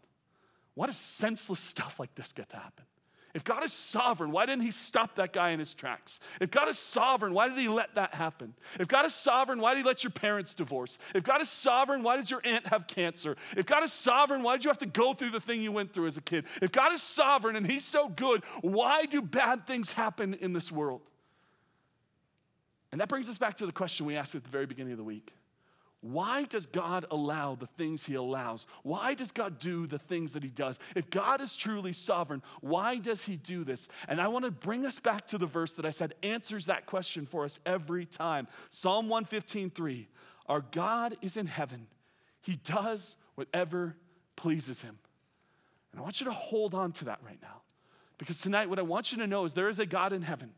why 0.74 0.88
does 0.88 0.98
senseless 0.98 1.60
stuff 1.60 2.00
like 2.00 2.16
this 2.16 2.32
get 2.34 2.50
to 2.50 2.58
happen? 2.58 2.86
If 3.34 3.44
God 3.44 3.64
is 3.64 3.72
sovereign, 3.72 4.32
why 4.32 4.46
didn't 4.46 4.64
He 4.64 4.72
stop 4.72 5.16
that 5.16 5.34
guy 5.34 5.52
in 5.52 5.60
his 5.60 5.74
tracks? 5.74 6.20
If 6.42 6.50
God 6.50 6.68
is 6.68 6.80
sovereign, 6.80 7.34
why 7.34 7.48
did 7.48 7.58
He 7.58 7.68
let 7.68 7.94
that 7.96 8.16
happen? 8.16 8.56
If 8.80 8.88
God 8.88 9.06
is 9.06 9.14
sovereign, 9.14 9.60
why 9.60 9.74
did 9.74 9.82
He 9.82 9.88
let 9.88 10.04
your 10.04 10.12
parents 10.12 10.56
divorce? 10.56 10.98
If 11.14 11.24
God 11.24 11.42
is 11.42 11.50
sovereign, 11.50 12.02
why 12.02 12.16
does 12.16 12.32
your 12.32 12.42
aunt 12.44 12.68
have 12.68 12.88
cancer? 12.88 13.38
If 13.56 13.66
God 13.68 13.84
is 13.84 13.94
sovereign, 13.94 14.42
why 14.42 14.56
did 14.56 14.66
you 14.66 14.70
have 14.70 14.80
to 14.80 14.88
go 14.88 15.14
through 15.14 15.30
the 15.30 15.42
thing 15.42 15.62
you 15.62 15.72
went 15.72 15.94
through 15.94 16.08
as 16.08 16.18
a 16.18 16.22
kid? 16.22 16.46
If 16.62 16.72
God 16.72 16.92
is 16.92 17.04
sovereign 17.04 17.56
and 17.56 17.66
He's 17.66 17.86
so 17.86 18.10
good, 18.10 18.44
why 18.62 19.06
do 19.06 19.22
bad 19.22 19.68
things 19.68 19.92
happen 19.92 20.34
in 20.34 20.54
this 20.54 20.72
world? 20.72 21.02
And 22.92 23.00
that 23.00 23.10
brings 23.10 23.30
us 23.30 23.38
back 23.38 23.56
to 23.58 23.68
the 23.68 23.72
question 23.72 24.06
we 24.06 24.16
asked 24.16 24.34
at 24.34 24.44
the 24.44 24.50
very 24.50 24.66
beginning 24.66 24.94
of 24.94 24.98
the 24.98 25.04
week 25.04 25.34
Why 26.02 26.46
does 26.46 26.66
God 26.66 27.06
allow 27.12 27.56
the 27.56 27.68
things 27.68 28.06
He 28.06 28.16
allows? 28.16 28.66
Why 28.84 29.14
does 29.14 29.34
God 29.34 29.60
do 29.60 29.86
the 29.86 30.00
things 30.00 30.32
that 30.32 30.44
He 30.44 30.50
does? 30.50 30.80
If 30.96 31.10
God 31.10 31.42
is 31.42 31.58
truly 31.58 31.92
sovereign, 31.92 32.42
why 32.62 32.98
does 32.98 33.26
He 33.26 33.36
do 33.36 33.66
this? 33.66 33.90
And 34.08 34.22
I 34.22 34.30
want 34.30 34.46
to 34.46 34.52
bring 34.52 34.86
us 34.86 35.00
back 35.00 35.28
to 35.28 35.38
the 35.38 35.46
verse 35.46 35.74
that 35.74 35.86
I 35.86 35.90
said 35.90 36.14
answers 36.24 36.68
that 36.68 36.86
question 36.86 37.26
for 37.26 37.44
us 37.44 37.60
every 37.66 38.06
time 38.06 38.48
Psalm 38.70 39.10
115 39.10 39.70
3. 39.70 40.08
Our 40.48 40.62
God 40.72 41.18
is 41.22 41.36
in 41.36 41.48
heaven, 41.48 41.88
He 42.42 42.56
does 42.56 43.18
whatever 43.36 43.98
pleases 44.38 44.82
Him. 44.82 44.98
And 45.92 46.00
I 46.00 46.04
want 46.04 46.22
you 46.22 46.26
to 46.28 46.32
hold 46.32 46.74
on 46.74 46.94
to 46.94 47.06
that 47.06 47.20
right 47.26 47.40
now. 47.42 47.62
Because 48.18 48.40
tonight, 48.40 48.70
what 48.70 48.80
I 48.80 48.84
want 48.84 49.12
you 49.12 49.18
to 49.18 49.28
know 49.28 49.44
is 49.46 49.54
there 49.54 49.70
is 49.70 49.80
a 49.80 49.86
God 49.86 50.14
in 50.14 50.22
heaven, 50.22 50.52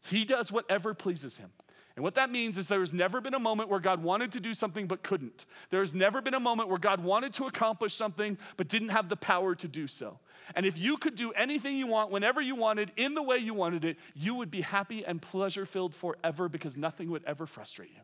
He 0.00 0.24
does 0.24 0.50
whatever 0.50 0.94
pleases 0.94 1.36
Him. 1.36 1.50
And 1.98 2.04
what 2.04 2.14
that 2.14 2.30
means 2.30 2.56
is 2.58 2.68
there 2.68 2.78
has 2.78 2.92
never 2.92 3.20
been 3.20 3.34
a 3.34 3.40
moment 3.40 3.68
where 3.70 3.80
God 3.80 4.04
wanted 4.04 4.30
to 4.30 4.38
do 4.38 4.54
something 4.54 4.86
but 4.86 5.02
couldn't. 5.02 5.46
There 5.70 5.80
has 5.80 5.92
never 5.92 6.20
been 6.20 6.34
a 6.34 6.38
moment 6.38 6.68
where 6.68 6.78
God 6.78 7.02
wanted 7.02 7.32
to 7.32 7.46
accomplish 7.46 7.92
something 7.92 8.38
but 8.56 8.68
didn't 8.68 8.90
have 8.90 9.08
the 9.08 9.16
power 9.16 9.56
to 9.56 9.66
do 9.66 9.88
so. 9.88 10.20
And 10.54 10.64
if 10.64 10.78
you 10.78 10.96
could 10.96 11.16
do 11.16 11.32
anything 11.32 11.76
you 11.76 11.88
want, 11.88 12.12
whenever 12.12 12.40
you 12.40 12.54
wanted, 12.54 12.92
in 12.96 13.14
the 13.14 13.22
way 13.24 13.38
you 13.38 13.52
wanted 13.52 13.84
it, 13.84 13.96
you 14.14 14.36
would 14.36 14.48
be 14.48 14.60
happy 14.60 15.04
and 15.04 15.20
pleasure 15.20 15.66
filled 15.66 15.92
forever 15.92 16.48
because 16.48 16.76
nothing 16.76 17.10
would 17.10 17.24
ever 17.24 17.46
frustrate 17.46 17.90
you. 17.90 18.02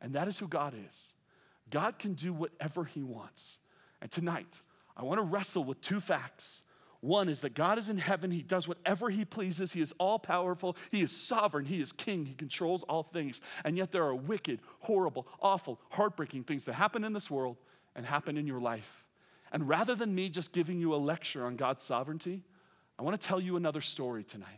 And 0.00 0.14
that 0.14 0.28
is 0.28 0.38
who 0.38 0.48
God 0.48 0.72
is. 0.88 1.12
God 1.68 1.98
can 1.98 2.14
do 2.14 2.32
whatever 2.32 2.84
He 2.84 3.02
wants. 3.02 3.60
And 4.00 4.10
tonight, 4.10 4.62
I 4.96 5.04
want 5.04 5.18
to 5.18 5.24
wrestle 5.24 5.62
with 5.62 5.82
two 5.82 6.00
facts 6.00 6.62
one 7.00 7.28
is 7.28 7.40
that 7.40 7.54
God 7.54 7.78
is 7.78 7.88
in 7.88 7.98
heaven, 7.98 8.30
He 8.30 8.42
does 8.42 8.66
whatever 8.66 9.10
He 9.10 9.24
pleases, 9.24 9.72
He 9.72 9.80
is 9.80 9.92
all 9.98 10.18
powerful, 10.18 10.76
He 10.90 11.00
is 11.00 11.16
sovereign, 11.16 11.66
He 11.66 11.80
is 11.80 11.92
king, 11.92 12.26
He 12.26 12.34
controls 12.34 12.82
all 12.84 13.02
things. 13.02 13.40
And 13.64 13.76
yet 13.76 13.92
there 13.92 14.04
are 14.04 14.14
wicked, 14.14 14.60
horrible, 14.80 15.26
awful, 15.40 15.80
heartbreaking 15.90 16.44
things 16.44 16.64
that 16.64 16.74
happen 16.74 17.04
in 17.04 17.12
this 17.12 17.30
world 17.30 17.56
and 17.94 18.06
happen 18.06 18.36
in 18.36 18.46
your 18.46 18.60
life. 18.60 19.04
And 19.52 19.68
rather 19.68 19.94
than 19.94 20.14
me 20.14 20.28
just 20.28 20.52
giving 20.52 20.78
you 20.80 20.94
a 20.94 20.96
lecture 20.96 21.44
on 21.44 21.56
God's 21.56 21.82
sovereignty, 21.82 22.42
I 22.98 23.02
want 23.02 23.20
to 23.20 23.26
tell 23.26 23.40
you 23.40 23.56
another 23.56 23.80
story 23.80 24.24
tonight. 24.24 24.48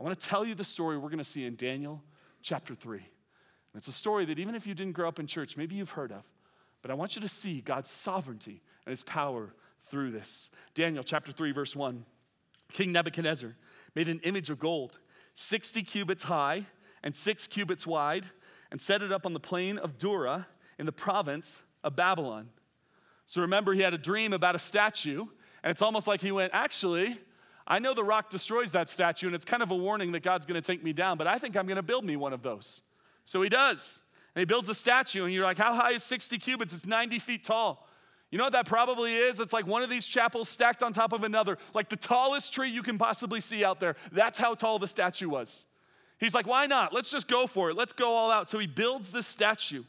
I 0.00 0.04
want 0.04 0.18
to 0.18 0.26
tell 0.26 0.44
you 0.44 0.54
the 0.54 0.64
story 0.64 0.96
we're 0.96 1.08
going 1.08 1.18
to 1.18 1.24
see 1.24 1.44
in 1.44 1.56
Daniel 1.56 2.02
chapter 2.42 2.74
3. 2.74 2.98
And 2.98 3.06
it's 3.74 3.88
a 3.88 3.92
story 3.92 4.24
that 4.26 4.38
even 4.38 4.54
if 4.54 4.66
you 4.66 4.74
didn't 4.74 4.94
grow 4.94 5.08
up 5.08 5.18
in 5.18 5.26
church, 5.26 5.56
maybe 5.56 5.74
you've 5.74 5.90
heard 5.90 6.12
of. 6.12 6.22
But 6.82 6.90
I 6.90 6.94
want 6.94 7.16
you 7.16 7.22
to 7.22 7.28
see 7.28 7.60
God's 7.60 7.90
sovereignty 7.90 8.62
and 8.84 8.90
His 8.90 9.02
power 9.02 9.54
through 9.88 10.10
this. 10.10 10.50
Daniel 10.74 11.04
chapter 11.04 11.32
3, 11.32 11.52
verse 11.52 11.76
1. 11.76 12.04
King 12.72 12.92
Nebuchadnezzar 12.92 13.54
made 13.94 14.08
an 14.08 14.20
image 14.24 14.50
of 14.50 14.58
gold, 14.58 14.98
60 15.34 15.82
cubits 15.82 16.24
high 16.24 16.66
and 17.02 17.14
six 17.14 17.46
cubits 17.46 17.86
wide, 17.86 18.26
and 18.70 18.80
set 18.80 19.02
it 19.02 19.12
up 19.12 19.24
on 19.26 19.32
the 19.32 19.40
plain 19.40 19.78
of 19.78 19.96
Dura 19.96 20.48
in 20.78 20.86
the 20.86 20.92
province 20.92 21.62
of 21.84 21.94
Babylon. 21.94 22.48
So 23.26 23.40
remember, 23.40 23.72
he 23.72 23.80
had 23.80 23.94
a 23.94 23.98
dream 23.98 24.32
about 24.32 24.54
a 24.54 24.58
statue, 24.58 25.24
and 25.62 25.70
it's 25.70 25.82
almost 25.82 26.06
like 26.06 26.20
he 26.20 26.32
went, 26.32 26.52
Actually, 26.52 27.16
I 27.66 27.78
know 27.78 27.94
the 27.94 28.04
rock 28.04 28.30
destroys 28.30 28.72
that 28.72 28.88
statue, 28.88 29.26
and 29.26 29.34
it's 29.34 29.44
kind 29.44 29.62
of 29.62 29.70
a 29.70 29.76
warning 29.76 30.12
that 30.12 30.22
God's 30.22 30.46
gonna 30.46 30.60
take 30.60 30.82
me 30.82 30.92
down, 30.92 31.16
but 31.16 31.26
I 31.26 31.38
think 31.38 31.56
I'm 31.56 31.66
gonna 31.66 31.82
build 31.82 32.04
me 32.04 32.16
one 32.16 32.32
of 32.32 32.42
those. 32.42 32.82
So 33.24 33.42
he 33.42 33.48
does. 33.48 34.02
And 34.34 34.40
he 34.40 34.44
builds 34.44 34.68
a 34.68 34.74
statue, 34.74 35.24
and 35.24 35.32
you're 35.32 35.44
like, 35.44 35.58
How 35.58 35.74
high 35.74 35.92
is 35.92 36.02
60 36.02 36.38
cubits? 36.38 36.74
It's 36.74 36.86
90 36.86 37.18
feet 37.18 37.44
tall. 37.44 37.85
You 38.30 38.38
know 38.38 38.44
what 38.44 38.54
that 38.54 38.66
probably 38.66 39.16
is? 39.16 39.38
It's 39.38 39.52
like 39.52 39.66
one 39.66 39.82
of 39.82 39.90
these 39.90 40.06
chapels 40.06 40.48
stacked 40.48 40.82
on 40.82 40.92
top 40.92 41.12
of 41.12 41.22
another, 41.22 41.58
like 41.74 41.88
the 41.88 41.96
tallest 41.96 42.52
tree 42.52 42.68
you 42.68 42.82
can 42.82 42.98
possibly 42.98 43.40
see 43.40 43.64
out 43.64 43.78
there. 43.78 43.96
That's 44.10 44.38
how 44.38 44.54
tall 44.54 44.78
the 44.78 44.88
statue 44.88 45.28
was. 45.28 45.66
He's 46.18 46.34
like, 46.34 46.46
why 46.46 46.66
not? 46.66 46.92
Let's 46.92 47.10
just 47.10 47.28
go 47.28 47.46
for 47.46 47.70
it. 47.70 47.76
Let's 47.76 47.92
go 47.92 48.10
all 48.10 48.30
out. 48.30 48.48
So 48.48 48.58
he 48.58 48.66
builds 48.66 49.10
this 49.10 49.26
statue 49.26 49.84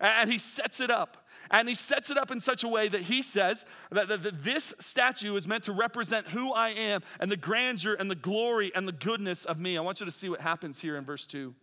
and 0.00 0.30
he 0.30 0.38
sets 0.38 0.80
it 0.80 0.90
up. 0.90 1.24
And 1.50 1.66
he 1.66 1.74
sets 1.74 2.10
it 2.10 2.18
up 2.18 2.30
in 2.30 2.40
such 2.40 2.62
a 2.62 2.68
way 2.68 2.88
that 2.88 3.02
he 3.02 3.22
says 3.22 3.64
that, 3.90 4.08
that, 4.08 4.22
that, 4.22 4.42
this 4.42 4.74
statue 4.78 5.34
is 5.34 5.46
meant 5.46 5.64
to 5.64 5.72
represent 5.72 6.28
who 6.28 6.52
I 6.52 6.70
am 6.70 7.00
and 7.20 7.30
the 7.30 7.38
grandeur 7.38 7.94
and 7.94 8.10
the 8.10 8.14
glory 8.14 8.70
and 8.74 8.86
the 8.86 8.92
goodness 8.92 9.46
of 9.46 9.58
me. 9.58 9.78
I 9.78 9.80
want 9.80 10.00
you 10.00 10.04
to 10.04 10.12
see 10.12 10.28
what 10.28 10.42
happens 10.42 10.82
here 10.82 10.98
in 10.98 11.06
verse 11.06 11.26
2. 11.26 11.54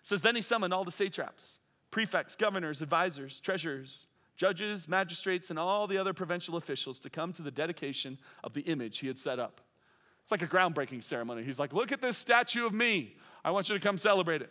It 0.00 0.06
says, 0.06 0.22
Then 0.22 0.36
he 0.36 0.40
summoned 0.40 0.72
all 0.72 0.84
the 0.84 0.90
satraps, 0.90 1.58
prefects, 1.90 2.34
governors, 2.34 2.80
advisors, 2.80 3.38
treasurers 3.40 4.08
judges, 4.36 4.88
magistrates, 4.88 5.50
and 5.50 5.58
all 5.58 5.86
the 5.86 5.98
other 5.98 6.12
provincial 6.12 6.56
officials 6.56 6.98
to 7.00 7.10
come 7.10 7.32
to 7.32 7.42
the 7.42 7.50
dedication 7.50 8.18
of 8.44 8.52
the 8.52 8.62
image 8.62 8.98
he 8.98 9.06
had 9.06 9.18
set 9.18 9.38
up. 9.38 9.60
It's 10.22 10.30
like 10.30 10.42
a 10.42 10.46
groundbreaking 10.46 11.02
ceremony. 11.02 11.44
He's 11.44 11.58
like, 11.58 11.72
Look 11.72 11.92
at 11.92 12.02
this 12.02 12.16
statue 12.16 12.66
of 12.66 12.72
me. 12.72 13.16
I 13.44 13.50
want 13.50 13.68
you 13.68 13.74
to 13.74 13.80
come 13.80 13.96
celebrate 13.96 14.42
it. 14.42 14.50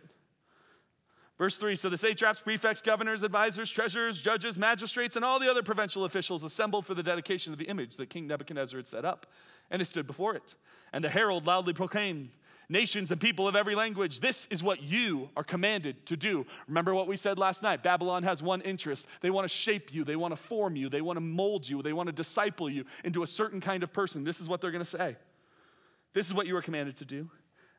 Verse 1.37 1.57
3 1.57 1.75
So 1.75 1.89
the 1.89 1.97
satraps, 1.97 2.39
prefects, 2.39 2.81
governors, 2.81 3.23
advisors, 3.23 3.69
treasurers, 3.69 4.21
judges, 4.21 4.57
magistrates, 4.57 5.15
and 5.15 5.25
all 5.25 5.39
the 5.39 5.49
other 5.49 5.63
provincial 5.63 6.05
officials 6.05 6.43
assembled 6.43 6.85
for 6.85 6.93
the 6.93 7.03
dedication 7.03 7.51
of 7.51 7.59
the 7.59 7.65
image 7.65 7.97
that 7.97 8.09
King 8.09 8.27
Nebuchadnezzar 8.27 8.79
had 8.79 8.87
set 8.87 9.05
up, 9.05 9.25
and 9.69 9.79
they 9.79 9.85
stood 9.85 10.07
before 10.07 10.35
it. 10.35 10.55
And 10.93 11.03
the 11.03 11.09
herald 11.09 11.45
loudly 11.45 11.73
proclaimed, 11.73 12.29
nations 12.69 13.11
and 13.11 13.19
people 13.19 13.47
of 13.47 13.55
every 13.55 13.75
language. 13.75 14.19
This 14.19 14.45
is 14.47 14.63
what 14.63 14.81
you 14.81 15.29
are 15.35 15.43
commanded 15.43 16.05
to 16.07 16.17
do. 16.17 16.45
Remember 16.67 16.93
what 16.93 17.07
we 17.07 17.15
said 17.15 17.37
last 17.39 17.63
night? 17.63 17.83
Babylon 17.83 18.23
has 18.23 18.41
one 18.41 18.61
interest. 18.61 19.07
They 19.21 19.29
want 19.29 19.45
to 19.45 19.53
shape 19.53 19.93
you, 19.93 20.03
they 20.03 20.15
want 20.15 20.31
to 20.31 20.41
form 20.41 20.75
you, 20.75 20.89
they 20.89 21.01
want 21.01 21.17
to 21.17 21.21
mold 21.21 21.67
you, 21.67 21.81
they 21.81 21.93
want 21.93 22.07
to 22.07 22.13
disciple 22.13 22.69
you 22.69 22.85
into 23.03 23.23
a 23.23 23.27
certain 23.27 23.61
kind 23.61 23.83
of 23.83 23.93
person. 23.93 24.23
This 24.23 24.39
is 24.39 24.47
what 24.49 24.61
they're 24.61 24.71
going 24.71 24.83
to 24.83 24.89
say. 24.89 25.15
This 26.13 26.27
is 26.27 26.33
what 26.33 26.47
you 26.47 26.55
are 26.55 26.61
commanded 26.61 26.95
to 26.97 27.05
do. 27.05 27.29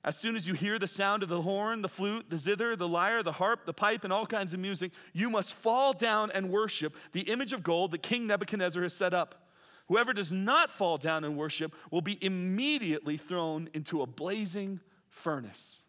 As 0.04 0.16
soon 0.16 0.36
as 0.36 0.46
you 0.46 0.54
hear 0.54 0.78
the 0.78 0.86
sound 0.86 1.24
of 1.24 1.28
the 1.28 1.42
horn, 1.42 1.82
the 1.82 1.88
flute, 1.88 2.26
the 2.30 2.36
zither, 2.36 2.76
the 2.76 2.86
lyre, 2.86 3.24
the 3.24 3.32
harp, 3.32 3.66
the 3.66 3.72
pipe, 3.72 4.04
and 4.04 4.12
all 4.12 4.24
kinds 4.24 4.54
of 4.54 4.60
music, 4.60 4.92
you 5.12 5.28
must 5.28 5.52
fall 5.52 5.92
down 5.92 6.30
and 6.30 6.50
worship 6.50 6.94
the 7.12 7.22
image 7.22 7.52
of 7.52 7.64
gold 7.64 7.90
that 7.90 8.02
King 8.02 8.28
Nebuchadnezzar 8.28 8.82
has 8.82 8.94
set 8.94 9.12
up. 9.12 9.45
Whoever 9.88 10.12
does 10.12 10.32
not 10.32 10.70
fall 10.70 10.98
down 10.98 11.24
and 11.24 11.36
worship 11.36 11.74
will 11.90 12.00
be 12.00 12.22
immediately 12.24 13.16
thrown 13.16 13.68
into 13.72 14.02
a 14.02 14.06
blazing 14.06 14.80
furnace. 15.08 15.82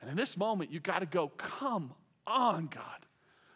And 0.00 0.10
in 0.10 0.16
this 0.16 0.36
moment, 0.36 0.70
you 0.70 0.80
got 0.80 1.00
to 1.00 1.06
go, 1.06 1.28
Come 1.28 1.92
on, 2.26 2.66
God. 2.66 3.06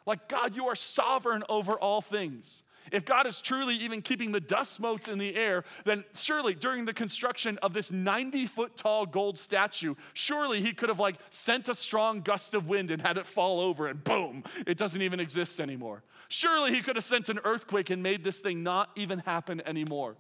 Like, 0.04 0.28
God, 0.28 0.56
you 0.56 0.66
are 0.66 0.74
sovereign 0.74 1.44
over 1.48 1.74
all 1.74 2.00
things. 2.00 2.64
If 2.90 3.04
God 3.04 3.26
is 3.26 3.40
truly 3.40 3.76
even 3.76 4.02
keeping 4.02 4.32
the 4.32 4.40
dust 4.40 4.80
motes 4.80 5.08
in 5.08 5.18
the 5.18 5.36
air, 5.36 5.64
then 5.84 6.04
surely 6.14 6.54
during 6.54 6.84
the 6.84 6.92
construction 6.92 7.58
of 7.62 7.72
this 7.72 7.90
90 7.90 8.46
foot 8.46 8.76
tall 8.76 9.06
gold 9.06 9.38
statue, 9.38 9.94
surely 10.14 10.60
he 10.60 10.72
could 10.72 10.88
have 10.88 10.98
like 10.98 11.16
sent 11.30 11.68
a 11.68 11.74
strong 11.74 12.20
gust 12.20 12.54
of 12.54 12.66
wind 12.66 12.90
and 12.90 13.02
had 13.02 13.16
it 13.16 13.26
fall 13.26 13.60
over 13.60 13.86
and 13.86 14.02
boom, 14.02 14.42
it 14.66 14.76
doesn't 14.76 15.02
even 15.02 15.20
exist 15.20 15.60
anymore. 15.60 16.02
Surely 16.28 16.72
he 16.72 16.80
could 16.80 16.96
have 16.96 17.04
sent 17.04 17.28
an 17.28 17.38
earthquake 17.44 17.90
and 17.90 18.02
made 18.02 18.24
this 18.24 18.38
thing 18.38 18.62
not 18.62 18.90
even 18.96 19.20
happen 19.20 19.62
anymore. 19.66 20.16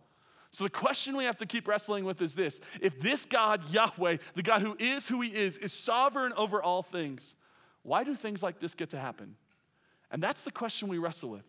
So 0.50 0.64
the 0.64 0.70
question 0.70 1.16
we 1.16 1.24
have 1.24 1.38
to 1.38 1.46
keep 1.46 1.66
wrestling 1.66 2.04
with 2.04 2.20
is 2.20 2.34
this 2.34 2.60
if 2.80 3.00
this 3.00 3.24
God, 3.24 3.62
Yahweh, 3.70 4.18
the 4.34 4.42
God 4.42 4.60
who 4.60 4.76
is 4.78 5.08
who 5.08 5.22
he 5.22 5.34
is, 5.34 5.56
is 5.58 5.72
sovereign 5.72 6.34
over 6.36 6.62
all 6.62 6.82
things, 6.82 7.34
why 7.82 8.04
do 8.04 8.14
things 8.14 8.42
like 8.42 8.60
this 8.60 8.74
get 8.74 8.90
to 8.90 8.98
happen? 8.98 9.36
And 10.10 10.22
that's 10.22 10.42
the 10.42 10.52
question 10.52 10.88
we 10.88 10.98
wrestle 10.98 11.30
with. 11.30 11.44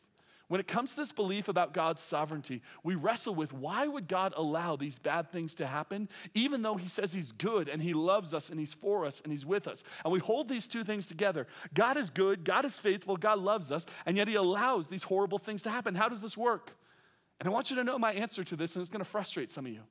When 0.49 0.60
it 0.60 0.67
comes 0.67 0.91
to 0.91 0.97
this 0.97 1.12
belief 1.12 1.47
about 1.47 1.73
God's 1.73 2.01
sovereignty, 2.01 2.62
we 2.84 2.95
wrestle 2.95 3.34
with 3.34 3.53
why 3.53 3.88
would 3.88 4.08
God 4.08 4.34
allow 4.36 4.75
these 4.75 4.99
bad 4.99 5.32
things 5.32 5.56
to 5.56 5.65
happen, 5.65 6.10
even 6.34 6.62
though 6.62 6.75
He 6.75 6.88
says 6.88 7.13
He's 7.13 7.32
good 7.32 7.69
and 7.69 7.82
He 7.82 7.93
loves 7.93 8.34
us 8.34 8.49
and 8.49 8.60
He's 8.60 8.73
for 8.73 9.06
us 9.06 9.21
and 9.21 9.32
He's 9.32 9.45
with 9.45 9.67
us. 9.67 9.84
And 10.03 10.12
we 10.12 10.19
hold 10.19 10.49
these 10.49 10.67
two 10.67 10.84
things 10.84 11.08
together. 11.08 11.47
God 11.73 11.97
is 11.97 12.10
good, 12.10 12.43
God 12.43 12.65
is 12.65 12.77
faithful, 12.77 13.15
God 13.15 13.39
loves 13.39 13.71
us, 13.71 13.86
and 14.06 14.17
yet 14.17 14.27
He 14.27 14.36
allows 14.36 14.89
these 14.89 15.03
horrible 15.03 15.39
things 15.39 15.63
to 15.63 15.69
happen. 15.69 15.95
How 15.95 16.10
does 16.10 16.21
this 16.21 16.38
work? 16.38 16.75
And 17.39 17.47
I 17.47 17.51
want 17.51 17.69
you 17.69 17.75
to 17.77 17.84
know 17.84 17.97
my 17.97 18.13
answer 18.13 18.43
to 18.43 18.56
this, 18.56 18.75
and 18.75 18.82
it's 18.82 18.89
going 18.89 19.03
to 19.03 19.10
frustrate 19.10 19.51
some 19.51 19.65
of 19.65 19.71
you. 19.71 19.82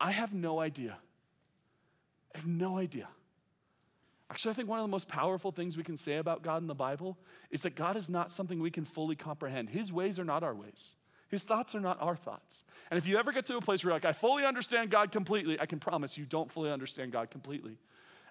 I 0.00 0.10
have 0.10 0.32
no 0.32 0.58
idea. 0.58 0.96
I 2.34 2.38
have 2.38 2.46
no 2.46 2.78
idea. 2.78 3.08
Actually, 4.30 4.52
I 4.52 4.54
think 4.54 4.68
one 4.68 4.78
of 4.78 4.84
the 4.84 4.90
most 4.90 5.08
powerful 5.08 5.50
things 5.50 5.76
we 5.76 5.82
can 5.82 5.96
say 5.96 6.16
about 6.16 6.42
God 6.42 6.62
in 6.62 6.68
the 6.68 6.74
Bible 6.74 7.18
is 7.50 7.62
that 7.62 7.74
God 7.74 7.96
is 7.96 8.08
not 8.08 8.30
something 8.30 8.60
we 8.60 8.70
can 8.70 8.84
fully 8.84 9.16
comprehend. 9.16 9.70
His 9.70 9.92
ways 9.92 10.20
are 10.20 10.24
not 10.24 10.44
our 10.44 10.54
ways. 10.54 10.94
His 11.28 11.42
thoughts 11.42 11.74
are 11.74 11.80
not 11.80 12.00
our 12.00 12.16
thoughts. 12.16 12.64
And 12.90 12.98
if 12.98 13.06
you 13.06 13.18
ever 13.18 13.32
get 13.32 13.46
to 13.46 13.56
a 13.56 13.60
place 13.60 13.84
where 13.84 13.90
you're 13.90 13.96
like, 13.96 14.04
I 14.04 14.12
fully 14.12 14.44
understand 14.44 14.90
God 14.90 15.10
completely, 15.10 15.58
I 15.60 15.66
can 15.66 15.80
promise 15.80 16.16
you 16.16 16.26
don't 16.26 16.50
fully 16.50 16.70
understand 16.70 17.10
God 17.12 17.30
completely. 17.30 17.76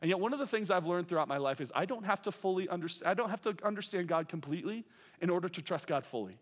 And 0.02 0.08
yet, 0.08 0.20
one 0.20 0.32
of 0.32 0.40
the 0.40 0.48
things 0.48 0.72
I've 0.72 0.86
learned 0.86 1.10
throughout 1.10 1.28
my 1.28 1.38
life 1.38 1.60
is 1.60 1.72
I 1.76 1.86
don't 1.86 2.06
have 2.06 2.22
to 2.24 2.32
fully 2.32 2.70
understand, 2.70 3.10
I 3.10 3.14
don't 3.14 3.30
have 3.30 3.42
to 3.42 3.56
understand 3.64 4.08
God 4.08 4.30
completely 4.30 4.86
in 5.22 5.30
order 5.30 5.50
to 5.50 5.62
trust 5.62 5.88
God 5.88 6.06
fully. 6.06 6.38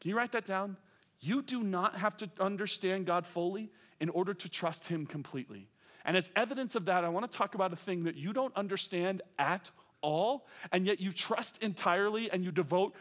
Can 0.00 0.08
you 0.10 0.16
write 0.16 0.32
that 0.32 0.46
down? 0.46 0.76
You 1.20 1.42
do 1.42 1.62
not 1.62 1.96
have 1.96 2.16
to 2.18 2.30
understand 2.40 3.06
God 3.06 3.26
fully 3.26 3.70
in 4.00 4.08
order 4.08 4.34
to 4.34 4.48
trust 4.48 4.88
Him 4.88 5.06
completely. 5.06 5.68
And 6.10 6.16
as 6.16 6.28
evidence 6.34 6.74
of 6.74 6.86
that, 6.86 7.04
I 7.04 7.08
want 7.08 7.30
to 7.30 7.38
talk 7.38 7.54
about 7.54 7.72
a 7.72 7.76
thing 7.76 8.02
that 8.02 8.16
you 8.16 8.32
don't 8.32 8.52
understand 8.56 9.22
at 9.38 9.70
all, 10.00 10.44
and 10.72 10.84
yet 10.84 10.98
you 10.98 11.12
trust 11.12 11.62
entirely 11.62 12.28
and 12.32 12.44
you 12.44 12.50
devote 12.50 12.96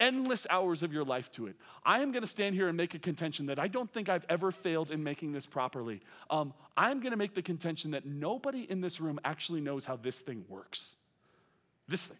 endless 0.00 0.46
hours 0.48 0.82
of 0.82 0.90
your 0.90 1.04
life 1.04 1.30
to 1.32 1.48
it. 1.48 1.56
I 1.84 2.00
am 2.00 2.12
going 2.12 2.22
to 2.22 2.26
stand 2.26 2.54
here 2.54 2.68
and 2.68 2.74
make 2.74 2.94
a 2.94 2.98
contention 2.98 3.44
that 3.46 3.58
I 3.58 3.68
don't 3.68 3.92
think 3.92 4.08
I've 4.08 4.24
ever 4.30 4.50
failed 4.50 4.90
in 4.90 5.04
making 5.04 5.32
this 5.32 5.44
properly. 5.44 6.00
Um, 6.30 6.54
I'm 6.78 7.00
going 7.00 7.10
to 7.10 7.18
make 7.18 7.34
the 7.34 7.42
contention 7.42 7.90
that 7.90 8.06
nobody 8.06 8.62
in 8.62 8.80
this 8.80 9.02
room 9.02 9.20
actually 9.22 9.60
knows 9.60 9.84
how 9.84 9.96
this 9.96 10.22
thing 10.22 10.46
works. 10.48 10.96
This 11.88 12.06
thing. 12.06 12.16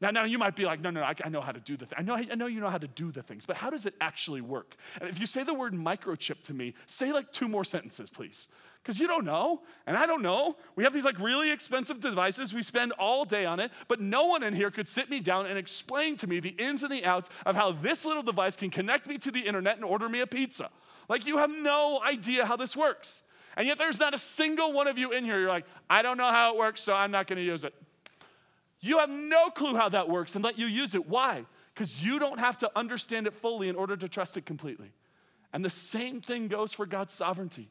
Now, 0.00 0.10
now 0.10 0.24
you 0.24 0.38
might 0.38 0.54
be 0.54 0.64
like, 0.64 0.80
no, 0.80 0.90
no, 0.90 1.02
I, 1.02 1.14
I 1.24 1.28
know 1.28 1.40
how 1.40 1.52
to 1.52 1.60
do 1.60 1.76
the 1.76 1.86
thing. 1.86 1.98
I 1.98 2.02
know, 2.02 2.14
I 2.14 2.34
know 2.36 2.46
you 2.46 2.60
know 2.60 2.70
how 2.70 2.78
to 2.78 2.86
do 2.86 3.10
the 3.10 3.22
things, 3.22 3.46
but 3.46 3.56
how 3.56 3.70
does 3.70 3.86
it 3.86 3.94
actually 4.00 4.42
work? 4.42 4.76
And 5.00 5.08
if 5.08 5.18
you 5.18 5.26
say 5.26 5.42
the 5.42 5.54
word 5.54 5.72
microchip 5.72 6.42
to 6.44 6.54
me, 6.54 6.74
say 6.86 7.12
like 7.12 7.32
two 7.32 7.48
more 7.48 7.64
sentences, 7.64 8.10
please. 8.10 8.48
Because 8.86 9.00
you 9.00 9.08
don't 9.08 9.24
know, 9.24 9.62
and 9.84 9.96
I 9.96 10.06
don't 10.06 10.22
know. 10.22 10.54
We 10.76 10.84
have 10.84 10.92
these 10.92 11.04
like 11.04 11.18
really 11.18 11.50
expensive 11.50 11.98
devices. 11.98 12.54
We 12.54 12.62
spend 12.62 12.92
all 12.92 13.24
day 13.24 13.44
on 13.44 13.58
it, 13.58 13.72
but 13.88 14.00
no 14.00 14.26
one 14.26 14.44
in 14.44 14.54
here 14.54 14.70
could 14.70 14.86
sit 14.86 15.10
me 15.10 15.18
down 15.18 15.46
and 15.46 15.58
explain 15.58 16.16
to 16.18 16.28
me 16.28 16.38
the 16.38 16.50
ins 16.50 16.84
and 16.84 16.92
the 16.92 17.04
outs 17.04 17.28
of 17.44 17.56
how 17.56 17.72
this 17.72 18.04
little 18.04 18.22
device 18.22 18.54
can 18.54 18.70
connect 18.70 19.08
me 19.08 19.18
to 19.18 19.32
the 19.32 19.40
internet 19.40 19.74
and 19.74 19.84
order 19.84 20.08
me 20.08 20.20
a 20.20 20.26
pizza. 20.26 20.70
Like 21.08 21.26
you 21.26 21.38
have 21.38 21.50
no 21.50 22.00
idea 22.00 22.46
how 22.46 22.54
this 22.54 22.76
works. 22.76 23.24
And 23.56 23.66
yet 23.66 23.76
there's 23.76 23.98
not 23.98 24.14
a 24.14 24.18
single 24.18 24.72
one 24.72 24.86
of 24.86 24.96
you 24.96 25.10
in 25.10 25.24
here. 25.24 25.40
You're 25.40 25.48
like, 25.48 25.66
I 25.90 26.02
don't 26.02 26.16
know 26.16 26.30
how 26.30 26.54
it 26.54 26.56
works, 26.56 26.80
so 26.80 26.94
I'm 26.94 27.10
not 27.10 27.26
going 27.26 27.38
to 27.38 27.44
use 27.44 27.64
it. 27.64 27.74
You 28.78 28.98
have 28.98 29.10
no 29.10 29.50
clue 29.50 29.74
how 29.74 29.88
that 29.88 30.08
works 30.08 30.36
and 30.36 30.44
let 30.44 30.60
you 30.60 30.66
use 30.66 30.94
it. 30.94 31.08
Why? 31.08 31.44
Because 31.74 32.04
you 32.04 32.20
don't 32.20 32.38
have 32.38 32.56
to 32.58 32.70
understand 32.76 33.26
it 33.26 33.34
fully 33.34 33.68
in 33.68 33.74
order 33.74 33.96
to 33.96 34.08
trust 34.08 34.36
it 34.36 34.46
completely. 34.46 34.92
And 35.52 35.64
the 35.64 35.70
same 35.70 36.20
thing 36.20 36.46
goes 36.46 36.72
for 36.72 36.86
God's 36.86 37.14
sovereignty. 37.14 37.68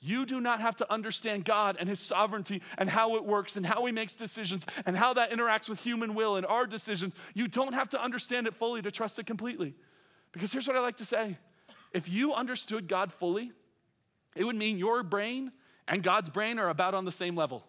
You 0.00 0.26
do 0.26 0.40
not 0.40 0.60
have 0.60 0.76
to 0.76 0.92
understand 0.92 1.44
God 1.44 1.76
and 1.78 1.88
His 1.88 1.98
sovereignty 1.98 2.62
and 2.76 2.88
how 2.88 3.16
it 3.16 3.24
works 3.24 3.56
and 3.56 3.66
how 3.66 3.84
He 3.84 3.92
makes 3.92 4.14
decisions 4.14 4.66
and 4.86 4.96
how 4.96 5.14
that 5.14 5.30
interacts 5.30 5.68
with 5.68 5.82
human 5.82 6.14
will 6.14 6.36
and 6.36 6.46
our 6.46 6.66
decisions. 6.66 7.14
You 7.34 7.48
don't 7.48 7.72
have 7.72 7.88
to 7.90 8.02
understand 8.02 8.46
it 8.46 8.54
fully 8.54 8.80
to 8.82 8.90
trust 8.90 9.18
it 9.18 9.26
completely. 9.26 9.74
Because 10.32 10.52
here's 10.52 10.68
what 10.68 10.76
I 10.76 10.80
like 10.80 10.98
to 10.98 11.04
say 11.04 11.36
if 11.92 12.08
you 12.08 12.32
understood 12.32 12.86
God 12.86 13.12
fully, 13.12 13.52
it 14.36 14.44
would 14.44 14.56
mean 14.56 14.78
your 14.78 15.02
brain 15.02 15.52
and 15.88 16.02
God's 16.02 16.28
brain 16.28 16.58
are 16.58 16.68
about 16.68 16.94
on 16.94 17.04
the 17.04 17.12
same 17.12 17.34
level. 17.34 17.64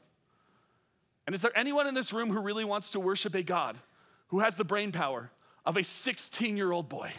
And 1.25 1.33
is 1.33 1.41
there 1.41 1.55
anyone 1.55 1.87
in 1.87 1.93
this 1.93 2.11
room 2.11 2.29
who 2.29 2.41
really 2.41 2.65
wants 2.65 2.91
to 2.91 2.99
worship 2.99 3.33
a 3.35 3.43
God 3.43 3.77
who 4.27 4.39
has 4.39 4.55
the 4.55 4.65
brain 4.65 4.91
power 4.91 5.31
of 5.65 5.77
a 5.77 5.83
16 5.83 6.57
year 6.57 6.71
old 6.71 6.89
boy? 6.89 7.11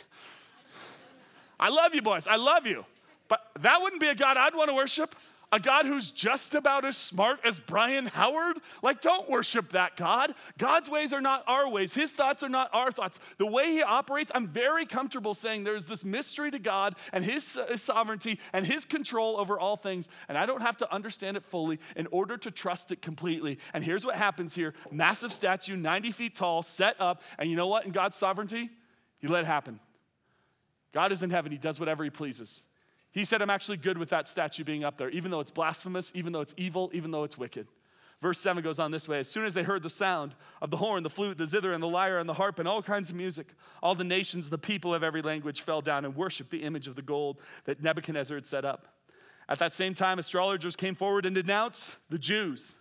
I 1.61 1.69
love 1.69 1.95
you, 1.95 2.03
boys. 2.03 2.27
I 2.27 2.37
love 2.37 2.67
you. 2.67 2.85
But 3.31 3.41
that 3.61 3.81
wouldn't 3.81 4.03
be 4.03 4.09
a 4.09 4.15
God 4.15 4.37
I'd 4.37 4.55
want 4.55 4.69
to 4.69 4.75
worship. 4.75 5.15
A 5.53 5.59
God 5.59 5.87
who's 5.87 6.13
just 6.13 6.55
about 6.55 6.85
as 6.85 6.97
smart 6.97 7.41
as 7.45 7.59
Brian 7.59 8.07
Howard? 8.07 8.59
Like, 8.83 9.01
don't 9.01 9.29
worship 9.29 9.71
that 9.71 9.97
God. 9.97 10.33
God's 10.59 10.89
ways 10.89 11.13
are 11.13 11.21
not 11.21 11.43
our 11.47 11.69
ways, 11.69 11.93
His 11.95 12.13
thoughts 12.13 12.45
are 12.45 12.49
not 12.49 12.71
our 12.73 12.93
thoughts. 12.93 13.19
The 13.39 13.47
way 13.47 13.73
He 13.73 13.83
operates, 13.83 14.31
I'm 14.33 14.47
very 14.47 14.87
comfortable 14.87 15.35
saying 15.35 15.65
there's 15.65 15.87
this 15.87 16.05
mystery 16.05 16.53
to 16.53 16.61
God 16.61 16.95
and 17.13 17.25
His, 17.25 17.59
his 17.69 17.83
sovereignty 17.83 18.39
and 18.53 18.65
His 18.65 18.85
control 18.85 19.39
over 19.39 19.59
all 19.59 19.77
things. 19.77 20.09
And 20.29 20.39
I 20.39 20.47
don't 20.47 20.63
have 20.63 20.77
to 20.79 20.95
understand 20.95 21.37
it 21.37 21.45
fully 21.45 21.81
in 21.97 22.07
order 22.13 22.37
to 22.37 22.51
trust 22.53 22.93
it 22.93 23.03
completely. 23.03 23.59
And 23.75 23.83
here's 23.83 24.07
what 24.07 24.15
happens 24.15 24.55
here 24.55 24.75
massive 24.93 25.33
statue, 25.33 25.77
90 25.77 26.13
feet 26.13 26.37
tall, 26.37 26.63
set 26.63 26.95
up. 27.01 27.23
And 27.39 27.51
you 27.51 27.57
know 27.57 27.67
what? 27.67 27.87
In 27.87 27.91
God's 27.91 28.17
sovereignty, 28.17 28.71
He 29.19 29.27
let 29.27 29.43
it 29.45 29.47
happen. 29.49 29.81
God 30.93 31.11
is 31.11 31.25
in 31.25 31.31
heaven, 31.31 31.51
He 31.51 31.59
does 31.59 31.81
whatever 31.81 32.05
He 32.05 32.11
pleases. 32.11 32.63
He 33.13 33.25
said, 33.25 33.43
I'm 33.43 33.51
actually 33.51 33.77
good 33.77 33.99
with 33.99 34.11
that 34.11 34.29
statue 34.29 34.65
being 34.65 34.85
up 34.85 34.97
there, 34.97 35.11
even 35.11 35.31
though 35.31 35.41
it's 35.41 35.51
blasphemous, 35.51 36.13
even 36.15 36.33
though 36.33 36.41
it's 36.41 36.55
evil, 36.57 36.91
even 36.93 37.11
though 37.11 37.25
it's 37.25 37.37
wicked. 37.37 37.67
Verse 38.21 38.39
7 38.39 38.63
goes 38.63 38.79
on 38.79 38.91
this 38.91 39.09
way 39.09 39.19
As 39.19 39.29
soon 39.29 39.45
as 39.45 39.55
they 39.55 39.63
heard 39.63 39.83
the 39.83 39.91
sound 39.91 40.35
of 40.61 40.71
the 40.71 40.77
horn, 40.77 41.03
the 41.03 41.11
flute, 41.11 41.39
the 41.39 41.47
zither, 41.47 41.73
and 41.73 41.83
the 41.83 41.89
lyre, 41.89 42.19
and 42.19 42.29
the 42.29 42.35
harp, 42.35 42.59
and 42.59 42.69
all 42.69 42.83
kinds 42.83 43.11
of 43.11 43.17
music, 43.17 43.49
all 43.83 43.95
the 43.95 44.05
nations, 44.05 44.51
the 44.51 44.59
people 44.59 44.95
of 44.95 45.03
every 45.03 45.23
language 45.23 45.63
fell 45.63 45.81
down 45.81 46.05
and 46.05 46.15
worshiped 46.15 46.51
the 46.51 46.63
image 46.63 46.87
of 46.87 46.97
the 46.97 47.03
gold 47.03 47.39
that 47.65 47.83
Nebuchadnezzar 47.83 48.37
had 48.37 48.47
set 48.47 48.65
up. 48.65 48.87
At 49.49 49.59
that 49.59 49.73
same 49.73 49.95
time, 49.95 50.19
astrologers 50.19 50.77
came 50.77 50.95
forward 50.95 51.27
and 51.27 51.35
denounced 51.35 51.97
the 52.09 52.19
Jews. 52.19 52.77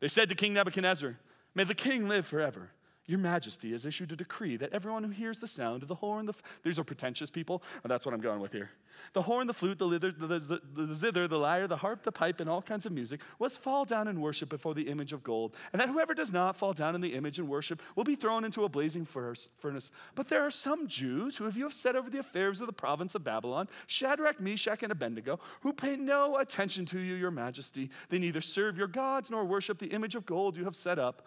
They 0.00 0.08
said 0.08 0.28
to 0.28 0.34
King 0.34 0.54
Nebuchadnezzar, 0.54 1.16
May 1.54 1.64
the 1.64 1.74
king 1.74 2.08
live 2.08 2.26
forever. 2.26 2.70
Your 3.06 3.18
Majesty 3.18 3.72
has 3.72 3.84
issued 3.84 4.12
a 4.12 4.16
decree 4.16 4.56
that 4.56 4.72
everyone 4.72 5.04
who 5.04 5.10
hears 5.10 5.38
the 5.38 5.46
sound 5.46 5.82
of 5.82 5.88
the 5.88 5.94
horn, 5.96 6.24
the 6.24 6.32
f- 6.32 6.42
these 6.62 6.78
are 6.78 6.84
pretentious 6.84 7.28
people, 7.28 7.62
and 7.82 7.90
that's 7.90 8.06
what 8.06 8.14
I'm 8.14 8.20
going 8.20 8.40
with 8.40 8.52
here. 8.52 8.70
The 9.12 9.22
horn, 9.22 9.46
the 9.46 9.52
flute, 9.52 9.78
the, 9.78 9.86
lither, 9.86 10.10
the, 10.10 10.26
the, 10.26 10.60
the, 10.86 10.94
zither, 10.94 11.28
the 11.28 11.38
lyre, 11.38 11.66
the 11.66 11.76
harp, 11.76 12.02
the 12.02 12.12
pipe, 12.12 12.40
and 12.40 12.48
all 12.48 12.62
kinds 12.62 12.86
of 12.86 12.92
music 12.92 13.20
was 13.38 13.58
fall 13.58 13.84
down 13.84 14.08
and 14.08 14.22
worship 14.22 14.48
before 14.48 14.72
the 14.72 14.88
image 14.88 15.12
of 15.12 15.22
gold, 15.22 15.54
and 15.72 15.80
that 15.80 15.90
whoever 15.90 16.14
does 16.14 16.32
not 16.32 16.56
fall 16.56 16.72
down 16.72 16.94
in 16.94 17.02
the 17.02 17.14
image 17.14 17.38
and 17.38 17.48
worship 17.48 17.82
will 17.94 18.04
be 18.04 18.16
thrown 18.16 18.44
into 18.44 18.64
a 18.64 18.68
blazing 18.70 19.04
furnace. 19.04 19.90
But 20.14 20.28
there 20.28 20.42
are 20.42 20.50
some 20.50 20.86
Jews 20.86 21.36
who, 21.36 21.46
if 21.46 21.56
you 21.56 21.64
have 21.64 21.74
set 21.74 21.96
over 21.96 22.08
the 22.08 22.20
affairs 22.20 22.60
of 22.60 22.66
the 22.66 22.72
province 22.72 23.14
of 23.14 23.22
Babylon, 23.22 23.68
Shadrach, 23.86 24.40
Meshach, 24.40 24.82
and 24.82 24.92
Abednego, 24.92 25.40
who 25.60 25.74
pay 25.74 25.96
no 25.96 26.38
attention 26.38 26.86
to 26.86 26.98
you, 26.98 27.14
your 27.14 27.30
Majesty, 27.30 27.90
they 28.08 28.18
neither 28.18 28.40
serve 28.40 28.78
your 28.78 28.86
gods 28.86 29.30
nor 29.30 29.44
worship 29.44 29.78
the 29.78 29.88
image 29.88 30.14
of 30.14 30.24
gold 30.24 30.56
you 30.56 30.64
have 30.64 30.76
set 30.76 30.98
up. 30.98 31.26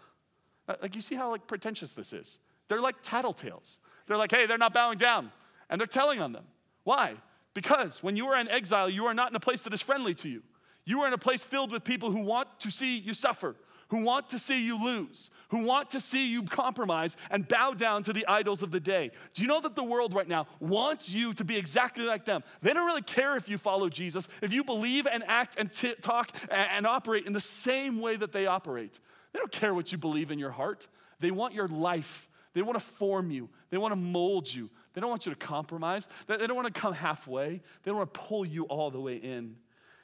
Uh, 0.67 0.75
like, 0.81 0.95
you 0.95 1.01
see 1.01 1.15
how 1.15 1.31
like 1.31 1.47
pretentious 1.47 1.93
this 1.93 2.13
is? 2.13 2.39
They're 2.67 2.81
like 2.81 3.01
tattletales. 3.01 3.79
They're 4.07 4.17
like, 4.17 4.31
hey, 4.31 4.45
they're 4.45 4.57
not 4.57 4.73
bowing 4.73 4.97
down. 4.97 5.31
And 5.69 5.79
they're 5.79 5.87
telling 5.87 6.21
on 6.21 6.31
them. 6.31 6.45
Why? 6.83 7.15
Because 7.53 8.03
when 8.03 8.15
you 8.15 8.27
are 8.27 8.39
in 8.39 8.47
exile, 8.49 8.89
you 8.89 9.05
are 9.05 9.13
not 9.13 9.29
in 9.29 9.35
a 9.35 9.39
place 9.39 9.61
that 9.63 9.73
is 9.73 9.81
friendly 9.81 10.13
to 10.15 10.29
you. 10.29 10.43
You 10.85 11.01
are 11.01 11.07
in 11.07 11.13
a 11.13 11.17
place 11.17 11.43
filled 11.43 11.71
with 11.71 11.83
people 11.83 12.11
who 12.11 12.21
want 12.21 12.59
to 12.61 12.71
see 12.71 12.97
you 12.97 13.13
suffer, 13.13 13.55
who 13.89 14.03
want 14.03 14.29
to 14.29 14.39
see 14.39 14.63
you 14.65 14.81
lose, 14.81 15.29
who 15.49 15.63
want 15.63 15.89
to 15.89 15.99
see 15.99 16.27
you 16.27 16.43
compromise 16.43 17.17
and 17.29 17.47
bow 17.47 17.73
down 17.73 18.03
to 18.03 18.13
the 18.13 18.25
idols 18.27 18.61
of 18.61 18.71
the 18.71 18.79
day. 18.79 19.11
Do 19.33 19.41
you 19.41 19.47
know 19.47 19.59
that 19.61 19.75
the 19.75 19.83
world 19.83 20.13
right 20.13 20.27
now 20.27 20.47
wants 20.59 21.11
you 21.11 21.33
to 21.33 21.43
be 21.43 21.57
exactly 21.57 22.05
like 22.05 22.25
them? 22.25 22.43
They 22.61 22.73
don't 22.73 22.85
really 22.85 23.01
care 23.01 23.35
if 23.35 23.49
you 23.49 23.57
follow 23.57 23.89
Jesus, 23.89 24.29
if 24.41 24.53
you 24.53 24.63
believe 24.63 25.07
and 25.07 25.23
act 25.27 25.57
and 25.57 25.71
t- 25.71 25.95
talk 26.01 26.31
and, 26.49 26.69
and 26.71 26.87
operate 26.87 27.25
in 27.25 27.33
the 27.33 27.41
same 27.41 27.99
way 27.99 28.15
that 28.15 28.31
they 28.31 28.45
operate. 28.45 28.99
They 29.37 29.41
don't 29.41 29.51
care 29.51 29.75
what 29.75 29.91
you 29.91 29.99
believe 29.99 30.31
in 30.31 30.39
your 30.39 30.49
heart. 30.49 30.87
They 31.19 31.29
want 31.29 31.53
your 31.53 31.67
life. 31.67 32.27
They 32.55 32.63
want 32.63 32.75
to 32.75 32.83
form 32.83 33.29
you. 33.29 33.49
They 33.69 33.77
want 33.77 33.91
to 33.91 33.95
mold 33.95 34.51
you. 34.51 34.71
They 34.93 35.01
don't 35.01 35.11
want 35.11 35.27
you 35.27 35.31
to 35.31 35.37
compromise. 35.37 36.09
They 36.25 36.37
don't 36.37 36.55
want 36.55 36.73
to 36.73 36.81
come 36.81 36.91
halfway. 36.91 37.49
They 37.49 37.61
don't 37.91 37.97
want 37.97 38.11
to 38.15 38.19
pull 38.19 38.47
you 38.47 38.63
all 38.63 38.89
the 38.89 38.99
way 38.99 39.17
in. 39.17 39.55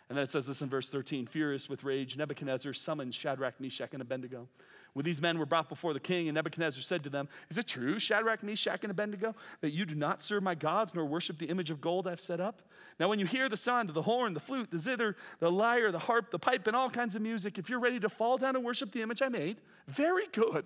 And 0.07 0.17
then 0.17 0.19
it 0.19 0.29
says 0.29 0.45
this 0.45 0.61
in 0.61 0.69
verse 0.69 0.87
13 0.87 1.25
Furious 1.25 1.67
with 1.67 1.83
rage, 1.83 2.15
Nebuchadnezzar 2.15 2.73
summoned 2.73 3.15
Shadrach, 3.15 3.59
Meshach, 3.59 3.89
and 3.93 4.03
Abednego. 4.03 4.47
When 4.93 5.05
these 5.05 5.21
men 5.21 5.39
were 5.39 5.45
brought 5.47 5.69
before 5.69 5.93
the 5.93 5.99
king, 5.99 6.27
and 6.27 6.35
Nebuchadnezzar 6.35 6.83
said 6.83 7.03
to 7.03 7.09
them, 7.09 7.27
Is 7.49 7.57
it 7.57 7.67
true, 7.67 7.97
Shadrach, 7.97 8.43
Meshach, 8.43 8.83
and 8.83 8.91
Abednego, 8.91 9.35
that 9.61 9.71
you 9.71 9.85
do 9.85 9.95
not 9.95 10.21
serve 10.21 10.43
my 10.43 10.53
gods 10.53 10.93
nor 10.93 11.05
worship 11.05 11.39
the 11.39 11.47
image 11.47 11.71
of 11.71 11.81
gold 11.81 12.07
I've 12.07 12.19
set 12.19 12.39
up? 12.39 12.61
Now, 12.99 13.09
when 13.09 13.19
you 13.19 13.25
hear 13.25 13.49
the 13.49 13.57
sound 13.57 13.89
of 13.89 13.95
the 13.95 14.03
horn, 14.03 14.35
the 14.35 14.39
flute, 14.39 14.69
the 14.69 14.77
zither, 14.77 15.15
the 15.39 15.51
lyre, 15.51 15.91
the 15.91 15.99
harp, 15.99 16.29
the 16.29 16.37
pipe, 16.37 16.67
and 16.67 16.75
all 16.75 16.91
kinds 16.91 17.15
of 17.15 17.23
music, 17.23 17.57
if 17.57 17.69
you're 17.69 17.79
ready 17.79 17.99
to 17.99 18.09
fall 18.09 18.37
down 18.37 18.55
and 18.55 18.63
worship 18.63 18.91
the 18.91 19.01
image 19.01 19.23
I 19.23 19.29
made, 19.29 19.57
very 19.87 20.27
good. 20.31 20.65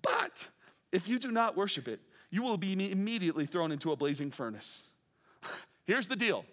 But 0.00 0.48
if 0.92 1.08
you 1.08 1.18
do 1.18 1.32
not 1.32 1.56
worship 1.56 1.88
it, 1.88 2.00
you 2.30 2.42
will 2.42 2.56
be 2.56 2.72
immediately 2.90 3.46
thrown 3.46 3.72
into 3.72 3.90
a 3.90 3.96
blazing 3.96 4.30
furnace. 4.30 4.88
Here's 5.86 6.06
the 6.06 6.16
deal 6.16 6.44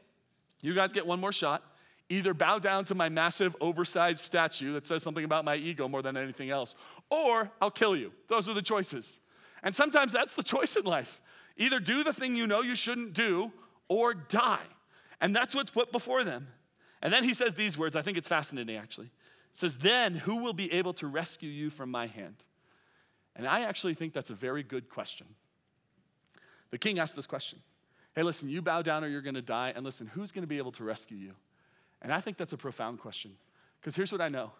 you 0.62 0.74
guys 0.74 0.92
get 0.92 1.06
one 1.06 1.20
more 1.20 1.32
shot 1.32 1.64
either 2.12 2.34
bow 2.34 2.60
down 2.60 2.84
to 2.86 2.96
my 2.96 3.10
massive 3.10 3.56
oversized 3.62 4.20
statue 4.20 4.74
that 4.74 4.86
says 4.86 5.02
something 5.02 5.24
about 5.24 5.46
my 5.46 5.56
ego 5.56 5.88
more 5.88 6.02
than 6.02 6.18
anything 6.18 6.50
else, 6.50 6.76
or 7.10 7.50
I'll 7.62 7.72
kill 7.72 7.96
you. 7.96 8.12
Those 8.28 8.50
are 8.50 8.54
the 8.54 8.62
choices. 8.62 9.20
And 9.64 9.74
sometimes 9.74 10.12
that's 10.12 10.36
the 10.36 10.44
choice 10.44 10.76
in 10.76 10.84
life. 10.84 11.22
Either 11.58 11.80
do 11.80 12.04
the 12.04 12.14
thing 12.14 12.36
you 12.36 12.48
know 12.48 12.62
you 12.62 12.76
shouldn't 12.76 13.14
do 13.14 13.52
or 13.88 14.14
die. 14.14 14.66
And 15.22 15.36
that's 15.36 15.56
what's 15.56 15.72
put 15.72 15.92
before 15.92 16.24
them. 16.24 16.48
And 17.02 17.14
then 17.14 17.24
he 17.24 17.34
says 17.34 17.54
these 17.54 17.78
words, 17.78 17.96
I 17.96 18.02
think 18.02 18.18
it's 18.18 18.28
fascinating 18.28 18.76
actually. 18.76 19.08
It 19.08 19.56
says, 19.58 19.78
Then 19.78 20.16
who 20.16 20.38
will 20.38 20.54
be 20.54 20.72
able 20.74 20.94
to 20.94 21.08
rescue 21.08 21.50
you 21.50 21.70
from 21.70 21.92
my 21.92 22.08
hand? 22.08 22.36
And 23.36 23.48
I 23.48 23.62
actually 23.62 23.94
think 23.94 24.14
that's 24.14 24.30
a 24.30 24.36
very 24.36 24.64
good 24.64 24.90
question. 24.90 25.28
The 26.72 26.78
king 26.78 27.00
asked 27.00 27.16
this 27.16 27.28
question 27.28 27.60
Hey, 28.16 28.24
listen, 28.24 28.50
you 28.50 28.62
bow 28.62 28.82
down 28.82 29.04
or 29.04 29.08
you're 29.08 29.22
gonna 29.22 29.42
die. 29.42 29.72
And 29.76 29.86
listen, 29.86 30.08
who's 30.08 30.32
gonna 30.32 30.48
be 30.48 30.58
able 30.58 30.72
to 30.74 30.84
rescue 30.84 31.18
you? 31.18 31.34
And 32.02 32.14
I 32.14 32.20
think 32.20 32.38
that's 32.38 32.54
a 32.54 32.58
profound 32.58 33.00
question. 33.00 33.32
Because 33.80 33.96
here's 33.96 34.12
what 34.12 34.22
I 34.22 34.30
know 34.30 34.52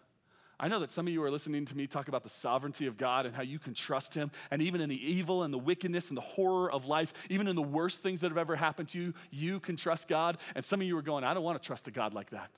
I 0.62 0.68
know 0.68 0.80
that 0.80 0.92
some 0.92 1.08
of 1.08 1.14
you 1.14 1.24
are 1.24 1.32
listening 1.32 1.66
to 1.66 1.76
me 1.76 1.88
talk 1.88 2.08
about 2.08 2.22
the 2.22 2.30
sovereignty 2.30 2.86
of 2.86 2.96
God 2.96 3.26
and 3.26 3.36
how 3.36 3.42
you 3.42 3.58
can 3.58 3.74
trust 3.74 4.14
Him. 4.14 4.30
And 4.52 4.62
even 4.62 4.80
in 4.80 4.90
the 4.90 5.12
evil 5.12 5.42
and 5.42 5.52
the 5.52 5.58
wickedness 5.58 6.10
and 6.10 6.18
the 6.18 6.22
horror 6.22 6.72
of 6.72 6.86
life, 6.86 7.14
even 7.32 7.48
in 7.48 7.56
the 7.56 7.64
worst 7.64 8.04
things 8.04 8.22
that 8.22 8.30
have 8.30 8.38
ever 8.38 8.56
happened 8.56 8.90
to 8.90 9.00
you, 9.00 9.14
you 9.32 9.60
can 9.60 9.76
trust 9.76 10.08
God. 10.08 10.38
And 10.54 10.64
some 10.64 10.80
of 10.80 10.86
you 10.86 10.96
are 10.98 11.02
going, 11.02 11.24
I 11.24 11.34
don't 11.34 11.44
want 11.44 11.60
to 11.62 11.66
trust 11.66 11.88
a 11.88 11.92
God 11.92 12.14
like 12.14 12.30
that. 12.30 12.52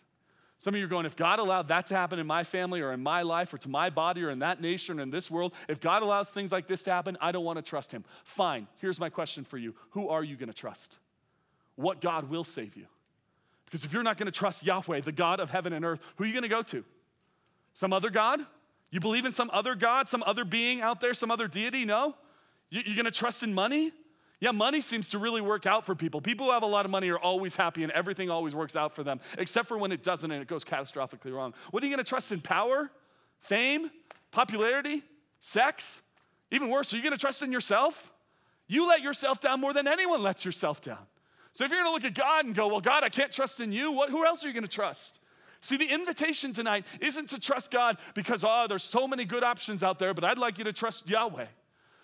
Some 0.57 0.73
of 0.73 0.79
you 0.79 0.85
are 0.85 0.89
going, 0.89 1.05
if 1.05 1.15
God 1.15 1.39
allowed 1.39 1.69
that 1.69 1.87
to 1.87 1.95
happen 1.95 2.19
in 2.19 2.27
my 2.27 2.43
family 2.43 2.81
or 2.81 2.91
in 2.91 3.01
my 3.01 3.21
life 3.21 3.53
or 3.53 3.57
to 3.59 3.69
my 3.69 3.89
body 3.89 4.21
or 4.23 4.29
in 4.29 4.39
that 4.39 4.61
nation 4.61 4.99
or 4.99 5.03
in 5.03 5.09
this 5.09 5.31
world, 5.31 5.53
if 5.69 5.79
God 5.79 6.03
allows 6.03 6.29
things 6.29 6.51
like 6.51 6.67
this 6.67 6.83
to 6.83 6.91
happen, 6.91 7.17
I 7.21 7.31
don't 7.31 7.45
want 7.45 7.57
to 7.57 7.63
trust 7.63 7.93
Him. 7.93 8.03
Fine. 8.25 8.67
Here's 8.79 8.99
my 8.99 9.09
question 9.09 9.45
for 9.45 9.57
you 9.57 9.75
Who 9.91 10.09
are 10.09 10.23
you 10.23 10.35
going 10.35 10.47
to 10.47 10.53
trust? 10.53 10.99
What 11.75 12.01
God 12.01 12.29
will 12.29 12.43
save 12.43 12.75
you? 12.75 12.86
Because 13.74 13.86
if 13.86 13.91
you're 13.91 14.03
not 14.03 14.19
going 14.19 14.28
to 14.28 14.32
trust 14.32 14.63
Yahweh, 14.63 15.01
the 15.01 15.11
God 15.11 15.39
of 15.39 15.49
heaven 15.49 15.74
and 15.74 15.84
earth, 15.84 15.99
who 16.17 16.26
are 16.26 16.28
you 16.28 16.34
going 16.34 16.43
to 16.43 16.47
go 16.47 16.61
to? 16.61 16.86
Some 17.74 17.91
other 17.91 18.11
God? 18.11 18.39
You 18.91 18.99
believe 18.99 19.26
in 19.26 19.32
some 19.32 19.49
other 19.51 19.74
God, 19.74 20.07
some 20.07 20.21
other 20.28 20.45
being 20.45 20.82
out 20.82 21.01
there, 21.01 21.15
some 21.15 21.32
other 21.32 21.47
deity? 21.47 21.84
No? 21.84 22.13
You're 22.69 22.84
going 22.84 23.05
to 23.05 23.09
trust 23.11 23.41
in 23.41 23.51
money? 23.51 23.91
Yeah, 24.39 24.51
money 24.51 24.80
seems 24.80 25.09
to 25.09 25.17
really 25.17 25.41
work 25.41 25.65
out 25.65 25.88
for 25.88 25.95
people. 25.95 26.21
People 26.21 26.45
who 26.45 26.51
have 26.51 26.61
a 26.61 26.67
lot 26.67 26.86
of 26.86 26.91
money 26.91 27.09
are 27.09 27.17
always 27.17 27.55
happy 27.55 27.82
and 27.82 27.91
everything 27.93 28.30
always 28.30 28.53
works 28.53 28.76
out 28.76 28.93
for 28.93 29.03
them, 29.03 29.19
except 29.39 29.67
for 29.67 29.76
when 29.76 29.91
it 29.91 30.03
doesn't 30.03 30.30
and 30.30 30.39
it 30.39 30.47
goes 30.47 30.63
catastrophically 30.63 31.34
wrong. 31.34 31.55
What 31.71 31.82
are 31.82 31.88
you 31.88 31.91
going 31.91 32.05
to 32.05 32.07
trust 32.07 32.32
in? 32.32 32.41
Power? 32.41 32.91
Fame? 33.39 33.89
Popularity? 34.30 35.01
Sex? 35.39 36.03
Even 36.51 36.69
worse, 36.69 36.93
are 36.93 36.97
you 36.97 37.03
gonna 37.03 37.17
trust 37.17 37.41
in 37.41 37.51
yourself? 37.51 38.13
You 38.67 38.88
let 38.88 39.01
yourself 39.01 39.41
down 39.41 39.59
more 39.59 39.74
than 39.74 39.88
anyone 39.88 40.21
lets 40.21 40.45
yourself 40.45 40.80
down. 40.80 41.05
So 41.54 41.64
if 41.64 41.72
you're 41.72 41.80
gonna 41.80 41.93
look 41.93 42.06
at 42.06 42.16
God 42.16 42.45
and 42.45 42.56
go, 42.56 42.68
well, 42.68 42.82
God, 42.82 43.04
I 43.04 43.10
can't 43.10 43.32
trust 43.32 43.60
in 43.60 43.72
you, 43.72 43.91
what, 43.91 44.10
who 44.10 44.26
else 44.26 44.43
are 44.43 44.47
you 44.47 44.54
gonna 44.54 44.68
trust? 44.68 45.20
See, 45.62 45.78
the 45.78 45.86
invitation 45.86 46.51
tonight 46.51 46.86
isn't 46.99 47.30
to 47.30 47.39
trust 47.39 47.72
God 47.72 47.97
because, 48.16 48.43
oh, 48.43 48.66
there's 48.68 48.84
so 48.84 49.08
many 49.08 49.24
good 49.24 49.43
options 49.43 49.82
out 49.82 49.97
there, 49.97 50.14
but 50.14 50.26
I'd 50.26 50.38
like 50.38 50.58
you 50.58 50.66
to 50.66 50.74
trust 50.74 51.10
Yahweh. 51.10 51.45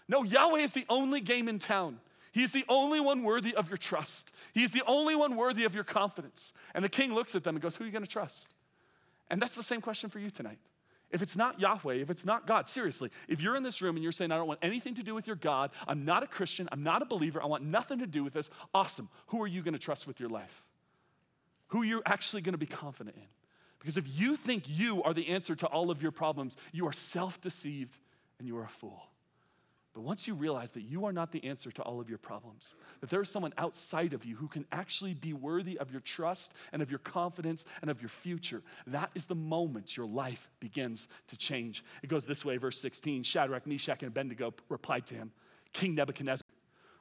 No, 0.08 0.24
Yahweh 0.24 0.60
is 0.60 0.72
the 0.72 0.86
only 0.88 1.20
game 1.20 1.50
in 1.50 1.60
town. 1.60 2.00
He's 2.32 2.52
the 2.52 2.64
only 2.70 3.00
one 3.00 3.24
worthy 3.24 3.54
of 3.56 3.70
your 3.70 3.78
trust. 3.78 4.32
He's 4.54 4.72
the 4.72 4.84
only 4.88 5.16
one 5.16 5.36
worthy 5.36 5.66
of 5.66 5.76
your 5.76 5.84
confidence. 5.84 6.54
And 6.74 6.86
the 6.86 6.90
king 6.90 7.14
looks 7.14 7.36
at 7.36 7.44
them 7.44 7.56
and 7.56 7.62
goes, 7.62 7.76
Who 7.76 7.84
are 7.84 7.88
you 7.88 7.92
going 7.92 8.06
to 8.06 8.10
trust? 8.10 8.54
And 9.30 9.42
that's 9.42 9.56
the 9.56 9.64
same 9.64 9.82
question 9.82 10.10
for 10.10 10.20
you 10.20 10.30
tonight. 10.30 10.60
If 11.12 11.22
it's 11.22 11.36
not 11.36 11.60
Yahweh, 11.60 11.96
if 11.96 12.10
it's 12.10 12.26
not 12.26 12.46
God, 12.46 12.68
seriously, 12.68 13.10
if 13.28 13.42
you're 13.42 13.56
in 13.56 13.64
this 13.64 13.82
room 13.82 13.96
and 13.96 14.04
you're 14.04 14.12
saying, 14.12 14.32
I 14.32 14.38
don't 14.38 14.48
want 14.48 14.60
anything 14.62 14.94
to 14.96 15.04
do 15.04 15.16
with 15.16 15.26
your 15.26 15.36
God, 15.36 15.72
I'm 15.88 16.06
not 16.06 16.22
a 16.22 16.28
Christian, 16.28 16.70
I'm 16.72 16.84
not 16.84 17.02
a 17.02 17.06
believer, 17.06 17.42
I 17.42 17.48
want 17.48 17.64
nothing 17.64 18.00
to 18.00 18.08
do 18.08 18.24
with 18.24 18.34
this, 18.34 18.50
awesome. 18.74 19.10
Who 19.28 19.42
are 19.42 19.48
you 19.48 19.64
going 19.64 19.74
to 19.74 19.80
trust 19.80 20.06
with 20.06 20.20
your 20.20 20.30
life? 20.30 20.64
Who 21.70 21.82
you're 21.82 22.04
actually 22.06 22.44
going 22.44 22.54
to 22.54 22.60
be 22.60 22.68
confident 22.68 23.16
in? 23.16 23.24
Because 23.80 23.98
if 23.98 24.06
you 24.08 24.36
think 24.36 24.66
you 24.68 25.02
are 25.04 25.14
the 25.14 25.30
answer 25.30 25.56
to 25.56 25.68
all 25.68 25.90
of 25.90 26.02
your 26.02 26.12
problems, 26.12 26.58
you 26.72 26.86
are 26.88 26.94
self 26.94 27.42
deceived 27.42 27.98
and 28.38 28.48
you 28.48 28.58
are 28.58 28.64
a 28.64 28.70
fool. 28.70 29.04
But 30.00 30.06
once 30.06 30.30
you 30.30 30.34
realize 30.34 30.72
that 30.72 30.84
you 30.84 31.04
are 31.04 31.12
not 31.12 31.34
the 31.34 31.44
answer 31.44 31.72
to 31.72 31.82
all 31.82 32.00
of 32.00 32.08
your 32.08 32.20
problems, 32.20 32.78
that 33.02 33.10
there 33.10 33.22
is 33.22 33.30
someone 33.30 33.54
outside 33.58 34.14
of 34.14 34.24
you 34.24 34.38
who 34.38 34.48
can 34.48 34.66
actually 34.72 35.14
be 35.14 35.34
worthy 35.34 35.78
of 35.78 35.92
your 35.92 36.00
trust 36.00 36.54
and 36.72 36.82
of 36.82 36.90
your 36.90 37.00
confidence 37.00 37.66
and 37.82 37.92
of 37.92 38.02
your 38.02 38.08
future, 38.08 38.62
that 38.88 39.12
is 39.14 39.26
the 39.26 39.36
moment 39.36 39.98
your 39.98 40.06
life 40.06 40.50
begins 40.62 41.10
to 41.28 41.36
change. 41.36 41.84
It 42.02 42.08
goes 42.08 42.26
this 42.26 42.46
way, 42.46 42.56
verse 42.56 42.80
16 42.80 43.24
Shadrach, 43.24 43.68
Meshach, 43.68 44.02
and 44.02 44.08
Abednego 44.08 44.54
replied 44.70 45.06
to 45.08 45.16
him, 45.16 45.34
King 45.74 45.96
Nebuchadnezzar, 45.96 46.46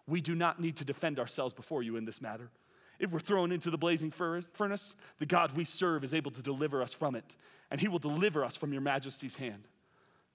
we 0.08 0.20
do 0.20 0.34
not 0.34 0.58
need 0.58 0.74
to 0.78 0.84
defend 0.84 1.20
ourselves 1.20 1.54
before 1.54 1.84
you 1.84 1.94
in 1.94 2.04
this 2.04 2.20
matter. 2.20 2.50
If 2.98 3.12
we're 3.12 3.20
thrown 3.20 3.52
into 3.52 3.70
the 3.70 3.78
blazing 3.78 4.10
furnace, 4.10 4.96
the 5.20 5.26
God 5.26 5.52
we 5.52 5.64
serve 5.64 6.02
is 6.02 6.12
able 6.12 6.32
to 6.32 6.42
deliver 6.42 6.82
us 6.82 6.94
from 6.94 7.14
it, 7.14 7.36
and 7.70 7.80
he 7.80 7.86
will 7.86 8.00
deliver 8.00 8.44
us 8.44 8.56
from 8.56 8.72
your 8.72 8.82
majesty's 8.82 9.36
hand. 9.36 9.68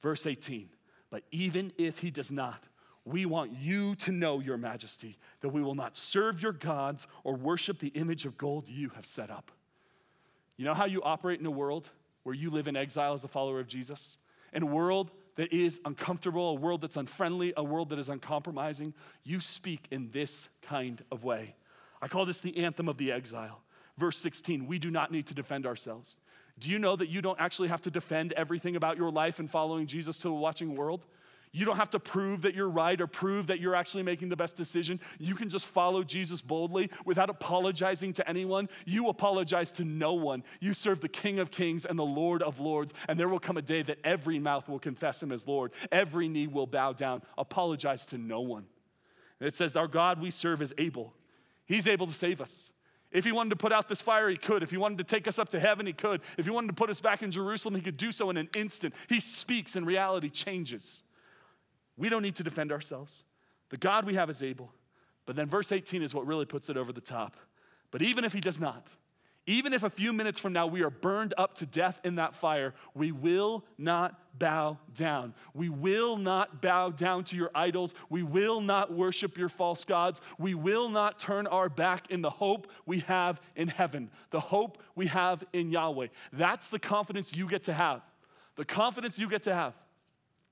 Verse 0.01 0.26
18 0.26 0.70
But 1.14 1.22
even 1.30 1.72
if 1.78 1.99
he 1.99 2.09
does 2.09 2.32
not, 2.32 2.64
we 3.05 3.28
want 3.28 3.51
you 3.51 3.93
to 3.97 4.11
know, 4.11 4.39
Your 4.39 4.57
Majesty, 4.57 5.20
that 5.41 5.49
we 5.49 5.61
will 5.61 5.76
not 5.76 5.95
serve 5.95 6.41
your 6.41 6.53
gods 6.53 7.05
or 7.24 7.36
worship 7.36 7.78
the 7.78 7.89
image 7.89 8.26
of 8.26 8.36
gold 8.36 8.68
you 8.68 8.89
have 8.95 9.05
set 9.05 9.30
up. 9.30 9.51
You 10.57 10.66
know 10.66 10.74
how 10.74 10.86
you 10.86 11.03
operate 11.03 11.39
in 11.39 11.45
a 11.45 11.51
world 11.51 11.91
where 12.24 12.34
you 12.34 12.49
live 12.49 12.68
in 12.68 12.76
exile 12.76 13.14
as 13.14 13.24
a 13.24 13.28
follower 13.28 13.59
of 13.59 13.68
Jesus? 13.68 14.18
In 14.53 14.64
a 14.64 14.66
world 14.66 15.11
that 15.36 15.53
is 15.53 15.80
uncomfortable, 15.86 16.49
a 16.49 16.59
world 16.59 16.82
that's 16.82 16.97
unfriendly, 16.97 17.53
a 17.55 17.64
world 17.64 17.91
that 17.91 17.99
is 17.99 18.09
uncompromising, 18.09 18.95
you 19.24 19.39
speak 19.39 19.86
in 19.91 20.09
this 20.14 20.49
kind 20.64 21.03
of 21.11 21.24
way. 21.24 21.53
I 22.01 22.07
call 22.07 22.26
this 22.26 22.39
the 22.39 22.57
anthem 22.57 22.89
of 22.89 22.97
the 22.97 23.11
exile. 23.11 23.61
Verse 23.99 24.18
16, 24.18 24.66
we 24.66 24.80
do 24.80 24.89
not 24.89 25.11
need 25.11 25.28
to 25.28 25.36
defend 25.36 25.68
ourselves. 25.68 26.18
Do 26.59 26.71
you 26.71 26.79
know 26.79 26.95
that 26.95 27.09
you 27.09 27.21
don't 27.21 27.39
actually 27.39 27.69
have 27.69 27.81
to 27.83 27.91
defend 27.91 28.33
everything 28.33 28.75
about 28.75 28.97
your 28.97 29.11
life 29.11 29.39
and 29.39 29.49
following 29.49 29.87
Jesus 29.87 30.17
to 30.19 30.29
a 30.29 30.33
watching 30.33 30.75
world? 30.75 31.05
You 31.55 31.65
don't 31.65 31.77
have 31.77 31.91
to 31.91 31.99
prove 31.99 32.41
that 32.43 32.55
you're 32.55 32.69
right 32.69 32.99
or 32.99 33.05
prove 33.05 33.47
that 33.47 33.59
you're 33.59 33.75
actually 33.75 34.01
making 34.01 34.29
the 34.29 34.35
best 34.35 34.55
decision. 34.55 34.99
You 35.19 35.35
can 35.35 35.49
just 35.49 35.67
follow 35.67 36.03
Jesus 36.03 36.41
boldly 36.41 36.89
without 37.05 37.29
apologizing 37.29 38.13
to 38.13 38.27
anyone. 38.27 38.69
You 38.85 39.07
apologize 39.09 39.71
to 39.73 39.85
no 39.85 40.13
one. 40.13 40.43
You 40.59 40.73
serve 40.73 41.01
the 41.01 41.09
King 41.09 41.37
of 41.37 41.51
Kings 41.51 41.85
and 41.85 41.97
the 41.97 42.03
Lord 42.03 42.41
of 42.41 42.59
Lords, 42.59 42.95
and 43.07 43.19
there 43.19 43.29
will 43.29 43.39
come 43.39 43.57
a 43.57 43.61
day 43.61 43.83
that 43.83 43.99
every 44.03 44.39
mouth 44.39 44.67
will 44.67 44.79
confess 44.79 45.21
him 45.21 45.31
as 45.31 45.47
Lord, 45.47 45.73
every 45.91 46.27
knee 46.27 46.47
will 46.47 46.65
bow 46.65 46.91
down. 46.91 47.21
Apologize 47.37 48.03
to 48.07 48.17
no 48.17 48.41
one. 48.41 48.65
It 49.39 49.53
says, 49.53 49.75
Our 49.75 49.87
God 49.87 50.19
we 50.19 50.31
serve 50.31 50.61
is 50.61 50.73
able 50.79 51.13
He's 51.65 51.87
able 51.87 52.07
to 52.07 52.13
save 52.13 52.41
us. 52.41 52.71
If 53.14 53.26
he 53.26 53.32
wanted 53.32 53.51
to 53.51 53.55
put 53.55 53.72
out 53.72 53.88
this 53.88 54.01
fire, 54.01 54.28
he 54.28 54.36
could. 54.36 54.64
If 54.64 54.72
he 54.72 54.78
wanted 54.78 54.97
to 54.97 55.03
take 55.03 55.28
us 55.28 55.38
up 55.38 55.49
to 55.49 55.59
heaven, 55.59 55.86
he 55.86 55.93
could. 55.93 56.22
If 56.38 56.45
he 56.45 56.51
wanted 56.51 56.68
to 56.68 56.74
put 56.74 56.89
us 56.89 56.99
back 56.99 57.22
in 57.22 57.30
Jerusalem, 57.32 57.76
he 57.76 57.82
could 57.82 57.95
do 57.95 58.11
so 58.11 58.32
in 58.32 58.38
an 58.38 58.49
instant. 58.55 58.95
He 59.07 59.20
speaks 59.20 59.76
and 59.76 59.86
reality 59.86 60.30
changes. 60.30 61.03
We 61.95 62.09
don't 62.09 62.24
need 62.24 62.36
to 62.38 62.43
defend 62.43 62.72
ourselves. 62.72 63.24
The 63.70 63.78
God 63.78 64.05
we 64.05 64.16
have 64.16 64.32
is 64.32 64.41
able. 64.41 64.74
But 65.28 65.36
then 65.36 65.47
verse 65.47 65.72
18 65.72 66.01
is 66.01 66.14
what 66.14 66.26
really 66.26 66.45
puts 66.45 66.70
it 66.70 66.76
over 66.76 66.91
the 66.91 67.01
top. 67.01 67.38
But 67.91 68.01
even 68.01 68.26
if 68.26 68.34
he 68.34 68.41
does 68.41 68.59
not, 68.59 68.89
even 69.45 69.73
if 69.73 69.83
a 69.83 69.89
few 69.89 70.13
minutes 70.13 70.39
from 70.39 70.53
now 70.53 70.67
we 70.67 70.83
are 70.83 70.89
burned 70.89 71.33
up 71.37 71.55
to 71.55 71.65
death 71.65 71.99
in 72.03 72.15
that 72.15 72.33
fire, 72.33 72.73
we 72.93 73.11
will 73.11 73.65
not 73.77 74.17
bow 74.39 74.77
down. 74.93 75.33
We 75.53 75.67
will 75.67 76.15
not 76.15 76.61
bow 76.61 76.91
down 76.91 77.25
to 77.25 77.35
your 77.35 77.51
idols. 77.53 77.93
We 78.09 78.23
will 78.23 78.61
not 78.61 78.93
worship 78.93 79.37
your 79.37 79.49
false 79.49 79.83
gods. 79.83 80.21
We 80.37 80.53
will 80.53 80.87
not 80.87 81.19
turn 81.19 81.45
our 81.47 81.67
back 81.67 82.09
in 82.09 82.21
the 82.21 82.29
hope 82.29 82.67
we 82.85 82.99
have 83.01 83.41
in 83.55 83.67
heaven, 83.67 84.11
the 84.29 84.39
hope 84.39 84.81
we 84.95 85.07
have 85.07 85.43
in 85.51 85.71
Yahweh. 85.71 86.07
That's 86.31 86.69
the 86.69 86.79
confidence 86.79 87.35
you 87.35 87.47
get 87.47 87.63
to 87.63 87.73
have. 87.73 88.01
The 88.55 88.65
confidence 88.65 89.19
you 89.19 89.29
get 89.29 89.43
to 89.43 89.53
have. 89.53 89.73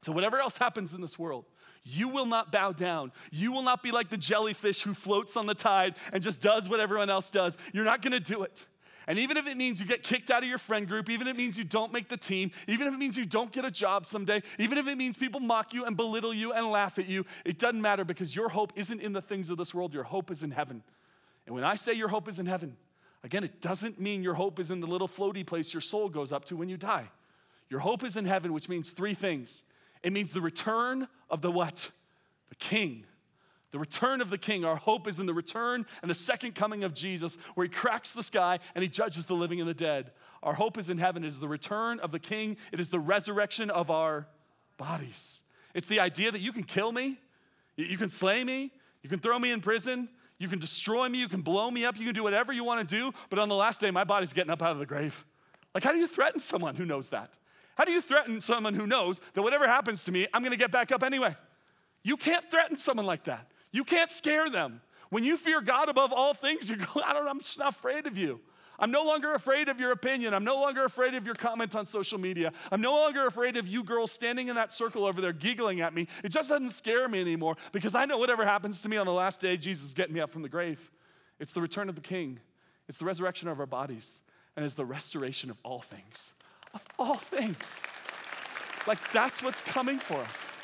So, 0.02 0.12
whatever 0.12 0.40
else 0.40 0.58
happens 0.58 0.94
in 0.94 1.02
this 1.02 1.18
world, 1.18 1.46
you 1.84 2.10
will 2.10 2.26
not 2.26 2.52
bow 2.52 2.72
down. 2.72 3.12
You 3.32 3.52
will 3.52 3.62
not 3.62 3.84
be 3.84 3.92
like 3.92 4.10
the 4.10 4.18
jellyfish 4.18 4.82
who 4.82 4.94
floats 4.94 5.38
on 5.38 5.46
the 5.46 5.54
tide 5.54 5.96
and 6.12 6.22
just 6.22 6.42
does 6.42 6.68
what 6.68 6.80
everyone 6.80 7.10
else 7.10 7.30
does. 7.30 7.58
You're 7.72 7.86
not 7.86 8.02
gonna 8.02 8.20
do 8.20 8.44
it. 8.44 8.66
And 9.08 9.18
even 9.18 9.38
if 9.38 9.48
it 9.48 9.58
means 9.58 9.80
you 9.80 9.88
get 9.88 10.04
kicked 10.04 10.30
out 10.30 10.44
of 10.44 10.50
your 10.50 10.58
friend 10.58 10.88
group, 10.88 11.10
even 11.10 11.28
if 11.28 11.34
it 11.34 11.38
means 11.38 11.58
you 11.58 11.64
don't 11.64 11.92
make 11.92 12.08
the 12.08 12.18
team, 12.18 12.52
even 12.68 12.88
if 12.88 12.94
it 12.94 12.98
means 12.98 13.18
you 13.18 13.26
don't 13.26 13.52
get 13.52 13.66
a 13.66 13.72
job 13.72 14.06
someday, 14.06 14.44
even 14.60 14.78
if 14.78 14.88
it 14.88 14.96
means 14.96 15.18
people 15.18 15.40
mock 15.40 15.74
you 15.74 15.86
and 15.86 15.98
belittle 15.98 16.34
you 16.34 16.54
and 16.54 16.68
laugh 16.68 17.00
at 17.00 17.08
you, 17.08 17.26
it 17.44 17.58
doesn't 17.58 17.82
matter 17.82 18.06
because 18.06 18.36
your 18.36 18.50
hope 18.50 18.74
isn't 18.76 19.02
in 19.02 19.14
the 19.14 19.22
things 19.22 19.50
of 19.50 19.58
this 19.58 19.74
world, 19.74 19.94
your 19.94 20.04
hope 20.04 20.30
is 20.30 20.44
in 20.44 20.52
heaven. 20.52 20.84
And 21.46 21.56
when 21.56 21.64
I 21.64 21.76
say 21.76 21.94
your 21.94 22.10
hope 22.10 22.28
is 22.28 22.38
in 22.38 22.46
heaven, 22.46 22.78
again, 23.24 23.44
it 23.44 23.60
doesn't 23.62 24.00
mean 24.00 24.22
your 24.22 24.36
hope 24.36 24.60
is 24.60 24.70
in 24.70 24.80
the 24.80 24.88
little 24.88 25.08
floaty 25.08 25.46
place 25.46 25.74
your 25.74 25.82
soul 25.82 26.08
goes 26.08 26.32
up 26.32 26.46
to 26.46 26.56
when 26.56 26.70
you 26.70 26.78
die. 26.78 27.10
Your 27.70 27.80
hope 27.80 28.04
is 28.04 28.18
in 28.18 28.26
heaven, 28.26 28.54
which 28.54 28.70
means 28.70 28.92
three 28.92 29.14
things. 29.14 29.64
It 30.04 30.14
means 30.14 30.32
the 30.34 30.42
return 30.42 31.08
of 31.30 31.42
the 31.42 31.52
what? 31.52 31.90
The 32.50 32.56
king. 32.56 33.06
The 33.72 33.80
return 33.80 34.22
of 34.22 34.30
the 34.30 34.38
king. 34.38 34.66
Our 34.66 34.76
hope 34.76 35.08
is 35.08 35.18
in 35.18 35.26
the 35.26 35.34
return 35.34 35.86
and 36.02 36.12
the 36.12 36.16
second 36.16 36.56
coming 36.56 36.84
of 36.84 36.94
Jesus, 36.94 37.38
where 37.56 37.66
he 37.66 37.70
cracks 37.70 38.12
the 38.12 38.24
sky 38.24 38.60
and 38.76 38.84
he 38.84 38.90
judges 38.90 39.26
the 39.26 39.34
living 39.34 39.60
and 39.60 39.70
the 39.70 39.74
dead. 39.74 40.12
Our 40.44 40.54
hope 40.54 40.78
is 40.78 40.90
in 40.90 40.98
heaven. 40.98 41.24
It 41.24 41.28
is 41.28 41.40
the 41.40 41.48
return 41.48 42.00
of 42.00 42.12
the 42.12 42.20
king, 42.20 42.58
it 42.72 42.80
is 42.80 42.90
the 42.90 43.00
resurrection 43.00 43.70
of 43.70 43.90
our 43.90 44.28
bodies. 44.78 45.44
It's 45.74 45.88
the 45.88 46.00
idea 46.00 46.32
that 46.32 46.42
you 46.42 46.52
can 46.52 46.64
kill 46.64 46.92
me, 46.92 47.18
you 47.78 47.98
can 47.98 48.10
slay 48.10 48.44
me, 48.44 48.72
you 49.04 49.10
can 49.10 49.20
throw 49.20 49.40
me 49.40 49.52
in 49.52 49.62
prison, 49.62 50.10
you 50.38 50.48
can 50.48 50.60
destroy 50.60 51.08
me, 51.08 51.20
you 51.20 51.30
can 51.30 51.42
blow 51.42 51.72
me 51.72 51.86
up, 51.86 51.98
you 51.98 52.06
can 52.06 52.16
do 52.16 52.24
whatever 52.24 52.52
you 52.52 52.64
want 52.64 52.88
to 52.88 52.96
do, 52.96 53.14
but 53.30 53.40
on 53.40 53.48
the 53.48 53.56
last 53.56 53.80
day, 53.80 53.92
my 53.92 54.04
body's 54.04 54.34
getting 54.34 54.52
up 54.52 54.62
out 54.62 54.72
of 54.72 54.80
the 54.80 54.86
grave. 54.86 55.24
Like, 55.74 55.84
how 55.84 55.94
do 55.94 56.00
you 56.00 56.08
threaten 56.08 56.40
someone 56.40 56.76
who 56.76 56.86
knows 56.86 57.10
that? 57.10 57.38
How 57.76 57.86
do 57.86 57.92
you 57.92 58.02
threaten 58.02 58.42
someone 58.42 58.74
who 58.74 58.86
knows 58.86 59.22
that 59.34 59.42
whatever 59.42 59.68
happens 59.68 60.04
to 60.06 60.12
me, 60.12 60.28
I'm 60.34 60.44
gonna 60.44 60.58
get 60.58 60.72
back 60.72 60.92
up 60.92 61.04
anyway? 61.04 61.36
You 62.04 62.18
can't 62.18 62.50
threaten 62.50 62.78
someone 62.78 63.06
like 63.06 63.26
that. 63.26 63.51
You 63.72 63.84
can't 63.84 64.10
scare 64.10 64.50
them. 64.50 64.82
When 65.10 65.24
you 65.24 65.38
fear 65.38 65.62
God 65.62 65.90
above 65.90 66.12
all 66.14 66.34
things, 66.34 66.70
you 66.70 66.78
go, 66.78 67.02
I 67.06 67.14
don't, 67.14 67.28
I'm 67.28 67.40
just 67.40 67.60
not 67.60 67.76
afraid 67.76 68.08
of 68.08 68.18
you. 68.18 68.40
I'm 68.82 68.90
no 68.90 69.04
longer 69.04 69.36
afraid 69.36 69.70
of 69.70 69.80
your 69.80 69.92
opinion. 69.92 70.34
I'm 70.34 70.44
no 70.44 70.56
longer 70.56 70.84
afraid 70.84 71.14
of 71.14 71.24
your 71.24 71.36
comment 71.36 71.76
on 71.76 71.86
social 71.86 72.18
media. 72.18 72.52
I'm 72.72 72.82
no 72.82 72.94
longer 72.94 73.28
afraid 73.28 73.56
of 73.56 73.68
you 73.68 73.84
girls 73.84 74.12
standing 74.12 74.48
in 74.48 74.56
that 74.56 74.74
circle 74.74 75.06
over 75.06 75.22
there 75.22 75.34
giggling 75.34 75.82
at 75.82 75.94
me. 75.94 76.08
It 76.24 76.30
just 76.30 76.50
doesn't 76.50 76.72
scare 76.72 77.08
me 77.08 77.22
anymore 77.22 77.58
because 77.74 77.94
I 77.94 78.06
know 78.06 78.18
whatever 78.18 78.44
happens 78.44 78.82
to 78.82 78.90
me 78.90 78.98
on 78.98 79.06
the 79.06 79.14
last 79.14 79.40
day, 79.40 79.56
Jesus 79.56 79.90
is 79.90 79.94
getting 79.94 80.16
me 80.16 80.20
up 80.20 80.32
from 80.32 80.42
the 80.42 80.50
grave. 80.50 80.90
It's 81.40 81.52
the 81.52 81.62
return 81.62 81.90
of 81.90 81.96
the 81.96 82.02
King, 82.02 82.40
it's 82.88 82.98
the 82.98 83.06
resurrection 83.06 83.48
of 83.48 83.60
our 83.60 83.68
bodies, 83.68 84.22
and 84.56 84.66
it's 84.66 84.76
the 84.76 84.86
restoration 84.86 85.52
of 85.52 85.58
all 85.64 85.82
things. 85.82 86.34
Of 86.74 86.84
all 86.98 87.16
things. 87.18 87.84
Like 88.88 89.00
that's 89.12 89.44
what's 89.44 89.62
coming 89.62 90.00
for 90.00 90.18
us. 90.18 90.58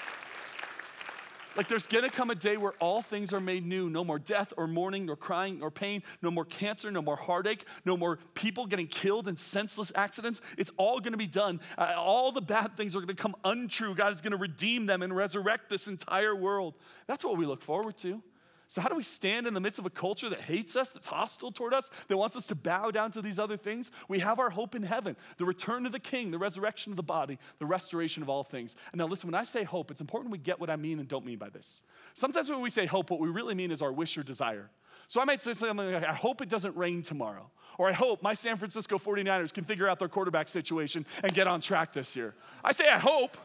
Like 1.58 1.68
there's 1.70 1.88
gonna 1.88 2.12
come 2.12 2.30
a 2.30 2.36
day 2.36 2.56
where 2.56 2.74
all 2.74 3.02
things 3.02 3.34
are 3.34 3.40
made 3.40 3.66
new. 3.66 3.90
No 3.90 4.04
more 4.04 4.20
death 4.20 4.54
or 4.58 4.68
mourning, 4.68 5.08
nor 5.08 5.16
crying, 5.16 5.58
nor 5.58 5.72
pain, 5.72 6.04
no 6.22 6.30
more 6.30 6.46
cancer, 6.46 6.92
no 6.92 7.02
more 7.02 7.16
heartache, 7.16 7.66
no 7.84 7.98
more 7.98 8.20
people 8.36 8.68
getting 8.68 8.86
killed 8.86 9.28
in 9.28 9.36
senseless 9.36 9.92
accidents. 9.96 10.40
It's 10.56 10.70
all 10.78 11.00
gonna 11.00 11.18
be 11.18 11.26
done. 11.26 11.60
Uh, 11.76 11.96
all 11.98 12.32
the 12.32 12.42
bad 12.42 12.78
things 12.78 12.96
are 12.96 13.00
gonna 13.00 13.16
come 13.16 13.36
untrue. 13.44 13.96
God 13.96 14.14
is 14.14 14.22
gonna 14.22 14.38
redeem 14.38 14.86
them 14.86 15.02
and 15.02 15.16
resurrect 15.16 15.68
this 15.68 15.88
entire 15.88 16.36
world. 16.36 16.76
That's 17.08 17.26
what 17.26 17.38
we 17.38 17.48
look 17.48 17.64
forward 17.64 17.98
to. 17.98 18.22
So, 18.70 18.82
how 18.82 18.90
do 18.90 18.96
we 18.96 19.04
stand 19.04 19.48
in 19.48 19.54
the 19.54 19.62
midst 19.62 19.80
of 19.80 19.86
a 19.86 19.90
culture 19.90 20.30
that 20.30 20.42
hates 20.42 20.76
us, 20.76 20.90
that's 20.90 21.08
hostile 21.08 21.52
toward 21.52 21.74
us, 21.74 21.90
that 22.10 22.18
wants 22.18 22.36
us 22.36 22.46
to 22.48 22.56
bow 22.56 22.92
down 22.92 23.12
to 23.12 23.22
these 23.22 23.40
other 23.40 23.56
things? 23.56 23.92
We 24.10 24.20
have 24.20 24.40
our 24.40 24.50
hope 24.50 24.76
in 24.76 24.84
heaven 24.84 25.16
the 25.38 25.46
return 25.46 25.86
of 25.86 25.94
the 25.94 26.00
King, 26.00 26.32
the 26.32 26.38
resurrection 26.38 26.92
of 26.92 26.98
the 26.98 27.04
body, 27.04 27.40
the 27.60 27.66
restoration 27.66 28.24
of 28.24 28.30
all 28.30 28.44
things. 28.44 28.76
And 28.92 29.00
now, 29.00 29.08
listen, 29.08 29.28
when 29.28 29.40
I 29.40 29.46
say 29.46 29.64
hope, 29.64 29.90
it's 29.90 30.02
important 30.02 30.34
we 30.34 30.38
get 30.38 30.60
what 30.60 30.70
I 30.70 30.76
mean 30.76 31.00
and 31.00 31.08
don't 31.08 31.26
mean 31.26 31.38
by 31.38 31.50
this. 31.50 31.82
Sometimes 32.14 32.50
when 32.50 32.60
we 32.60 32.70
say 32.70 32.86
hope, 32.86 33.10
what 33.10 33.22
we 33.22 33.30
really 33.30 33.56
mean 33.56 33.72
is 33.72 33.82
our 33.82 33.92
wish 33.92 34.18
or 34.18 34.24
desire. 34.24 34.70
So, 35.08 35.22
I 35.22 35.24
might 35.24 35.42
say 35.42 35.54
something 35.54 35.94
like, 35.94 36.04
I 36.04 36.14
hope 36.14 36.42
it 36.42 36.50
doesn't 36.50 36.76
rain 36.76 37.02
tomorrow. 37.02 37.50
Or 37.78 37.88
I 37.88 37.94
hope 37.94 38.22
my 38.22 38.34
San 38.34 38.58
Francisco 38.58 38.98
49ers 38.98 39.54
can 39.54 39.64
figure 39.64 39.88
out 39.88 40.00
their 40.00 40.10
quarterback 40.10 40.50
situation 40.50 41.06
and 41.24 41.34
get 41.34 41.48
on 41.48 41.62
track 41.62 41.94
this 41.94 42.16
year. 42.16 42.34
I 42.64 42.74
say, 42.74 42.90
I 42.90 42.98
hope, 42.98 43.38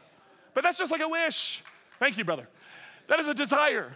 but 0.53 0.63
that's 0.63 0.79
just 0.79 0.91
like 0.91 1.01
a 1.01 1.07
wish. 1.07 1.63
Thank 1.99 2.17
you, 2.17 2.25
brother. 2.25 2.49
That 3.07 3.19
is 3.19 3.27
a 3.27 3.33
desire. 3.33 3.95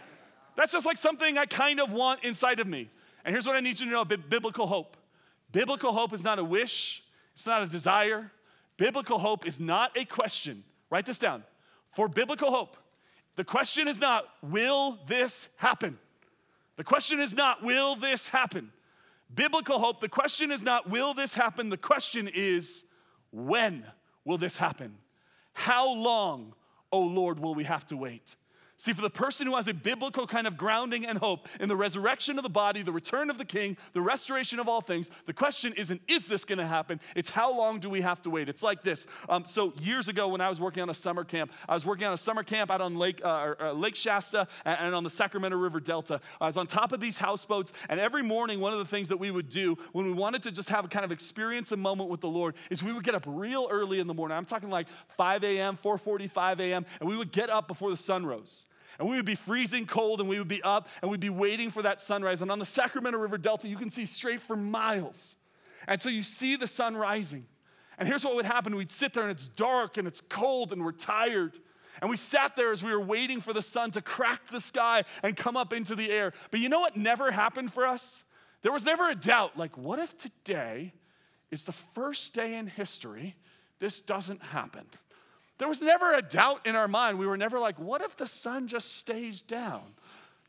That's 0.58 0.72
just 0.72 0.88
like 0.88 0.98
something 0.98 1.38
I 1.38 1.46
kind 1.46 1.80
of 1.80 1.94
want 1.94 2.24
inside 2.24 2.60
of 2.60 2.68
me. 2.68 2.90
And 3.24 3.34
here's 3.34 3.46
what 3.46 3.56
I 3.56 3.60
need 3.60 3.80
you 3.80 3.86
to 3.86 3.92
know 3.92 4.04
biblical 4.04 4.66
hope. 4.66 4.98
Biblical 5.52 5.94
hope 5.94 6.14
is 6.14 6.24
not 6.24 6.40
a 6.40 6.44
wish, 6.44 7.04
it's 7.36 7.46
not 7.46 7.62
a 7.62 7.68
desire. 7.68 8.32
Biblical 8.76 9.18
hope 9.18 9.48
is 9.48 9.60
not 9.60 9.96
a 9.98 10.06
question. 10.06 10.64
Write 10.90 11.06
this 11.06 11.18
down. 11.18 11.44
For 11.92 12.08
biblical 12.08 12.52
hope, 12.52 12.78
the 13.36 13.44
question 13.44 13.88
is 13.88 14.00
not, 14.00 14.26
will 14.44 15.00
this 15.08 15.50
happen? 15.58 15.98
The 16.76 16.84
question 16.84 17.20
is 17.20 17.34
not, 17.34 17.64
will 17.64 17.96
this 17.96 18.28
happen? 18.28 18.72
Biblical 19.34 19.80
hope, 19.80 20.00
the 20.00 20.10
question 20.10 20.52
is 20.52 20.62
not, 20.62 20.90
will 20.90 21.14
this 21.14 21.34
happen? 21.34 21.70
The 21.70 21.78
question 21.78 22.30
is, 22.32 22.86
when 23.32 23.84
will 24.26 24.38
this 24.38 24.58
happen? 24.58 24.98
How 25.54 25.92
long, 25.92 26.54
O 26.92 27.00
oh 27.00 27.02
Lord, 27.02 27.40
will 27.40 27.56
we 27.56 27.64
have 27.64 27.86
to 27.88 27.98
wait? 27.98 28.36
See, 28.80 28.94
for 28.94 29.02
the 29.02 29.10
person 29.10 29.48
who 29.48 29.56
has 29.56 29.68
a 29.68 29.74
biblical 29.74 30.28
kind 30.28 30.46
of 30.46 30.56
grounding 30.56 31.04
and 31.04 31.18
hope 31.18 31.48
in 31.60 31.68
the 31.68 31.76
resurrection 31.76 32.38
of 32.38 32.44
the 32.44 32.50
body, 32.50 32.84
the 32.84 32.92
return 32.92 33.32
of 33.32 33.40
the 33.40 33.44
king, 33.44 33.76
the 33.94 34.02
restoration 34.02 34.60
of 34.60 34.70
all 34.70 34.82
things, 34.82 35.10
the 35.26 35.34
question 35.34 35.74
isn't, 35.74 36.00
is 36.08 36.28
this 36.28 36.46
gonna 36.46 36.68
happen? 36.68 37.00
It's 37.16 37.32
how 37.32 37.58
long 37.58 37.80
do 37.80 37.90
we 37.90 38.02
have 38.02 38.22
to 38.22 38.30
wait? 38.30 38.48
It's 38.50 38.62
like 38.62 38.84
this. 38.84 39.08
Um, 39.30 39.46
so, 39.46 39.74
years 39.80 40.10
ago, 40.10 40.28
when 40.28 40.42
I 40.42 40.50
was 40.50 40.62
working 40.62 40.84
on 40.84 40.92
a 40.92 40.94
summer 40.94 41.24
camp, 41.24 41.52
I 41.68 41.74
was 41.74 41.88
working 41.88 42.06
on 42.06 42.14
a 42.14 42.20
summer 42.20 42.44
camp 42.44 42.70
out 42.70 42.80
on 42.80 43.00
Lake, 43.00 43.20
uh, 43.26 43.56
uh, 43.60 43.72
Lake 43.72 43.96
Shasta 43.96 44.48
and, 44.64 44.80
and 44.80 44.96
on 44.96 45.04
the 45.04 45.10
Sacramento 45.10 45.58
River 45.58 45.80
Delta. 45.80 46.22
I 46.40 46.46
was 46.46 46.56
on 46.56 46.68
top 46.68 46.92
of 46.92 47.00
these 47.00 47.18
houseboats, 47.18 47.74
and 47.90 48.00
every 48.00 48.22
morning, 48.22 48.60
one 48.60 48.74
of 48.74 48.80
the 48.80 48.86
things 48.86 49.10
that 49.10 49.18
we 49.18 49.32
would 49.32 49.50
do 49.50 49.76
when 49.92 50.06
we 50.06 50.14
wanted 50.14 50.44
to 50.44 50.52
just 50.52 50.70
have 50.70 50.86
a 50.86 50.88
kind 50.88 51.04
of 51.04 51.12
experience 51.12 51.72
a 51.72 51.78
moment 51.78 52.12
with 52.12 52.22
the 52.22 52.30
Lord 52.30 52.54
is 52.70 52.84
we 52.84 52.94
would 52.94 53.04
get 53.04 53.16
up 53.16 53.24
real 53.26 53.68
early 53.72 54.00
in 54.00 54.06
the 54.06 54.14
morning. 54.14 54.38
I'm 54.38 54.46
talking 54.46 54.70
like 54.70 54.86
5 55.08 55.44
a.m., 55.44 55.80
4:45 55.84 56.60
a.m., 56.60 56.86
and 57.00 57.10
we 57.10 57.18
would 57.18 57.32
get 57.32 57.50
up 57.50 57.68
before 57.68 57.90
the 57.90 57.98
sun 57.98 58.24
rose. 58.24 58.67
And 59.00 59.08
we 59.08 59.16
would 59.16 59.26
be 59.26 59.36
freezing 59.36 59.86
cold 59.86 60.20
and 60.20 60.30
we 60.30 60.40
would 60.40 60.48
be 60.48 60.64
up 60.64 60.90
and 61.02 61.12
we'd 61.12 61.20
be 61.20 61.30
waiting 61.30 61.70
for 61.70 61.84
that 61.84 62.00
sunrise. 62.00 62.42
And 62.42 62.52
on 62.52 62.60
the 62.60 62.66
Sacramento 62.66 63.20
River 63.20 63.38
Delta, 63.38 63.68
you 63.68 63.78
can 63.78 63.90
see 63.90 64.06
straight 64.06 64.42
for 64.42 64.56
miles. 64.56 65.36
And 65.88 66.02
so 66.02 66.10
you 66.10 66.24
see 66.24 66.56
the 66.56 66.68
sun 66.68 66.96
rising. 66.96 67.46
And 67.98 68.08
here's 68.08 68.24
what 68.24 68.36
would 68.36 68.46
happen 68.46 68.76
we'd 68.76 68.92
sit 68.92 69.14
there 69.14 69.24
and 69.24 69.32
it's 69.32 69.48
dark 69.48 69.98
and 69.98 70.08
it's 70.08 70.22
cold 70.22 70.72
and 70.72 70.84
we're 70.84 70.92
tired. 70.92 71.54
And 72.02 72.10
we 72.10 72.16
sat 72.16 72.56
there 72.56 72.72
as 72.72 72.84
we 72.84 72.92
were 72.92 73.02
waiting 73.02 73.42
for 73.42 73.54
the 73.54 73.62
sun 73.62 73.92
to 73.92 74.02
crack 74.02 74.48
the 74.52 74.60
sky 74.60 75.04
and 75.24 75.36
come 75.36 75.58
up 75.58 75.74
into 75.74 75.96
the 75.96 76.12
air. 76.12 76.34
But 76.52 76.60
you 76.60 76.70
know 76.70 76.80
what 76.80 76.96
never 76.96 77.32
happened 77.32 77.74
for 77.74 77.88
us? 77.88 78.24
There 78.62 78.72
was 78.72 78.86
never 78.86 79.10
a 79.10 79.16
doubt 79.16 79.58
like, 79.58 79.78
what 79.78 80.00
if 80.00 80.18
today 80.18 80.94
is 81.50 81.64
the 81.64 81.72
first 81.72 82.34
day 82.34 82.56
in 82.56 82.68
history 82.68 83.36
this 83.80 84.00
doesn't 84.00 84.42
happen? 84.42 84.86
There 85.58 85.68
was 85.68 85.82
never 85.82 86.14
a 86.14 86.22
doubt 86.22 86.66
in 86.66 86.76
our 86.76 86.88
mind. 86.88 87.18
We 87.18 87.28
were 87.28 87.38
never 87.38 87.60
like, 87.60 87.80
what 87.80 88.02
if 88.02 88.16
the 88.16 88.28
sun 88.28 88.68
just 88.68 88.96
stays 88.96 89.42
down? 89.42 89.84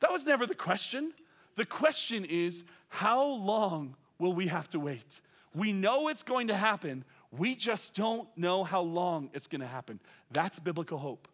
That 0.01 0.13
was 0.13 0.27
never 0.27 0.47
the 0.47 0.55
question. 0.55 1.13
The 1.57 1.67
question 1.67 2.25
is, 2.25 2.65
how 2.89 3.25
long 3.25 3.97
will 4.19 4.33
we 4.33 4.49
have 4.49 4.69
to 4.71 4.81
wait? 4.81 5.21
We 5.55 5.73
know 5.73 6.09
it's 6.09 6.23
going 6.23 6.49
to 6.49 6.57
happen. 6.57 7.05
We 7.33 7.55
just 7.55 7.95
don't 7.95 8.29
know 8.37 8.65
how 8.65 8.83
long 8.83 9.31
it's 9.35 9.47
going 9.47 9.61
to 9.61 9.67
happen. 9.67 9.99
That's 10.31 10.61
biblical 10.61 10.99
hope. 10.99 11.27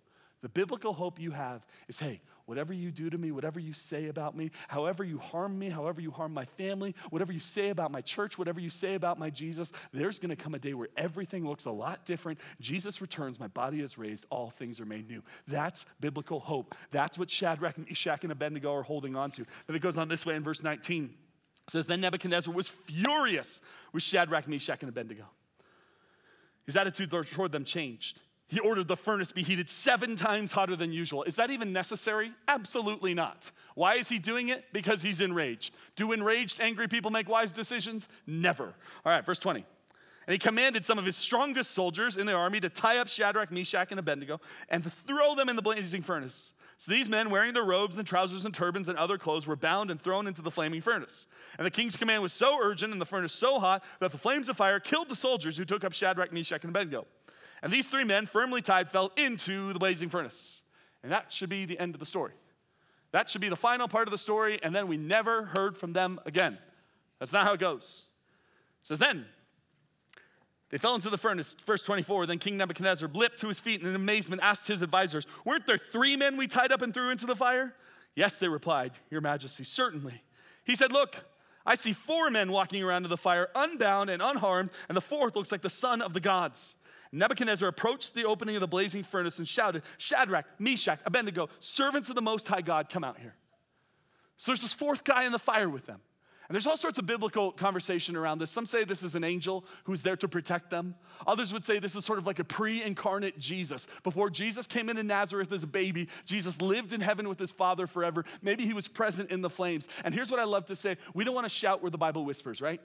The 0.43 0.49
biblical 0.49 0.93
hope 0.93 1.19
you 1.19 1.33
have 1.33 1.67
is 1.89 1.99
hey, 1.99 2.21
whatever 2.47 2.73
you 2.73 2.91
do 2.91 3.11
to 3.11 3.19
me, 3.19 3.31
whatever 3.31 3.59
you 3.59 3.73
say 3.73 4.09
about 4.09 4.37
me, 4.37 4.51
however 4.69 5.05
you 5.05 5.19
harm 5.19 5.59
me, 5.59 5.69
however 5.69 6.01
you 6.01 6.11
harm 6.11 6.33
my 6.33 6.45
family, 6.45 6.95
whatever 7.11 7.33
you 7.33 7.39
say 7.39 7.71
about 7.71 7.91
my 7.91 8.01
church, 8.01 8.39
whatever 8.39 8.61
you 8.61 8.71
say 8.71 8.95
about 8.95 9.19
my 9.19 9.31
Jesus, 9.31 9.73
there's 9.93 10.19
gonna 10.19 10.37
come 10.37 10.55
a 10.55 10.59
day 10.59 10.75
where 10.75 10.89
everything 10.97 11.47
looks 11.47 11.65
a 11.65 11.71
lot 11.71 12.05
different. 12.05 12.39
Jesus 12.61 13.01
returns, 13.01 13.41
my 13.41 13.49
body 13.49 13.81
is 13.81 13.97
raised, 13.99 14.27
all 14.31 14.51
things 14.51 14.81
are 14.81 14.87
made 14.87 15.09
new. 15.09 15.23
That's 15.49 15.87
biblical 16.01 16.41
hope. 16.41 16.75
That's 16.91 17.19
what 17.19 17.31
Shadrach, 17.31 17.79
Meshach, 17.79 18.23
and 18.23 18.33
Abednego 18.33 18.73
are 18.73 18.83
holding 18.83 19.17
on 19.17 19.31
to. 19.33 19.47
Then 19.67 19.77
it 19.77 19.83
goes 19.83 19.99
on 19.99 20.09
this 20.09 20.27
way 20.27 20.37
in 20.37 20.43
verse 20.43 20.63
19. 20.63 21.15
It 21.67 21.71
says, 21.71 21.87
Then 21.87 22.01
Nebuchadnezzar 22.01 22.53
was 22.53 22.69
furious 22.69 23.63
with 23.93 24.03
Shadrach, 24.03 24.47
Meshach, 24.47 24.83
and 24.83 24.89
Abednego. 24.89 25.25
His 26.67 26.77
attitude 26.77 27.11
toward 27.11 27.53
them 27.53 27.65
changed. 27.65 28.21
He 28.49 28.61
ordered 28.61 28.89
the 28.89 28.97
furnace 28.97 29.33
be 29.33 29.43
heated 29.43 29.69
seven 29.69 30.17
times 30.17 30.53
hotter 30.53 30.77
than 30.77 30.93
usual. 30.93 31.23
Is 31.25 31.37
that 31.37 31.51
even 31.51 31.73
necessary? 31.73 32.33
Absolutely 32.47 33.15
not. 33.15 33.51
Why 33.75 33.95
is 33.95 34.09
he 34.09 34.19
doing 34.19 34.49
it? 34.49 34.65
Because 34.73 35.03
he's 35.03 35.21
enraged. 35.21 35.75
Do 35.97 36.13
enraged, 36.13 36.61
angry 36.61 36.87
people 36.87 37.11
make 37.11 37.29
wise 37.29 37.53
decisions? 37.53 38.09
Never. 38.27 38.75
All 39.05 39.13
right, 39.13 39.25
verse 39.25 39.39
20. 39.39 39.65
And 40.27 40.33
he 40.33 40.39
commanded 40.39 40.85
some 40.85 40.99
of 40.99 41.05
his 41.05 41.17
strongest 41.17 41.73
soldiers 41.73 42.17
in 42.17 42.27
the 42.27 42.33
army 42.33 42.61
to 42.61 42.69
tie 42.69 42.99
up 42.99 43.09
Shadrach, 43.09 43.51
Meshach, 43.51 43.91
and 43.91 44.01
Abednego 44.01 44.41
and 44.69 44.83
to 44.83 44.91
throw 44.91 45.35
them 45.35 45.49
in 45.49 45.57
the 45.57 45.63
blazing 45.63 46.03
furnace. 46.03 46.55
So 46.77 46.91
these 46.91 47.09
men, 47.09 47.31
wearing 47.31 47.55
their 47.55 47.65
robes 47.65 47.99
and 47.99 48.07
trousers 48.07 48.45
and 48.45 48.55
turbans 48.55 48.89
and 48.89 48.99
other 48.99 49.19
clothes, 49.19 49.47
were 49.47 49.57
bound 49.57 49.91
and 49.91 50.01
thrown 50.01 50.27
into 50.27 50.43
the 50.43 50.51
flaming 50.51 50.81
furnace. 50.81 51.27
And 51.57 51.67
the 51.67 51.71
king's 51.71 51.97
command 51.97 52.23
was 52.23 52.33
so 52.33 52.59
urgent 52.61 52.93
and 52.93 53.01
the 53.01 53.07
furnace 53.07 53.33
so 53.33 53.59
hot 53.59 53.85
that 54.01 54.13
the 54.13 54.19
flames 54.19 54.49
of 54.49 54.57
fire 54.57 54.81
killed 54.81 55.09
the 55.09 55.15
soldiers 55.15 55.57
who 55.57 55.65
took 55.65 55.85
up 55.85 55.93
Shadrach, 55.93 56.33
Meshach, 56.33 56.65
and 56.65 56.71
Abednego. 56.71 57.07
And 57.65 57.73
these 57.73 57.87
three 57.89 58.05
men, 58.05 58.27
firmly 58.27 58.61
tied, 58.61 58.91
fell 58.91 59.11
into 59.17 59.73
the 59.73 59.79
blazing 59.79 60.11
furnace. 60.11 60.63
And 61.03 61.11
that 61.11 61.33
should 61.33 61.49
be 61.49 61.65
the 61.65 61.79
end 61.79 61.95
of 61.95 61.99
the 61.99 62.05
story. 62.07 62.35
That 63.13 63.31
should 63.31 63.41
be 63.41 63.49
the 63.49 63.57
final 63.57 63.89
part 63.89 64.07
of 64.07 64.11
the 64.11 64.19
story, 64.19 64.61
and 64.63 64.75
then 64.75 64.87
we 64.87 64.99
never 64.99 65.47
heard 65.47 65.79
from 65.79 65.95
them 65.95 66.21
again. 66.27 66.59
That's 67.19 67.33
not 67.33 67.45
how 67.45 67.55
it 67.55 67.61
goes. 67.61 68.05
It 68.83 68.87
says, 68.87 68.99
Then 68.99 69.25
they 70.69 70.77
fell 70.77 70.95
into 70.95 71.09
the 71.09 71.17
furnace. 71.17 71.57
Verse 71.65 71.83
24 71.83 72.27
Then 72.27 72.39
King 72.39 72.59
Nebuchadnezzar 72.59 73.09
leaped 73.15 73.39
to 73.39 73.49
his 73.49 73.61
feet 73.61 73.81
and 73.81 73.89
in 73.89 73.97
amazement 73.97 74.43
asked 74.43 74.69
his 74.69 74.83
advisors, 74.83 75.27
Weren't 75.47 75.67
there 75.67 75.79
three 75.79 76.17
men 76.17 76.37
we 76.37 76.47
tied 76.47 76.71
up 76.71 76.83
and 76.83 76.93
threw 76.93 77.09
into 77.09 77.25
the 77.25 77.37
fire? 77.37 77.75
Yes, 78.15 78.37
they 78.37 78.49
replied, 78.49 78.93
Your 79.11 79.23
Majesty, 79.23 79.65
certainly. 79.65 80.23
He 80.65 80.77
said, 80.77 80.93
Look, 80.93 81.25
I 81.65 81.77
see 81.77 81.95
four 81.95 82.31
men 82.31 82.53
walking 82.53 82.83
around 82.83 83.05
in 83.05 83.11
the 83.11 83.17
fire, 83.17 83.49
unbound 83.55 84.11
and 84.11 84.21
unharmed, 84.21 84.69
and 84.89 84.97
the 84.97 85.01
fourth 85.01 85.35
looks 85.35 85.51
like 85.51 85.63
the 85.63 85.71
son 85.71 86.03
of 86.03 86.13
the 86.13 86.21
gods. 86.21 86.77
Nebuchadnezzar 87.15 87.69
approached 87.69 88.15
the 88.15 88.25
opening 88.25 88.57
of 88.57 88.61
the 88.61 88.69
blazing 88.69 89.03
furnace 89.03 89.39
and 89.39 89.47
shouted, 89.47 89.83
Shadrach, 89.99 90.47
Meshach, 90.59 90.99
Abednego, 91.07 91.49
servants 91.61 92.09
of 92.09 92.15
the 92.15 92.23
Most 92.23 92.49
High 92.49 92.61
God, 92.61 92.89
come 92.89 93.05
out 93.05 93.19
here. 93.19 93.35
So 94.37 94.51
there's 94.51 94.63
this 94.63 94.73
fourth 94.73 95.05
guy 95.05 95.25
in 95.25 95.33
the 95.33 95.39
fire 95.39 95.69
with 95.69 95.87
them. 95.87 96.01
And 96.49 96.55
there's 96.55 96.67
all 96.67 96.77
sorts 96.77 96.99
of 96.99 97.07
biblical 97.07 97.53
conversation 97.53 98.17
around 98.17 98.39
this. 98.39 98.51
Some 98.51 98.67
say 98.67 98.85
this 98.85 99.03
is 99.03 99.15
an 99.15 99.25
angel 99.25 99.65
who's 99.85 100.03
there 100.03 100.17
to 100.17 100.29
protect 100.29 100.69
them. 100.71 100.95
Others 101.27 101.55
would 101.55 101.65
say 101.65 101.79
this 101.79 101.97
is 101.97 102.05
sort 102.05 102.19
of 102.19 102.27
like 102.27 102.39
a 102.39 102.45
pre 102.45 102.83
incarnate 102.83 103.39
Jesus. 103.39 103.87
Before 104.03 104.29
Jesus 104.29 104.67
came 104.67 104.91
into 104.91 105.03
Nazareth 105.03 105.51
as 105.53 105.63
a 105.63 105.67
baby, 105.67 106.09
Jesus 106.27 106.61
lived 106.61 106.93
in 106.93 107.01
heaven 107.01 107.31
with 107.31 107.39
his 107.39 107.51
Father 107.51 107.87
forever. 107.87 108.27
Maybe 108.43 108.67
he 108.67 108.75
was 108.75 108.89
present 108.89 109.31
in 109.31 109.41
the 109.41 109.49
flames. 109.49 109.89
And 110.05 110.15
here's 110.15 110.31
what 110.31 110.41
I 110.41 110.45
love 110.45 110.67
to 110.67 110.77
say 110.77 110.99
we 111.15 111.25
don't 111.25 111.35
want 111.35 111.47
to 111.47 111.49
shout 111.49 111.81
where 111.81 111.91
the 111.91 111.97
Bible 111.97 112.27
whispers, 112.27 112.61
right? 112.61 112.81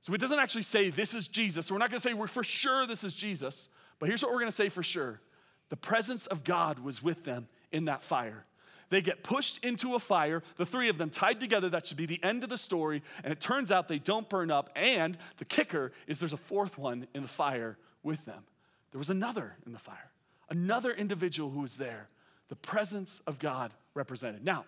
So 0.00 0.14
it 0.14 0.20
doesn't 0.20 0.38
actually 0.38 0.62
say 0.62 0.90
this 0.90 1.14
is 1.14 1.28
Jesus. 1.28 1.66
So 1.66 1.74
we're 1.74 1.78
not 1.78 1.90
going 1.90 2.00
to 2.00 2.08
say 2.08 2.14
we're 2.14 2.26
for 2.26 2.44
sure 2.44 2.86
this 2.86 3.04
is 3.04 3.14
Jesus. 3.14 3.68
But 3.98 4.08
here's 4.08 4.22
what 4.22 4.32
we're 4.32 4.40
going 4.40 4.48
to 4.48 4.56
say 4.56 4.68
for 4.68 4.82
sure 4.82 5.20
the 5.68 5.76
presence 5.76 6.26
of 6.26 6.42
God 6.42 6.80
was 6.80 7.02
with 7.02 7.24
them 7.24 7.48
in 7.70 7.84
that 7.84 8.02
fire. 8.02 8.44
They 8.88 9.00
get 9.00 9.22
pushed 9.22 9.64
into 9.64 9.94
a 9.94 10.00
fire, 10.00 10.42
the 10.56 10.66
three 10.66 10.88
of 10.88 10.98
them 10.98 11.10
tied 11.10 11.38
together. 11.38 11.68
That 11.68 11.86
should 11.86 11.96
be 11.96 12.06
the 12.06 12.22
end 12.24 12.42
of 12.42 12.50
the 12.50 12.56
story. 12.56 13.02
And 13.22 13.32
it 13.32 13.38
turns 13.38 13.70
out 13.70 13.86
they 13.86 14.00
don't 14.00 14.28
burn 14.28 14.50
up. 14.50 14.68
And 14.74 15.16
the 15.38 15.44
kicker 15.44 15.92
is 16.08 16.18
there's 16.18 16.32
a 16.32 16.36
fourth 16.36 16.76
one 16.76 17.06
in 17.14 17.22
the 17.22 17.28
fire 17.28 17.78
with 18.02 18.24
them. 18.24 18.42
There 18.90 18.98
was 18.98 19.10
another 19.10 19.56
in 19.64 19.72
the 19.72 19.78
fire, 19.78 20.10
another 20.48 20.90
individual 20.90 21.50
who 21.50 21.60
was 21.60 21.76
there. 21.76 22.08
The 22.48 22.56
presence 22.56 23.20
of 23.28 23.38
God 23.38 23.72
represented. 23.94 24.44
Now, 24.44 24.64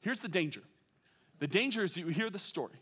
here's 0.00 0.18
the 0.18 0.28
danger 0.28 0.62
the 1.38 1.46
danger 1.46 1.84
is 1.84 1.96
you 1.96 2.08
hear 2.08 2.30
the 2.30 2.40
story 2.40 2.74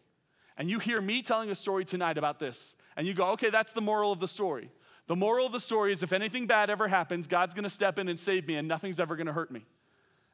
and 0.56 0.68
you 0.68 0.78
hear 0.78 1.00
me 1.00 1.22
telling 1.22 1.50
a 1.50 1.54
story 1.54 1.84
tonight 1.84 2.18
about 2.18 2.38
this, 2.38 2.76
and 2.96 3.06
you 3.06 3.14
go, 3.14 3.28
okay, 3.30 3.50
that's 3.50 3.72
the 3.72 3.80
moral 3.80 4.12
of 4.12 4.20
the 4.20 4.28
story. 4.28 4.70
The 5.06 5.16
moral 5.16 5.46
of 5.46 5.52
the 5.52 5.60
story 5.60 5.92
is 5.92 6.02
if 6.02 6.12
anything 6.12 6.46
bad 6.46 6.70
ever 6.70 6.88
happens, 6.88 7.26
God's 7.26 7.54
gonna 7.54 7.70
step 7.70 7.98
in 7.98 8.08
and 8.08 8.18
save 8.18 8.46
me, 8.46 8.56
and 8.56 8.68
nothing's 8.68 9.00
ever 9.00 9.16
gonna 9.16 9.32
hurt 9.32 9.50
me. 9.50 9.64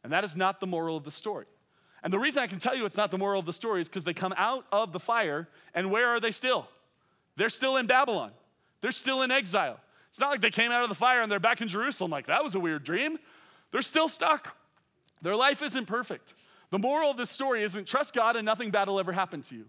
And 0.05 0.13
that 0.13 0.25
is 0.25 0.37
not 0.37 0.61
the 0.61 0.67
moral 0.67 0.97
of 0.97 1.05
the 1.05 1.11
story. 1.11 1.47
And 2.03 2.13
the 2.13 2.19
reason 2.19 2.43
I 2.43 2.47
can 2.47 2.59
tell 2.59 2.75
you 2.75 2.85
it's 2.85 2.97
not 2.97 3.11
the 3.11 3.19
moral 3.19 3.41
of 3.41 3.47
the 3.47 3.53
story 3.53 3.81
is 3.81 3.89
because 3.89 4.05
they 4.05 4.15
come 4.15 4.35
out 4.37 4.67
of 4.71 4.93
the 4.93 5.01
fire, 5.01 5.49
and 5.75 5.91
where 5.91 6.07
are 6.09 6.21
they 6.21 6.31
still? 6.31 6.69
They're 7.37 7.49
still 7.49 7.77
in 7.77 7.87
Babylon, 7.87 8.33
they're 8.81 8.91
still 8.91 9.23
in 9.23 9.31
exile. 9.31 9.81
It's 10.09 10.21
not 10.21 10.31
like 10.31 10.41
they 10.41 10.51
came 10.51 10.73
out 10.73 10.83
of 10.83 10.89
the 10.89 10.95
fire 10.95 11.21
and 11.21 11.31
they're 11.31 11.39
back 11.39 11.61
in 11.61 11.69
Jerusalem, 11.69 12.11
like 12.11 12.27
that 12.27 12.43
was 12.43 12.55
a 12.55 12.61
weird 12.61 12.83
dream. 12.83 13.19
They're 13.71 13.83
still 13.83 14.09
stuck. 14.09 14.57
Their 15.23 15.37
life 15.37 15.63
isn't 15.63 15.87
perfect. 15.87 16.35
The 16.71 16.79
moral 16.79 17.11
of 17.11 17.17
this 17.17 17.31
story 17.31 17.63
isn't 17.63 17.87
trust 17.87 18.15
God 18.15 18.37
and 18.37 18.45
nothing 18.45 18.71
bad 18.71 18.89
will 18.89 18.99
ever 18.99 19.13
happen 19.13 19.43
to 19.43 19.55
you. 19.55 19.67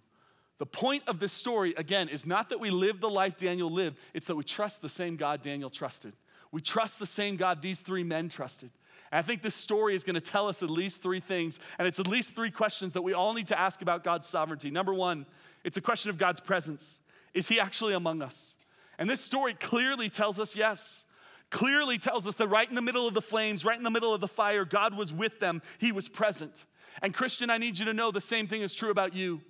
The 0.59 0.65
point 0.65 1.03
of 1.07 1.19
this 1.19 1.31
story, 1.31 1.73
again, 1.77 2.09
is 2.09 2.25
not 2.25 2.49
that 2.49 2.59
we 2.59 2.69
live 2.69 2.99
the 2.99 3.09
life 3.09 3.37
Daniel 3.37 3.71
lived, 3.71 3.97
it's 4.13 4.27
that 4.27 4.35
we 4.35 4.43
trust 4.43 4.81
the 4.81 4.89
same 4.89 5.15
God 5.15 5.41
Daniel 5.41 5.69
trusted. 5.69 6.13
We 6.51 6.61
trust 6.61 6.99
the 6.99 7.05
same 7.05 7.37
God 7.37 7.61
these 7.61 7.79
three 7.79 8.03
men 8.03 8.27
trusted. 8.27 8.69
And 9.11 9.19
I 9.19 9.21
think 9.21 9.41
this 9.41 9.55
story 9.55 9.95
is 9.95 10.03
going 10.03 10.15
to 10.15 10.21
tell 10.21 10.47
us 10.47 10.61
at 10.61 10.69
least 10.69 11.01
three 11.01 11.21
things, 11.21 11.59
and 11.77 11.87
it's 11.87 11.99
at 11.99 12.07
least 12.07 12.35
three 12.35 12.51
questions 12.51 12.93
that 12.93 13.01
we 13.01 13.13
all 13.13 13.33
need 13.33 13.47
to 13.47 13.59
ask 13.59 13.81
about 13.81 14.03
God's 14.03 14.27
sovereignty. 14.27 14.69
Number 14.69 14.93
one, 14.93 15.25
it's 15.63 15.77
a 15.77 15.81
question 15.81 16.09
of 16.09 16.17
God's 16.17 16.41
presence. 16.41 16.99
Is 17.33 17.47
he 17.47 17.59
actually 17.59 17.93
among 17.93 18.21
us? 18.21 18.57
And 18.97 19.09
this 19.09 19.21
story 19.21 19.53
clearly 19.53 20.09
tells 20.09 20.39
us 20.39 20.55
yes. 20.55 21.05
clearly 21.49 21.97
tells 21.97 22.27
us 22.27 22.35
that 22.35 22.47
right 22.47 22.69
in 22.69 22.75
the 22.75 22.81
middle 22.81 23.07
of 23.07 23.13
the 23.13 23.21
flames, 23.21 23.63
right 23.63 23.77
in 23.77 23.83
the 23.83 23.89
middle 23.89 24.13
of 24.13 24.21
the 24.21 24.27
fire, 24.27 24.65
God 24.65 24.95
was 24.95 25.13
with 25.13 25.39
them, 25.39 25.61
He 25.77 25.91
was 25.91 26.09
present. 26.09 26.65
And 27.01 27.13
Christian, 27.13 27.49
I 27.49 27.57
need 27.57 27.79
you 27.79 27.85
to 27.85 27.93
know 27.93 28.11
the 28.11 28.19
same 28.19 28.45
thing 28.45 28.61
is 28.61 28.75
true 28.75 28.91
about 28.91 29.15
you. 29.15 29.41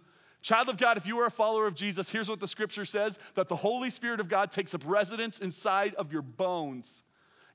Child 0.41 0.69
of 0.69 0.77
God, 0.77 0.97
if 0.97 1.05
you 1.05 1.19
are 1.19 1.25
a 1.25 1.31
follower 1.31 1.67
of 1.67 1.75
Jesus, 1.75 2.09
here's 2.09 2.29
what 2.29 2.39
the 2.39 2.47
scripture 2.47 2.85
says 2.85 3.19
that 3.35 3.49
the 3.49 3.57
Holy 3.57 3.89
Spirit 3.89 4.19
of 4.19 4.29
God 4.29 4.51
takes 4.51 4.73
up 4.73 4.81
residence 4.85 5.39
inside 5.39 5.93
of 5.95 6.13
your 6.13 6.21
bones. 6.21 7.03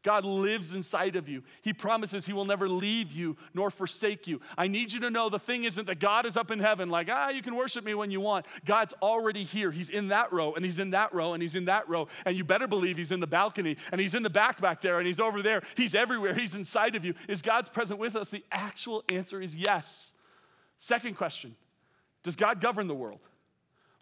God 0.05 0.27
lives 0.27 0.75
inside 0.75 1.17
of 1.17 1.31
you. 1.31 1.43
He 1.63 1.73
promises 1.73 2.27
He 2.27 2.35
will 2.35 2.45
never 2.45 2.69
leave 2.69 3.11
you 3.11 3.39
nor 3.55 3.71
forsake 3.71 4.27
you. 4.27 4.41
I 4.57 4.69
need 4.69 4.93
you 4.93 5.01
to 5.01 5.11
know 5.11 5.31
the 5.31 5.39
thing 5.39 5.65
isn't 5.65 5.87
that 5.87 5.99
God 5.99 6.27
is 6.27 6.37
up 6.37 6.51
in 6.51 6.61
heaven, 6.61 6.91
like, 6.91 7.09
ah, 7.11 7.31
you 7.31 7.41
can 7.41 7.57
worship 7.57 7.85
me 7.85 7.95
when 7.95 8.11
you 8.11 8.21
want. 8.21 8.45
God's 8.67 8.93
already 9.01 9.45
here. 9.45 9.71
He's 9.71 9.89
in 9.89 10.09
that 10.09 10.31
row, 10.31 10.53
and 10.53 10.63
He's 10.63 10.79
in 10.79 10.91
that 10.91 11.15
row, 11.15 11.33
and 11.33 11.43
He's 11.43 11.55
in 11.55 11.65
that 11.65 11.89
row. 11.89 12.07
And 12.27 12.37
you 12.37 12.45
better 12.45 12.69
believe 12.69 12.99
He's 12.99 13.13
in 13.13 13.21
the 13.21 13.27
balcony, 13.27 13.79
and 13.91 14.01
He's 14.01 14.15
in 14.15 14.23
the 14.23 14.31
back 14.31 14.61
back 14.61 14.83
there, 14.83 14.99
and 14.99 15.07
He's 15.07 15.21
over 15.21 15.41
there. 15.41 15.63
He's 15.75 15.95
everywhere. 15.95 16.35
He's 16.35 16.55
inside 16.55 16.95
of 16.97 17.05
you. 17.05 17.15
Is 17.27 17.41
God's 17.41 17.71
present 17.71 17.99
with 17.99 18.15
us? 18.15 18.29
The 18.29 18.45
actual 18.53 19.03
answer 19.09 19.41
is 19.41 19.57
yes. 19.57 20.13
Second 20.77 21.17
question 21.17 21.57
Does 22.25 22.35
God 22.35 22.61
govern 22.61 22.89
the 22.89 22.95
world? 22.95 23.21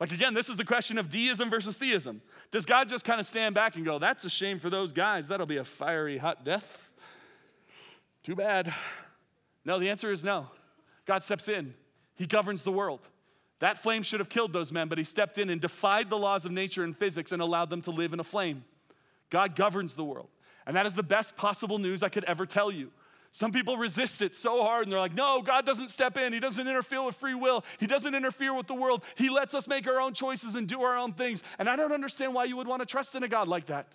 Like, 0.00 0.10
again, 0.10 0.32
this 0.34 0.48
is 0.48 0.56
the 0.56 0.64
question 0.64 0.98
of 0.98 1.10
deism 1.10 1.50
versus 1.50 1.76
theism. 1.76 2.22
Does 2.50 2.66
God 2.66 2.88
just 2.88 3.04
kind 3.04 3.20
of 3.20 3.26
stand 3.26 3.54
back 3.54 3.76
and 3.76 3.84
go, 3.84 3.98
that's 3.98 4.24
a 4.24 4.30
shame 4.30 4.58
for 4.58 4.70
those 4.70 4.92
guys? 4.92 5.28
That'll 5.28 5.46
be 5.46 5.58
a 5.58 5.64
fiery, 5.64 6.18
hot 6.18 6.44
death? 6.44 6.94
Too 8.22 8.34
bad. 8.34 8.74
No, 9.64 9.78
the 9.78 9.90
answer 9.90 10.10
is 10.10 10.24
no. 10.24 10.48
God 11.04 11.22
steps 11.22 11.48
in, 11.48 11.74
He 12.16 12.26
governs 12.26 12.62
the 12.62 12.72
world. 12.72 13.00
That 13.60 13.78
flame 13.78 14.02
should 14.02 14.18
have 14.18 14.28
killed 14.28 14.52
those 14.52 14.72
men, 14.72 14.88
but 14.88 14.98
He 14.98 15.04
stepped 15.04 15.38
in 15.38 15.50
and 15.50 15.60
defied 15.60 16.10
the 16.10 16.18
laws 16.18 16.44
of 16.46 16.52
nature 16.52 16.82
and 16.82 16.96
physics 16.96 17.30
and 17.30 17.42
allowed 17.42 17.70
them 17.70 17.82
to 17.82 17.90
live 17.90 18.12
in 18.12 18.18
a 18.18 18.24
flame. 18.24 18.64
God 19.30 19.54
governs 19.54 19.94
the 19.94 20.04
world. 20.04 20.28
And 20.66 20.76
that 20.76 20.86
is 20.86 20.94
the 20.94 21.02
best 21.02 21.36
possible 21.36 21.78
news 21.78 22.02
I 22.02 22.08
could 22.08 22.24
ever 22.24 22.46
tell 22.46 22.70
you. 22.70 22.90
Some 23.34 23.50
people 23.50 23.78
resist 23.78 24.20
it 24.20 24.34
so 24.34 24.62
hard 24.62 24.84
and 24.84 24.92
they're 24.92 25.00
like, 25.00 25.14
no, 25.14 25.40
God 25.40 25.64
doesn't 25.64 25.88
step 25.88 26.18
in. 26.18 26.34
He 26.34 26.38
doesn't 26.38 26.68
interfere 26.68 27.02
with 27.02 27.16
free 27.16 27.34
will. 27.34 27.64
He 27.80 27.86
doesn't 27.86 28.14
interfere 28.14 28.54
with 28.54 28.66
the 28.66 28.74
world. 28.74 29.02
He 29.14 29.30
lets 29.30 29.54
us 29.54 29.66
make 29.66 29.86
our 29.86 29.98
own 29.98 30.12
choices 30.12 30.54
and 30.54 30.68
do 30.68 30.82
our 30.82 30.98
own 30.98 31.14
things. 31.14 31.42
And 31.58 31.66
I 31.66 31.76
don't 31.76 31.92
understand 31.92 32.34
why 32.34 32.44
you 32.44 32.58
would 32.58 32.66
want 32.66 32.80
to 32.80 32.86
trust 32.86 33.14
in 33.14 33.22
a 33.22 33.28
God 33.28 33.48
like 33.48 33.66
that. 33.66 33.88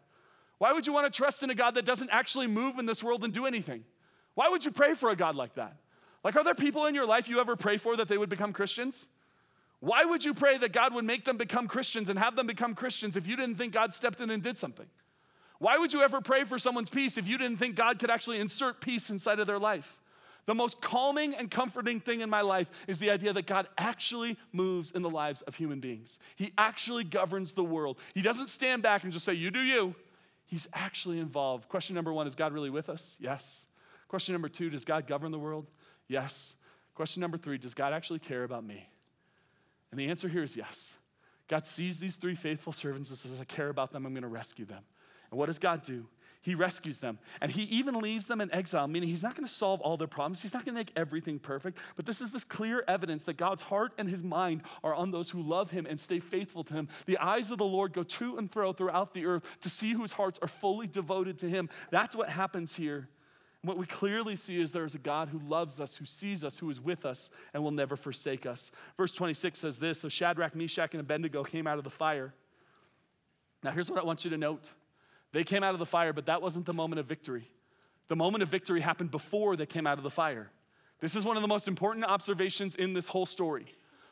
Why 0.57 0.73
would 0.73 0.87
you 0.87 0.93
want 0.93 1.11
to 1.11 1.15
trust 1.15 1.43
in 1.43 1.51
a 1.51 1.55
God 1.55 1.75
that 1.75 1.85
doesn't 1.85 2.09
actually 2.09 2.47
move 2.47 2.79
in 2.79 2.87
this 2.87 3.03
world 3.03 3.23
and 3.23 3.31
do 3.31 3.45
anything? 3.45 3.83
Why 4.33 4.49
would 4.49 4.65
you 4.65 4.71
pray 4.71 4.95
for 4.95 5.11
a 5.11 5.15
God 5.15 5.35
like 5.35 5.53
that? 5.53 5.77
Like, 6.23 6.35
are 6.35 6.43
there 6.43 6.55
people 6.55 6.87
in 6.87 6.95
your 6.95 7.05
life 7.05 7.29
you 7.29 7.39
ever 7.39 7.55
pray 7.55 7.77
for 7.77 7.95
that 7.95 8.07
they 8.07 8.17
would 8.17 8.29
become 8.29 8.53
Christians? 8.53 9.07
Why 9.81 10.03
would 10.03 10.25
you 10.25 10.33
pray 10.33 10.57
that 10.57 10.73
God 10.73 10.95
would 10.95 11.05
make 11.05 11.25
them 11.25 11.37
become 11.37 11.67
Christians 11.67 12.09
and 12.09 12.17
have 12.17 12.35
them 12.35 12.47
become 12.47 12.73
Christians 12.73 13.15
if 13.15 13.27
you 13.27 13.35
didn't 13.35 13.57
think 13.57 13.71
God 13.71 13.93
stepped 13.93 14.19
in 14.19 14.31
and 14.31 14.41
did 14.41 14.57
something? 14.57 14.87
Why 15.59 15.77
would 15.77 15.93
you 15.93 16.01
ever 16.01 16.21
pray 16.21 16.43
for 16.43 16.59
someone's 16.59 16.89
peace 16.89 17.17
if 17.17 17.27
you 17.27 17.37
didn't 17.37 17.57
think 17.57 17.75
God 17.75 17.99
could 17.99 18.11
actually 18.11 18.39
insert 18.39 18.81
peace 18.81 19.09
inside 19.09 19.39
of 19.39 19.47
their 19.47 19.59
life? 19.59 19.99
The 20.45 20.55
most 20.55 20.79
calming 20.79 21.35
and 21.35 21.51
comforting 21.51 21.99
thing 21.99 22.21
in 22.21 22.29
my 22.29 22.39
life 22.41 22.69
is 22.87 22.99
the 22.99 23.11
idea 23.11 23.33
that 23.33 23.45
God 23.47 23.67
actually 23.77 24.37
moves 24.53 24.91
in 24.91 25.01
the 25.01 25.09
lives 25.09 25.41
of 25.41 25.55
human 25.55 25.81
beings. 25.81 26.19
He 26.35 26.53
actually 26.57 27.03
governs 27.03 27.51
the 27.51 27.65
world. 27.65 27.99
He 28.13 28.21
doesn't 28.21 28.47
stand 28.47 28.81
back 28.81 29.03
and 29.03 29.11
just 29.11 29.25
say, 29.25 29.33
You 29.33 29.51
do 29.51 29.59
you. 29.59 29.93
He's 30.45 30.69
actually 30.73 31.19
involved. 31.19 31.67
Question 31.67 31.95
number 31.95 32.13
one 32.13 32.27
Is 32.27 32.35
God 32.35 32.53
really 32.53 32.69
with 32.69 32.89
us? 32.89 33.17
Yes. 33.19 33.67
Question 34.07 34.33
number 34.33 34.47
two 34.47 34.69
Does 34.69 34.85
God 34.85 35.05
govern 35.05 35.31
the 35.31 35.39
world? 35.39 35.67
Yes. 36.07 36.55
Question 36.95 37.19
number 37.19 37.37
three 37.37 37.57
Does 37.57 37.73
God 37.73 37.91
actually 37.91 38.19
care 38.19 38.45
about 38.45 38.63
me? 38.63 38.87
And 39.91 39.99
the 39.99 40.09
answer 40.09 40.29
here 40.29 40.43
is 40.43 40.55
yes. 40.55 40.95
God 41.49 41.65
sees 41.65 41.99
these 41.99 42.15
three 42.15 42.35
faithful 42.35 42.73
servants 42.73 43.09
and 43.09 43.17
says, 43.17 43.39
I 43.39 43.45
care 43.45 43.69
about 43.69 43.91
them, 43.91 44.05
I'm 44.05 44.13
gonna 44.13 44.27
rescue 44.27 44.65
them. 44.65 44.83
And 45.31 45.39
what 45.39 45.47
does 45.47 45.59
God 45.59 45.81
do? 45.81 46.07
He 46.47 46.55
rescues 46.55 46.99
them. 46.99 47.19
And 47.41 47.51
he 47.51 47.63
even 47.63 47.99
leaves 47.99 48.25
them 48.27 48.39
in 48.39 48.53
exile, 48.53 48.87
meaning 48.87 49.09
he's 49.09 49.21
not 49.21 49.35
going 49.35 49.45
to 49.45 49.53
solve 49.53 49.81
all 49.81 49.97
their 49.97 50.07
problems. 50.07 50.41
He's 50.41 50.53
not 50.53 50.63
going 50.63 50.75
to 50.75 50.79
make 50.79 50.93
everything 50.95 51.39
perfect. 51.39 51.77
But 51.97 52.05
this 52.05 52.21
is 52.21 52.31
this 52.31 52.45
clear 52.45 52.85
evidence 52.87 53.23
that 53.23 53.35
God's 53.35 53.63
heart 53.63 53.91
and 53.97 54.09
his 54.09 54.23
mind 54.23 54.61
are 54.81 54.95
on 54.95 55.11
those 55.11 55.29
who 55.29 55.41
love 55.41 55.71
him 55.71 55.85
and 55.85 55.99
stay 55.99 56.21
faithful 56.21 56.63
to 56.63 56.73
him. 56.73 56.87
The 57.05 57.17
eyes 57.17 57.51
of 57.51 57.57
the 57.57 57.65
Lord 57.65 57.91
go 57.91 58.03
to 58.03 58.37
and 58.37 58.49
fro 58.49 58.71
throughout 58.71 59.13
the 59.13 59.25
earth 59.25 59.43
to 59.59 59.69
see 59.69 59.91
whose 59.91 60.13
hearts 60.13 60.39
are 60.41 60.47
fully 60.47 60.87
devoted 60.87 61.37
to 61.39 61.49
him. 61.49 61.69
That's 61.91 62.15
what 62.15 62.29
happens 62.29 62.77
here. 62.77 63.09
And 63.61 63.67
what 63.67 63.77
we 63.77 63.85
clearly 63.85 64.37
see 64.37 64.61
is 64.61 64.71
there 64.71 64.85
is 64.85 64.95
a 64.95 64.99
God 64.99 65.27
who 65.27 65.39
loves 65.39 65.81
us, 65.81 65.97
who 65.97 66.05
sees 66.05 66.45
us, 66.45 66.59
who 66.59 66.69
is 66.69 66.79
with 66.79 67.05
us, 67.05 67.29
and 67.53 67.61
will 67.61 67.71
never 67.71 67.97
forsake 67.97 68.45
us. 68.45 68.71
Verse 68.95 69.11
26 69.11 69.59
says 69.59 69.79
this 69.79 69.99
So 69.99 70.07
Shadrach, 70.07 70.55
Meshach, 70.55 70.93
and 70.93 71.01
Abednego 71.01 71.43
came 71.43 71.67
out 71.67 71.77
of 71.77 71.83
the 71.83 71.89
fire. 71.89 72.33
Now, 73.63 73.71
here's 73.71 73.89
what 73.89 73.99
I 73.99 74.05
want 74.05 74.23
you 74.23 74.29
to 74.29 74.37
note 74.37 74.71
they 75.33 75.43
came 75.43 75.63
out 75.63 75.73
of 75.73 75.79
the 75.79 75.85
fire, 75.85 76.13
but 76.13 76.25
that 76.27 76.41
wasn't 76.41 76.65
the 76.65 76.73
moment 76.73 76.99
of 76.99 77.05
victory. 77.05 77.49
The 78.07 78.15
moment 78.15 78.43
of 78.43 78.49
victory 78.49 78.81
happened 78.81 79.11
before 79.11 79.55
they 79.55 79.65
came 79.65 79.85
out 79.85 79.97
of 79.97 80.03
the 80.03 80.09
fire. 80.09 80.49
This 80.99 81.15
is 81.15 81.25
one 81.25 81.35
of 81.35 81.41
the 81.41 81.47
most 81.47 81.67
important 81.67 82.05
observations 82.05 82.75
in 82.75 82.93
this 82.93 83.07
whole 83.07 83.25
story. 83.25 83.65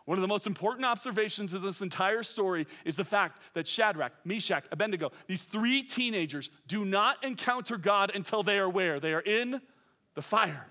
One 0.05 0.19
of 0.19 0.21
the 0.21 0.27
most 0.27 0.45
important 0.45 0.85
observations 0.85 1.55
in 1.55 1.63
this 1.63 1.81
entire 1.81 2.21
story 2.21 2.67
is 2.83 2.95
the 2.95 3.03
fact 3.03 3.41
that 3.53 3.67
Shadrach, 3.67 4.11
Meshach, 4.23 4.63
Abednego, 4.71 5.11
these 5.25 5.41
three 5.41 5.81
teenagers 5.81 6.51
do 6.67 6.85
not 6.85 7.23
encounter 7.23 7.77
God 7.77 8.11
until 8.13 8.43
they 8.43 8.59
are 8.59 8.69
where? 8.69 8.99
They 8.99 9.13
are 9.13 9.21
in 9.21 9.61
the 10.13 10.21
fire. 10.21 10.67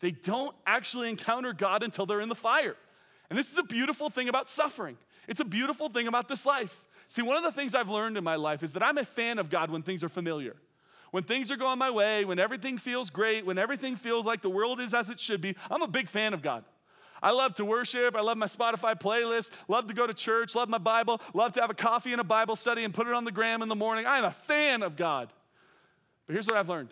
They 0.00 0.10
don't 0.10 0.56
actually 0.66 1.10
encounter 1.10 1.52
God 1.52 1.82
until 1.82 2.06
they're 2.06 2.20
in 2.20 2.30
the 2.30 2.34
fire. 2.34 2.76
And 3.28 3.38
this 3.38 3.52
is 3.52 3.58
a 3.58 3.62
beautiful 3.62 4.08
thing 4.08 4.28
about 4.28 4.48
suffering. 4.48 4.96
It's 5.28 5.40
a 5.40 5.44
beautiful 5.44 5.90
thing 5.90 6.08
about 6.08 6.28
this 6.28 6.46
life. 6.46 6.82
See, 7.12 7.20
one 7.20 7.36
of 7.36 7.42
the 7.42 7.52
things 7.52 7.74
I've 7.74 7.90
learned 7.90 8.16
in 8.16 8.24
my 8.24 8.36
life 8.36 8.62
is 8.62 8.72
that 8.72 8.82
I'm 8.82 8.96
a 8.96 9.04
fan 9.04 9.38
of 9.38 9.50
God 9.50 9.70
when 9.70 9.82
things 9.82 10.02
are 10.02 10.08
familiar. 10.08 10.56
When 11.10 11.22
things 11.22 11.52
are 11.52 11.58
going 11.58 11.78
my 11.78 11.90
way, 11.90 12.24
when 12.24 12.38
everything 12.38 12.78
feels 12.78 13.10
great, 13.10 13.44
when 13.44 13.58
everything 13.58 13.96
feels 13.96 14.24
like 14.24 14.40
the 14.40 14.48
world 14.48 14.80
is 14.80 14.94
as 14.94 15.10
it 15.10 15.20
should 15.20 15.42
be, 15.42 15.54
I'm 15.70 15.82
a 15.82 15.86
big 15.86 16.08
fan 16.08 16.32
of 16.32 16.40
God. 16.40 16.64
I 17.22 17.32
love 17.32 17.52
to 17.56 17.66
worship. 17.66 18.16
I 18.16 18.22
love 18.22 18.38
my 18.38 18.46
Spotify 18.46 18.98
playlist. 18.98 19.50
Love 19.68 19.88
to 19.88 19.94
go 19.94 20.06
to 20.06 20.14
church. 20.14 20.54
Love 20.54 20.70
my 20.70 20.78
Bible. 20.78 21.20
Love 21.34 21.52
to 21.52 21.60
have 21.60 21.68
a 21.68 21.74
coffee 21.74 22.12
and 22.12 22.20
a 22.22 22.24
Bible 22.24 22.56
study 22.56 22.82
and 22.82 22.94
put 22.94 23.06
it 23.06 23.12
on 23.12 23.26
the 23.26 23.30
gram 23.30 23.60
in 23.60 23.68
the 23.68 23.76
morning. 23.76 24.06
I 24.06 24.16
am 24.16 24.24
a 24.24 24.30
fan 24.30 24.82
of 24.82 24.96
God. 24.96 25.30
But 26.26 26.32
here's 26.32 26.46
what 26.46 26.56
I've 26.56 26.70
learned 26.70 26.88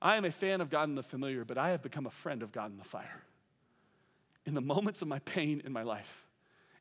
I 0.00 0.16
am 0.16 0.24
a 0.24 0.30
fan 0.30 0.62
of 0.62 0.70
God 0.70 0.88
in 0.88 0.94
the 0.94 1.02
familiar, 1.02 1.44
but 1.44 1.58
I 1.58 1.68
have 1.68 1.82
become 1.82 2.06
a 2.06 2.10
friend 2.10 2.42
of 2.42 2.50
God 2.50 2.70
in 2.70 2.78
the 2.78 2.84
fire. 2.84 3.20
In 4.46 4.54
the 4.54 4.62
moments 4.62 5.02
of 5.02 5.08
my 5.08 5.18
pain 5.18 5.60
in 5.66 5.70
my 5.70 5.82
life, 5.82 6.23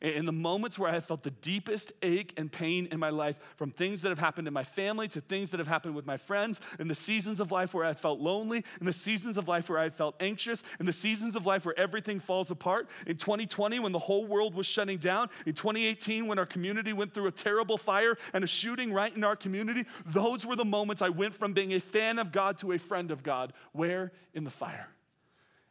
in 0.04 0.26
the 0.26 0.34
moments 0.34 0.78
where 0.78 0.90
I 0.90 0.94
have 0.94 1.06
felt 1.06 1.24
the 1.24 1.32
deepest 1.32 1.94
ache 2.02 2.34
and 2.36 2.52
pain 2.52 2.90
in 2.92 3.00
my 3.00 3.10
life, 3.10 3.38
from 3.56 3.72
things 3.72 4.02
that 4.02 4.10
have 4.10 4.20
happened 4.20 4.48
in 4.48 4.54
my 4.54 4.66
family 4.66 5.08
to 5.08 5.22
things 5.22 5.50
that 5.52 5.60
have 5.60 5.68
happened 5.68 5.96
with 5.96 6.06
my 6.06 6.18
friends, 6.18 6.60
in 6.78 6.90
the 6.90 6.96
seasons 6.96 7.40
of 7.40 7.52
life 7.52 7.74
where 7.74 7.86
I 7.86 7.94
felt 7.94 8.20
lonely, 8.20 8.66
in 8.82 8.86
the 8.86 8.94
seasons 8.94 9.38
of 9.38 9.48
life 9.48 9.70
where 9.70 9.80
I 9.80 9.90
felt 9.90 10.16
anxious, 10.20 10.62
in 10.80 10.86
the 10.86 10.94
seasons 10.94 11.38
of 11.38 11.46
life 11.46 11.66
where 11.66 11.78
everything 11.80 12.20
falls 12.20 12.52
apart, 12.52 12.90
in 13.08 13.16
2020 13.16 13.80
when 13.80 13.94
the 13.94 14.00
whole 14.00 14.26
world 14.26 14.56
was 14.56 14.66
shutting 14.66 14.98
down, 14.98 15.30
in 15.46 15.54
2018 15.54 16.28
when 16.28 16.38
our 16.38 16.46
community 16.46 16.92
went 16.92 17.14
through 17.14 17.28
a 17.28 17.32
terrible 17.32 17.78
fire 17.78 18.18
and 18.34 18.44
a 18.44 18.48
shooting 18.48 18.92
right 18.92 19.16
in 19.16 19.24
our 19.24 19.38
community, 19.38 19.86
those 20.06 20.46
were 20.46 20.58
the 20.58 20.66
moments 20.66 21.02
I 21.02 21.10
went 21.10 21.34
from 21.34 21.54
being 21.54 21.74
a 21.74 21.80
fan 21.80 22.20
of 22.20 22.34
God 22.34 22.58
to 22.58 22.74
a 22.74 22.78
friend 22.78 23.10
of 23.10 23.24
God. 23.24 23.54
Where? 23.72 24.12
In 24.34 24.44
the 24.44 24.52
fire. 24.52 24.90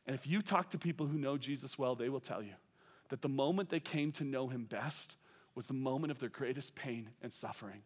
And 0.06 0.14
if 0.14 0.26
you 0.26 0.40
talk 0.40 0.70
to 0.70 0.78
people 0.78 1.06
who 1.06 1.18
know 1.18 1.36
Jesus 1.36 1.78
well, 1.78 1.94
they 1.94 2.08
will 2.08 2.20
tell 2.20 2.42
you 2.42 2.54
that 3.12 3.20
the 3.20 3.28
moment 3.28 3.68
they 3.68 3.78
came 3.78 4.10
to 4.10 4.24
know 4.24 4.48
him 4.48 4.64
best 4.64 5.16
was 5.54 5.66
the 5.66 5.74
moment 5.74 6.10
of 6.10 6.18
their 6.18 6.30
greatest 6.30 6.74
pain 6.74 7.10
and 7.20 7.30
suffering. 7.30 7.82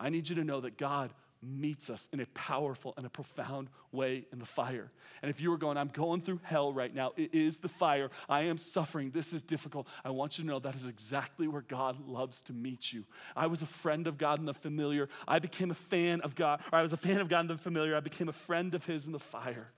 I 0.00 0.08
need 0.08 0.26
you 0.30 0.36
to 0.36 0.42
know 0.42 0.62
that 0.62 0.78
God 0.78 1.12
meets 1.42 1.90
us 1.90 2.08
in 2.14 2.20
a 2.20 2.24
powerful 2.28 2.94
and 2.96 3.04
a 3.04 3.10
profound 3.10 3.68
way 3.92 4.24
in 4.32 4.38
the 4.38 4.46
fire. 4.46 4.90
And 5.20 5.28
if 5.28 5.38
you 5.38 5.50
were 5.50 5.58
going, 5.58 5.76
I'm 5.76 5.88
going 5.88 6.22
through 6.22 6.40
hell 6.44 6.72
right 6.72 6.94
now, 6.94 7.12
it 7.18 7.34
is 7.34 7.58
the 7.58 7.68
fire. 7.68 8.08
I 8.26 8.44
am 8.44 8.56
suffering. 8.56 9.10
This 9.10 9.34
is 9.34 9.42
difficult. 9.42 9.86
I 10.02 10.08
want 10.08 10.38
you 10.38 10.44
to 10.44 10.48
know 10.48 10.60
that 10.60 10.74
is 10.74 10.88
exactly 10.88 11.46
where 11.46 11.60
God 11.60 12.08
loves 12.08 12.40
to 12.44 12.54
meet 12.54 12.90
you. 12.90 13.04
I 13.36 13.48
was 13.48 13.60
a 13.60 13.66
friend 13.66 14.06
of 14.06 14.16
God 14.16 14.38
in 14.38 14.46
the 14.46 14.54
familiar. 14.54 15.10
I 15.28 15.40
became 15.40 15.72
a 15.72 15.74
fan 15.74 16.22
of 16.22 16.34
God, 16.34 16.62
or 16.72 16.78
I 16.78 16.82
was 16.82 16.94
a 16.94 16.96
fan 16.96 17.20
of 17.20 17.28
God 17.28 17.40
in 17.40 17.48
the 17.48 17.58
familiar. 17.58 17.94
I 17.94 18.00
became 18.00 18.30
a 18.30 18.32
friend 18.32 18.74
of 18.74 18.86
His 18.86 19.04
in 19.04 19.12
the 19.12 19.18
fire. 19.18 19.72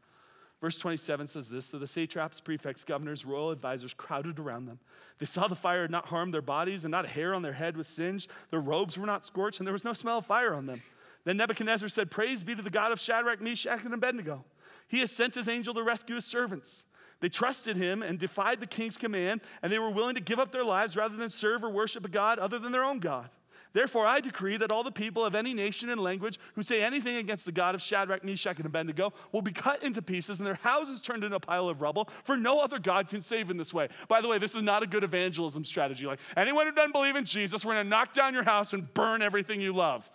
Verse 0.67 0.79
27 0.79 1.29
says 1.29 1.49
this 1.49 1.67
So 1.67 1.79
the 1.79 1.87
satraps, 1.87 2.41
prefects, 2.41 2.83
governors, 2.83 3.25
royal 3.25 3.53
advisors 3.53 3.95
crowded 3.95 4.41
around 4.41 4.67
them. 4.67 4.81
They 5.21 5.27
saw 5.27 5.47
the 5.47 5.55
fire 5.55 5.83
had 5.83 5.93
not 5.93 6.07
harmed 6.07 6.35
their 6.35 6.43
bodies, 6.43 6.85
and 6.85 6.91
not 6.91 7.05
a 7.05 7.09
hair 7.09 7.35
on 7.35 7.43
their 7.43 7.53
head 7.53 7.77
was 7.77 7.87
singed. 7.87 8.29
Their 8.51 8.59
robes 8.59 8.99
were 8.99 9.07
not 9.07 9.25
scorched, 9.25 9.61
and 9.61 9.67
there 9.69 9.73
was 9.73 9.85
no 9.85 9.93
smell 9.93 10.19
of 10.19 10.27
fire 10.27 10.53
on 10.53 10.67
them. 10.67 10.83
Then 11.23 11.37
Nebuchadnezzar 11.37 11.89
said, 11.89 12.11
Praise 12.11 12.43
be 12.43 12.57
to 12.57 12.62
the 12.62 12.71
God 12.71 12.91
of 12.91 12.99
Shadrach, 12.99 13.41
Meshach, 13.41 13.85
and 13.85 13.95
Abednego. 13.95 14.45
He 14.89 14.99
has 14.99 15.12
sent 15.12 15.37
his 15.37 15.47
angel 15.47 15.73
to 15.73 15.85
rescue 15.85 16.17
his 16.17 16.25
servants. 16.25 16.85
They 17.21 17.29
trusted 17.29 17.77
him 17.77 18.03
and 18.03 18.19
defied 18.19 18.59
the 18.59 18.67
king's 18.67 18.97
command, 18.97 19.43
and 19.62 19.73
they 19.73 19.79
were 19.79 19.91
willing 19.91 20.17
to 20.17 20.21
give 20.21 20.41
up 20.41 20.51
their 20.51 20.64
lives 20.64 20.97
rather 20.97 21.17
than 21.17 21.31
serve 21.31 21.62
or 21.62 21.71
worship 21.71 22.05
a 22.05 22.09
God 22.09 22.41
other 22.41 22.59
than 22.59 22.73
their 22.73 22.83
own 22.83 22.99
God. 22.99 23.31
Therefore, 23.77 24.07
I 24.07 24.20
decree 24.20 24.57
that 24.57 24.72
all 24.72 24.83
the 24.83 24.91
people 24.91 25.22
of 25.22 25.35
any 25.35 25.53
nation 25.53 25.91
and 25.91 26.01
language 26.01 26.41
who 26.55 26.62
say 26.62 26.83
anything 26.83 27.16
against 27.16 27.45
the 27.45 27.53
God 27.53 27.74
of 27.74 27.83
Shadrach, 27.83 28.24
Meshach, 28.24 28.57
and 28.57 28.64
Abednego 28.64 29.12
will 29.33 29.43
be 29.43 29.53
cut 29.53 29.83
into 29.83 30.01
pieces 30.01 30.39
and 30.39 30.47
their 30.47 30.55
houses 30.55 30.99
turned 30.99 31.24
into 31.24 31.37
a 31.37 31.41
pile 31.41 31.68
of 31.68 31.83
rubble, 31.83 32.09
for 32.24 32.39
no 32.39 32.59
other 32.59 32.79
God 32.79 33.07
can 33.07 33.20
save 33.20 33.51
in 33.51 33.59
this 33.59 33.74
way. 33.74 33.89
By 34.09 34.22
the 34.22 34.29
way, 34.29 34.39
this 34.39 34.55
is 34.55 34.62
not 34.62 34.83
a 34.83 34.87
good 34.87 35.05
evangelism 35.05 35.62
strategy. 35.62 36.07
Like, 36.07 36.20
anyone 36.39 36.64
who 36.64 36.72
doesn't 36.72 36.93
believe 36.93 37.16
in 37.16 37.27
Jesus, 37.27 37.66
we're 37.66 37.74
gonna 37.74 37.85
knock 37.85 38.14
down 38.14 38.33
your 38.33 38.45
house 38.45 38.72
and 38.72 38.95
burn 38.95 39.20
everything 39.20 39.61
you 39.61 39.74
love. 39.74 40.11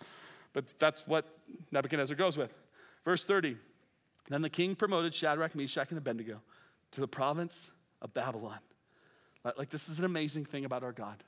But 0.54 0.64
that's 0.80 1.06
what 1.06 1.24
Nebuchadnezzar 1.70 2.16
goes 2.16 2.36
with. 2.36 2.52
Verse 3.04 3.24
30 3.24 3.56
Then 4.28 4.42
the 4.42 4.50
king 4.50 4.74
promoted 4.74 5.14
Shadrach, 5.14 5.54
Meshach, 5.54 5.90
and 5.90 5.98
Abednego 5.98 6.40
to 6.90 7.00
the 7.00 7.06
province 7.06 7.70
of 8.00 8.12
Babylon. 8.12 8.58
Like, 9.56 9.70
this 9.70 9.88
is 9.88 10.00
an 10.00 10.04
amazing 10.04 10.46
thing 10.46 10.64
about 10.64 10.82
our 10.82 10.90
God. 10.90 11.22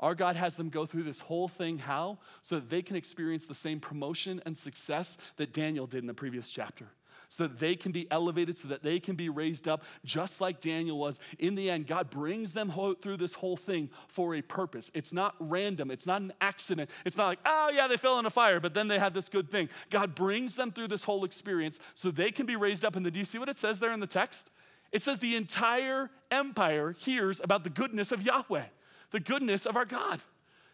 Our 0.00 0.14
God 0.14 0.36
has 0.36 0.56
them 0.56 0.68
go 0.68 0.86
through 0.86 1.04
this 1.04 1.20
whole 1.20 1.48
thing. 1.48 1.78
How? 1.78 2.18
So 2.42 2.56
that 2.56 2.70
they 2.70 2.82
can 2.82 2.96
experience 2.96 3.46
the 3.46 3.54
same 3.54 3.80
promotion 3.80 4.42
and 4.44 4.56
success 4.56 5.18
that 5.36 5.52
Daniel 5.52 5.86
did 5.86 6.00
in 6.00 6.06
the 6.06 6.14
previous 6.14 6.50
chapter 6.50 6.88
so 7.34 7.48
that 7.48 7.58
they 7.58 7.74
can 7.74 7.90
be 7.90 8.06
elevated, 8.12 8.56
so 8.56 8.68
that 8.68 8.84
they 8.84 9.00
can 9.00 9.16
be 9.16 9.28
raised 9.28 9.66
up, 9.66 9.82
just 10.04 10.40
like 10.40 10.60
Daniel 10.60 10.98
was. 10.98 11.18
In 11.40 11.56
the 11.56 11.68
end, 11.68 11.88
God 11.88 12.08
brings 12.08 12.52
them 12.52 12.72
through 13.02 13.16
this 13.16 13.34
whole 13.34 13.56
thing 13.56 13.90
for 14.06 14.36
a 14.36 14.42
purpose. 14.42 14.90
It's 14.94 15.12
not 15.12 15.34
random, 15.40 15.90
it's 15.90 16.06
not 16.06 16.22
an 16.22 16.32
accident. 16.40 16.90
It's 17.04 17.16
not 17.16 17.26
like, 17.26 17.40
oh, 17.44 17.72
yeah, 17.74 17.88
they 17.88 17.96
fell 17.96 18.20
in 18.20 18.26
a 18.26 18.30
fire, 18.30 18.60
but 18.60 18.72
then 18.72 18.86
they 18.86 19.00
had 19.00 19.14
this 19.14 19.28
good 19.28 19.50
thing. 19.50 19.68
God 19.90 20.14
brings 20.14 20.54
them 20.54 20.70
through 20.70 20.88
this 20.88 21.02
whole 21.04 21.24
experience 21.24 21.80
so 21.94 22.10
they 22.10 22.30
can 22.30 22.46
be 22.46 22.54
raised 22.54 22.84
up. 22.84 22.94
And 22.94 23.04
then, 23.04 23.12
do 23.12 23.18
you 23.18 23.24
see 23.24 23.38
what 23.38 23.48
it 23.48 23.58
says 23.58 23.80
there 23.80 23.92
in 23.92 23.98
the 24.00 24.06
text? 24.06 24.48
It 24.92 25.02
says 25.02 25.18
the 25.18 25.34
entire 25.34 26.10
empire 26.30 26.94
hears 26.96 27.40
about 27.40 27.64
the 27.64 27.70
goodness 27.70 28.12
of 28.12 28.22
Yahweh, 28.22 28.66
the 29.14 29.20
goodness 29.20 29.64
of 29.64 29.76
our 29.76 29.84
God. 29.84 30.20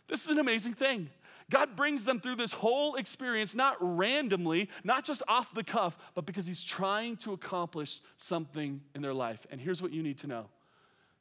This 0.08 0.24
is 0.24 0.30
an 0.30 0.38
amazing 0.38 0.72
thing. 0.72 1.10
God 1.50 1.76
brings 1.76 2.04
them 2.04 2.20
through 2.20 2.36
this 2.36 2.54
whole 2.54 2.94
experience, 2.94 3.54
not 3.54 3.76
randomly, 3.80 4.70
not 4.82 5.04
just 5.04 5.22
off 5.28 5.52
the 5.52 5.62
cuff, 5.62 5.98
but 6.14 6.24
because 6.24 6.46
He's 6.46 6.64
trying 6.64 7.18
to 7.18 7.34
accomplish 7.34 8.00
something 8.16 8.80
in 8.94 9.02
their 9.02 9.12
life. 9.12 9.46
And 9.50 9.60
here's 9.60 9.82
what 9.82 9.92
you 9.92 10.02
need 10.02 10.16
to 10.18 10.26
know 10.26 10.46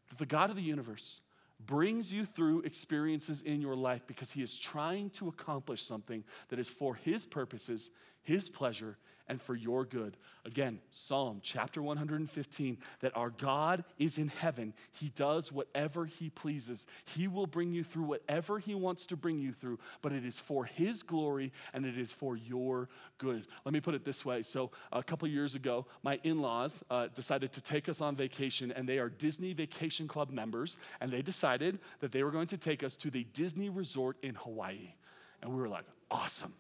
that 0.08 0.18
the 0.18 0.26
God 0.26 0.50
of 0.50 0.56
the 0.56 0.62
universe 0.62 1.20
brings 1.60 2.14
you 2.14 2.26
through 2.26 2.62
experiences 2.62 3.42
in 3.42 3.60
your 3.62 3.76
life 3.76 4.04
because 4.08 4.32
He 4.32 4.42
is 4.42 4.58
trying 4.58 5.10
to 5.12 5.28
accomplish 5.28 5.82
something 5.82 6.24
that 6.48 6.58
is 6.58 6.70
for 6.70 6.96
His 6.96 7.26
purposes, 7.26 7.90
His 8.30 8.48
pleasure, 8.48 8.96
and 9.28 9.42
for 9.42 9.56
your 9.56 9.86
good. 9.86 10.16
Again, 10.46 10.82
Psalm 10.92 11.40
chapter 11.42 11.82
115 11.82 12.78
that 13.00 13.18
our 13.18 13.32
God 13.32 13.84
is 13.98 14.20
in 14.20 14.28
heaven. 14.28 14.76
He 14.92 15.10
does 15.10 15.52
whatever 15.52 16.06
He 16.06 16.30
pleases. 16.30 16.86
He 17.06 17.28
will 17.28 17.48
bring 17.48 17.72
you 17.72 17.84
through 17.84 18.04
whatever 18.04 18.60
He 18.60 18.76
wants 18.76 19.08
to 19.08 19.18
bring 19.18 19.40
you 19.40 19.52
through, 19.52 19.80
but 20.04 20.12
it 20.12 20.24
is 20.24 20.40
for 20.40 20.66
His 20.66 21.02
glory 21.02 21.52
and 21.74 21.88
it 21.88 21.98
is 21.98 22.12
for 22.12 22.38
your 22.38 22.88
good. 23.18 23.48
Let 23.66 23.74
me 23.74 23.82
put 23.82 23.96
it 23.96 24.06
this 24.06 24.24
way. 24.24 24.44
So, 24.44 24.70
a 24.92 25.02
couple 25.02 25.28
years 25.28 25.56
ago, 25.56 25.88
my 26.04 26.20
in 26.24 26.40
laws 26.40 26.84
uh, 26.92 27.08
decided 27.08 27.52
to 27.54 27.62
take 27.62 27.90
us 27.90 28.00
on 28.00 28.16
vacation, 28.16 28.72
and 28.72 28.88
they 28.88 29.00
are 29.00 29.10
Disney 29.10 29.54
Vacation 29.54 30.08
Club 30.08 30.30
members, 30.30 30.78
and 31.02 31.12
they 31.12 31.24
decided 31.24 31.80
that 32.02 32.12
they 32.12 32.22
were 32.22 32.32
going 32.32 32.48
to 32.48 32.60
take 32.60 32.84
us 32.84 32.96
to 32.98 33.10
the 33.10 33.24
Disney 33.34 33.72
Resort 33.72 34.18
in 34.22 34.36
Hawaii. 34.36 34.94
And 35.42 35.52
we 35.52 35.60
were 35.60 35.70
like, 35.70 35.86
awesome. 36.12 36.54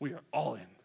We 0.00 0.12
are 0.12 0.22
all 0.32 0.56
in. 0.56 0.75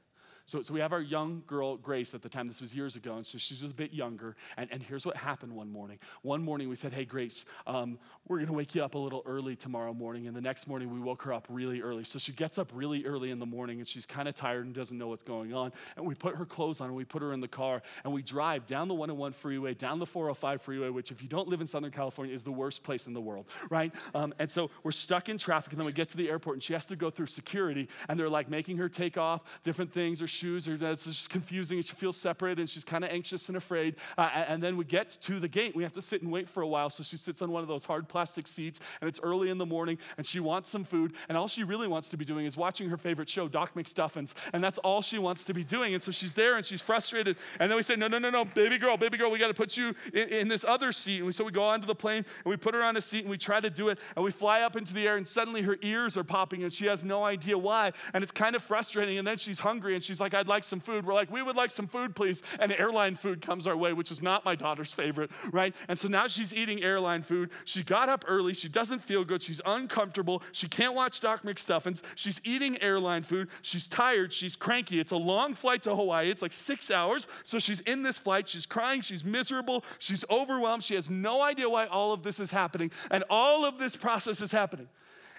So, 0.51 0.61
so 0.61 0.73
we 0.73 0.81
have 0.81 0.91
our 0.91 0.99
young 0.99 1.43
girl, 1.47 1.77
Grace, 1.77 2.13
at 2.13 2.23
the 2.23 2.27
time, 2.27 2.47
this 2.47 2.59
was 2.59 2.75
years 2.75 2.97
ago, 2.97 3.15
and 3.15 3.25
so 3.25 3.37
she 3.37 3.53
was 3.53 3.71
a 3.71 3.73
bit 3.73 3.93
younger. 3.93 4.35
And, 4.57 4.69
and 4.69 4.83
here's 4.83 5.05
what 5.05 5.15
happened 5.15 5.53
one 5.53 5.71
morning. 5.71 5.97
One 6.23 6.43
morning 6.43 6.67
we 6.67 6.75
said, 6.75 6.91
Hey, 6.91 7.05
Grace, 7.05 7.45
um, 7.65 7.97
we're 8.27 8.39
gonna 8.39 8.51
wake 8.51 8.75
you 8.75 8.83
up 8.83 8.95
a 8.95 8.97
little 8.97 9.23
early 9.25 9.55
tomorrow 9.55 9.93
morning. 9.93 10.27
And 10.27 10.35
the 10.35 10.41
next 10.41 10.67
morning 10.67 10.91
we 10.91 10.99
woke 10.99 11.21
her 11.21 11.31
up 11.31 11.47
really 11.49 11.81
early. 11.81 12.03
So 12.03 12.19
she 12.19 12.33
gets 12.33 12.57
up 12.57 12.69
really 12.73 13.05
early 13.05 13.31
in 13.31 13.39
the 13.39 13.45
morning 13.45 13.79
and 13.79 13.87
she's 13.87 14.05
kind 14.05 14.27
of 14.27 14.35
tired 14.35 14.65
and 14.65 14.75
doesn't 14.75 14.97
know 14.97 15.07
what's 15.07 15.23
going 15.23 15.53
on. 15.53 15.71
And 15.95 16.05
we 16.05 16.15
put 16.15 16.35
her 16.35 16.45
clothes 16.45 16.81
on 16.81 16.87
and 16.87 16.97
we 16.97 17.05
put 17.05 17.21
her 17.21 17.31
in 17.31 17.39
the 17.39 17.47
car 17.47 17.81
and 18.03 18.11
we 18.11 18.21
drive 18.21 18.65
down 18.65 18.89
the 18.89 18.93
101 18.93 19.31
freeway, 19.31 19.73
down 19.73 19.99
the 19.99 20.05
405 20.05 20.61
freeway, 20.61 20.89
which, 20.89 21.11
if 21.11 21.21
you 21.21 21.29
don't 21.29 21.47
live 21.47 21.61
in 21.61 21.67
Southern 21.67 21.91
California, 21.91 22.35
is 22.35 22.43
the 22.43 22.51
worst 22.51 22.83
place 22.83 23.07
in 23.07 23.13
the 23.13 23.21
world, 23.21 23.45
right? 23.69 23.93
Um, 24.13 24.33
and 24.37 24.51
so 24.51 24.69
we're 24.83 24.91
stuck 24.91 25.29
in 25.29 25.37
traffic, 25.37 25.71
and 25.71 25.79
then 25.79 25.85
we 25.85 25.93
get 25.93 26.09
to 26.09 26.17
the 26.17 26.29
airport 26.29 26.57
and 26.57 26.63
she 26.63 26.73
has 26.73 26.85
to 26.87 26.97
go 26.97 27.09
through 27.09 27.27
security, 27.27 27.87
and 28.09 28.19
they're 28.19 28.27
like 28.27 28.49
making 28.49 28.75
her 28.79 28.89
take 28.89 29.17
off 29.17 29.43
different 29.63 29.93
things 29.93 30.21
or 30.21 30.27
shoes, 30.41 30.67
or 30.67 30.77
it's 30.81 31.05
just 31.05 31.29
confusing, 31.29 31.77
and 31.77 31.85
she 31.85 31.93
feels 31.93 32.17
separated, 32.17 32.59
and 32.59 32.69
she's 32.69 32.83
kind 32.83 33.03
of 33.03 33.11
anxious 33.11 33.47
and 33.47 33.55
afraid. 33.55 33.95
Uh, 34.17 34.29
and 34.47 34.61
then 34.61 34.75
we 34.75 34.83
get 34.83 35.09
to 35.21 35.39
the 35.39 35.47
gate, 35.47 35.75
we 35.75 35.83
have 35.83 35.91
to 35.93 36.01
sit 36.01 36.23
and 36.23 36.31
wait 36.31 36.49
for 36.49 36.63
a 36.63 36.67
while. 36.67 36.89
So 36.89 37.03
she 37.03 37.17
sits 37.17 37.41
on 37.43 37.51
one 37.51 37.61
of 37.61 37.67
those 37.67 37.85
hard 37.85 38.07
plastic 38.07 38.47
seats, 38.47 38.79
and 38.99 39.07
it's 39.07 39.19
early 39.21 39.49
in 39.49 39.59
the 39.59 39.65
morning, 39.65 39.99
and 40.17 40.25
she 40.25 40.39
wants 40.39 40.67
some 40.67 40.83
food, 40.83 41.13
and 41.29 41.37
all 41.37 41.47
she 41.47 41.63
really 41.63 41.87
wants 41.87 42.09
to 42.09 42.17
be 42.17 42.25
doing 42.25 42.45
is 42.47 42.57
watching 42.57 42.89
her 42.89 42.97
favorite 42.97 43.29
show, 43.29 43.47
Doc 43.47 43.75
McStuffins, 43.75 44.33
and 44.51 44.63
that's 44.63 44.79
all 44.79 45.01
she 45.01 45.19
wants 45.19 45.45
to 45.45 45.53
be 45.53 45.63
doing. 45.63 45.93
And 45.93 46.01
so 46.01 46.11
she's 46.11 46.33
there, 46.33 46.57
and 46.57 46.65
she's 46.65 46.81
frustrated. 46.81 47.37
And 47.59 47.69
then 47.69 47.75
we 47.75 47.83
say, 47.83 47.95
No, 47.95 48.07
no, 48.07 48.17
no, 48.17 48.31
no, 48.31 48.45
baby 48.45 48.79
girl, 48.79 48.97
baby 48.97 49.17
girl, 49.17 49.29
we 49.29 49.37
got 49.37 49.49
to 49.49 49.53
put 49.53 49.77
you 49.77 49.93
in, 50.13 50.29
in, 50.29 50.47
this 50.47 50.65
other 50.65 50.91
seat. 50.91 51.17
And 51.17 51.27
we, 51.27 51.33
so 51.33 51.43
we 51.43 51.51
go 51.51 51.63
onto 51.63 51.85
the 51.85 51.95
plane, 51.95 52.25
and 52.43 52.49
we 52.49 52.57
put 52.57 52.73
her 52.73 52.81
on 52.81 52.97
a 52.97 53.01
seat, 53.01 53.21
and 53.21 53.29
we 53.29 53.37
try 53.37 53.59
to 53.59 53.69
do 53.69 53.89
it, 53.89 53.99
and 54.15 54.25
we 54.25 54.31
fly 54.31 54.61
up 54.61 54.75
into 54.75 54.93
the 54.93 55.07
air, 55.07 55.17
and 55.17 55.27
suddenly 55.27 55.61
her 55.61 55.77
ears 55.81 56.17
are 56.17 56.23
popping, 56.23 56.63
and 56.63 56.73
she 56.73 56.87
has 56.87 57.03
no 57.03 57.23
idea 57.23 57.57
why. 57.57 57.91
And 58.13 58.23
it's 58.23 58.31
kind 58.31 58.55
of 58.55 58.63
frustrating. 58.63 59.19
And 59.19 59.27
then 59.27 59.37
she's 59.37 59.59
hungry, 59.59 59.93
and 59.93 60.03
she's 60.03 60.20
like, 60.21 60.33
I'd 60.33 60.47
like 60.47 60.63
some 60.63 60.79
food. 60.79 61.05
We're 61.05 61.13
like, 61.13 61.29
we 61.29 61.41
would 61.41 61.57
like 61.57 61.71
some 61.71 61.87
food, 61.87 62.15
please. 62.15 62.41
And 62.59 62.71
airline 62.71 63.15
food 63.15 63.41
comes 63.41 63.67
our 63.67 63.75
way, 63.75 63.91
which 63.91 64.11
is 64.11 64.21
not 64.21 64.45
my 64.45 64.55
daughter's 64.55 64.93
favorite, 64.93 65.31
right? 65.51 65.75
And 65.89 65.99
so 65.99 66.07
now 66.07 66.27
she's 66.27 66.53
eating 66.53 66.81
airline 66.81 67.23
food. 67.23 67.49
She 67.65 67.83
got 67.83 68.07
up 68.07 68.23
early. 68.27 68.53
She 68.53 68.69
doesn't 68.69 68.99
feel 68.99 69.25
good. 69.25 69.43
She's 69.43 69.59
uncomfortable. 69.65 70.41
She 70.53 70.69
can't 70.69 70.95
watch 70.95 71.19
Doc 71.19 71.43
McStuffins. 71.43 72.01
She's 72.15 72.39
eating 72.45 72.81
airline 72.81 73.23
food. 73.23 73.49
She's 73.61 73.87
tired. 73.87 74.31
She's 74.31 74.55
cranky. 74.55 74.99
It's 75.01 75.11
a 75.11 75.17
long 75.17 75.53
flight 75.55 75.83
to 75.83 75.95
Hawaii. 75.95 76.29
It's 76.29 76.41
like 76.41 76.53
six 76.53 76.89
hours. 76.89 77.27
So 77.43 77.59
she's 77.59 77.81
in 77.81 78.03
this 78.03 78.17
flight. 78.17 78.47
She's 78.47 78.65
crying. 78.65 79.01
She's 79.01 79.25
miserable. 79.25 79.83
She's 79.99 80.23
overwhelmed. 80.29 80.83
She 80.83 80.95
has 80.95 81.09
no 81.09 81.41
idea 81.41 81.69
why 81.69 81.87
all 81.87 82.13
of 82.13 82.23
this 82.23 82.39
is 82.39 82.51
happening. 82.51 82.91
And 83.09 83.23
all 83.29 83.65
of 83.65 83.79
this 83.79 83.95
process 83.95 84.41
is 84.41 84.51
happening. 84.51 84.87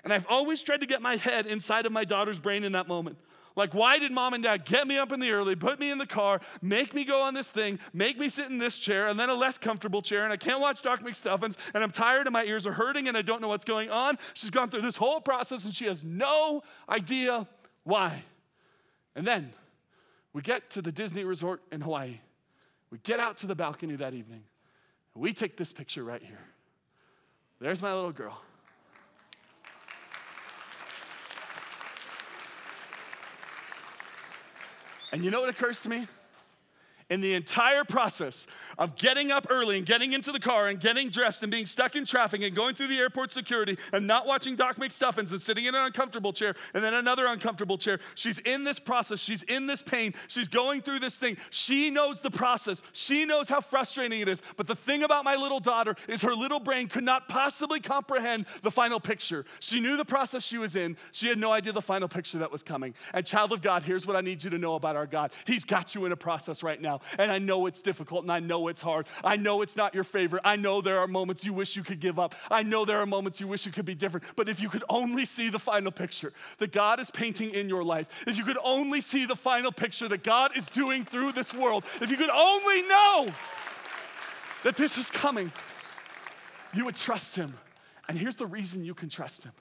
And 0.04 0.12
I've 0.12 0.26
always 0.28 0.62
tried 0.62 0.80
to 0.80 0.86
get 0.86 1.00
my 1.00 1.16
head 1.16 1.46
inside 1.46 1.86
of 1.86 1.92
my 1.92 2.04
daughter's 2.04 2.40
brain 2.40 2.64
in 2.64 2.72
that 2.72 2.88
moment. 2.88 3.18
Like, 3.54 3.74
why 3.74 3.98
did 3.98 4.12
mom 4.12 4.34
and 4.34 4.42
dad 4.42 4.64
get 4.64 4.86
me 4.86 4.98
up 4.98 5.12
in 5.12 5.20
the 5.20 5.30
early, 5.30 5.54
put 5.54 5.78
me 5.78 5.90
in 5.90 5.98
the 5.98 6.06
car, 6.06 6.40
make 6.60 6.94
me 6.94 7.04
go 7.04 7.20
on 7.20 7.34
this 7.34 7.48
thing, 7.48 7.78
make 7.92 8.18
me 8.18 8.28
sit 8.28 8.50
in 8.50 8.58
this 8.58 8.78
chair, 8.78 9.06
and 9.06 9.18
then 9.18 9.28
a 9.28 9.34
less 9.34 9.58
comfortable 9.58 10.02
chair, 10.02 10.24
and 10.24 10.32
I 10.32 10.36
can't 10.36 10.60
watch 10.60 10.82
Doc 10.82 11.02
McStuffins, 11.02 11.56
and 11.74 11.82
I'm 11.82 11.90
tired 11.90 12.26
and 12.26 12.32
my 12.32 12.44
ears 12.44 12.66
are 12.66 12.72
hurting 12.72 13.08
and 13.08 13.16
I 13.16 13.22
don't 13.22 13.40
know 13.42 13.48
what's 13.48 13.64
going 13.64 13.90
on? 13.90 14.18
She's 14.34 14.50
gone 14.50 14.68
through 14.68 14.82
this 14.82 14.96
whole 14.96 15.20
process 15.20 15.64
and 15.64 15.74
she 15.74 15.86
has 15.86 16.02
no 16.04 16.62
idea 16.88 17.46
why. 17.84 18.24
And 19.14 19.26
then 19.26 19.52
we 20.32 20.42
get 20.42 20.70
to 20.70 20.82
the 20.82 20.92
Disney 20.92 21.24
resort 21.24 21.60
in 21.70 21.80
Hawaii. 21.82 22.20
We 22.90 22.98
get 22.98 23.20
out 23.20 23.38
to 23.38 23.46
the 23.46 23.54
balcony 23.54 23.96
that 23.96 24.14
evening, 24.14 24.44
and 25.14 25.22
we 25.22 25.32
take 25.32 25.56
this 25.56 25.72
picture 25.72 26.04
right 26.04 26.22
here. 26.22 26.40
There's 27.60 27.82
my 27.82 27.94
little 27.94 28.12
girl. 28.12 28.40
And 35.12 35.22
you 35.24 35.30
know 35.30 35.40
what 35.40 35.50
occurs 35.50 35.82
to 35.82 35.90
me? 35.90 36.06
In 37.12 37.20
the 37.20 37.34
entire 37.34 37.84
process 37.84 38.46
of 38.78 38.96
getting 38.96 39.30
up 39.30 39.46
early 39.50 39.76
and 39.76 39.84
getting 39.84 40.14
into 40.14 40.32
the 40.32 40.40
car 40.40 40.68
and 40.68 40.80
getting 40.80 41.10
dressed 41.10 41.42
and 41.42 41.52
being 41.52 41.66
stuck 41.66 41.94
in 41.94 42.06
traffic 42.06 42.40
and 42.40 42.56
going 42.56 42.74
through 42.74 42.86
the 42.88 42.96
airport 42.96 43.30
security 43.30 43.76
and 43.92 44.06
not 44.06 44.26
watching 44.26 44.56
Doc 44.56 44.76
McStuffins 44.76 45.30
and 45.30 45.38
sitting 45.38 45.66
in 45.66 45.74
an 45.74 45.84
uncomfortable 45.84 46.32
chair 46.32 46.54
and 46.72 46.82
then 46.82 46.94
another 46.94 47.26
uncomfortable 47.26 47.76
chair. 47.76 48.00
She's 48.14 48.38
in 48.38 48.64
this 48.64 48.78
process. 48.78 49.20
She's 49.20 49.42
in 49.42 49.66
this 49.66 49.82
pain. 49.82 50.14
She's 50.26 50.48
going 50.48 50.80
through 50.80 51.00
this 51.00 51.18
thing. 51.18 51.36
She 51.50 51.90
knows 51.90 52.20
the 52.20 52.30
process. 52.30 52.80
She 52.94 53.26
knows 53.26 53.46
how 53.46 53.60
frustrating 53.60 54.20
it 54.20 54.28
is. 54.28 54.40
But 54.56 54.66
the 54.66 54.74
thing 54.74 55.02
about 55.02 55.22
my 55.22 55.36
little 55.36 55.60
daughter 55.60 55.94
is 56.08 56.22
her 56.22 56.34
little 56.34 56.60
brain 56.60 56.88
could 56.88 57.04
not 57.04 57.28
possibly 57.28 57.80
comprehend 57.80 58.46
the 58.62 58.70
final 58.70 59.00
picture. 59.00 59.44
She 59.60 59.80
knew 59.80 59.98
the 59.98 60.06
process 60.06 60.42
she 60.46 60.56
was 60.56 60.76
in. 60.76 60.96
She 61.12 61.28
had 61.28 61.36
no 61.36 61.52
idea 61.52 61.74
the 61.74 61.82
final 61.82 62.08
picture 62.08 62.38
that 62.38 62.50
was 62.50 62.62
coming. 62.62 62.94
And 63.12 63.26
child 63.26 63.52
of 63.52 63.60
God, 63.60 63.82
here's 63.82 64.06
what 64.06 64.16
I 64.16 64.22
need 64.22 64.42
you 64.42 64.48
to 64.48 64.58
know 64.58 64.76
about 64.76 64.96
our 64.96 65.06
God. 65.06 65.30
He's 65.46 65.66
got 65.66 65.94
you 65.94 66.06
in 66.06 66.12
a 66.12 66.16
process 66.16 66.62
right 66.62 66.80
now. 66.80 67.01
And 67.18 67.30
I 67.30 67.38
know 67.38 67.66
it's 67.66 67.80
difficult 67.80 68.22
and 68.22 68.32
I 68.32 68.40
know 68.40 68.68
it's 68.68 68.82
hard. 68.82 69.06
I 69.24 69.36
know 69.36 69.62
it's 69.62 69.76
not 69.76 69.94
your 69.94 70.04
favorite. 70.04 70.42
I 70.44 70.56
know 70.56 70.80
there 70.80 70.98
are 70.98 71.06
moments 71.06 71.44
you 71.44 71.52
wish 71.52 71.76
you 71.76 71.82
could 71.82 72.00
give 72.00 72.18
up. 72.18 72.34
I 72.50 72.62
know 72.62 72.84
there 72.84 72.98
are 72.98 73.06
moments 73.06 73.40
you 73.40 73.48
wish 73.48 73.66
it 73.66 73.74
could 73.74 73.84
be 73.84 73.94
different. 73.94 74.26
But 74.36 74.48
if 74.48 74.60
you 74.60 74.68
could 74.68 74.84
only 74.88 75.24
see 75.24 75.48
the 75.48 75.58
final 75.58 75.92
picture 75.92 76.32
that 76.58 76.72
God 76.72 77.00
is 77.00 77.10
painting 77.10 77.50
in 77.54 77.68
your 77.68 77.84
life, 77.84 78.24
if 78.26 78.36
you 78.36 78.44
could 78.44 78.58
only 78.62 79.00
see 79.00 79.26
the 79.26 79.36
final 79.36 79.72
picture 79.72 80.08
that 80.08 80.22
God 80.22 80.56
is 80.56 80.68
doing 80.70 81.04
through 81.04 81.32
this 81.32 81.54
world, 81.54 81.84
if 82.00 82.10
you 82.10 82.16
could 82.16 82.30
only 82.30 82.82
know 82.82 83.28
that 84.62 84.76
this 84.76 84.98
is 84.98 85.10
coming, 85.10 85.52
you 86.74 86.84
would 86.84 86.96
trust 86.96 87.36
Him. 87.36 87.58
And 88.08 88.18
here's 88.18 88.36
the 88.36 88.46
reason 88.46 88.84
you 88.84 88.94
can 88.94 89.08
trust 89.08 89.44
Him 89.44 89.52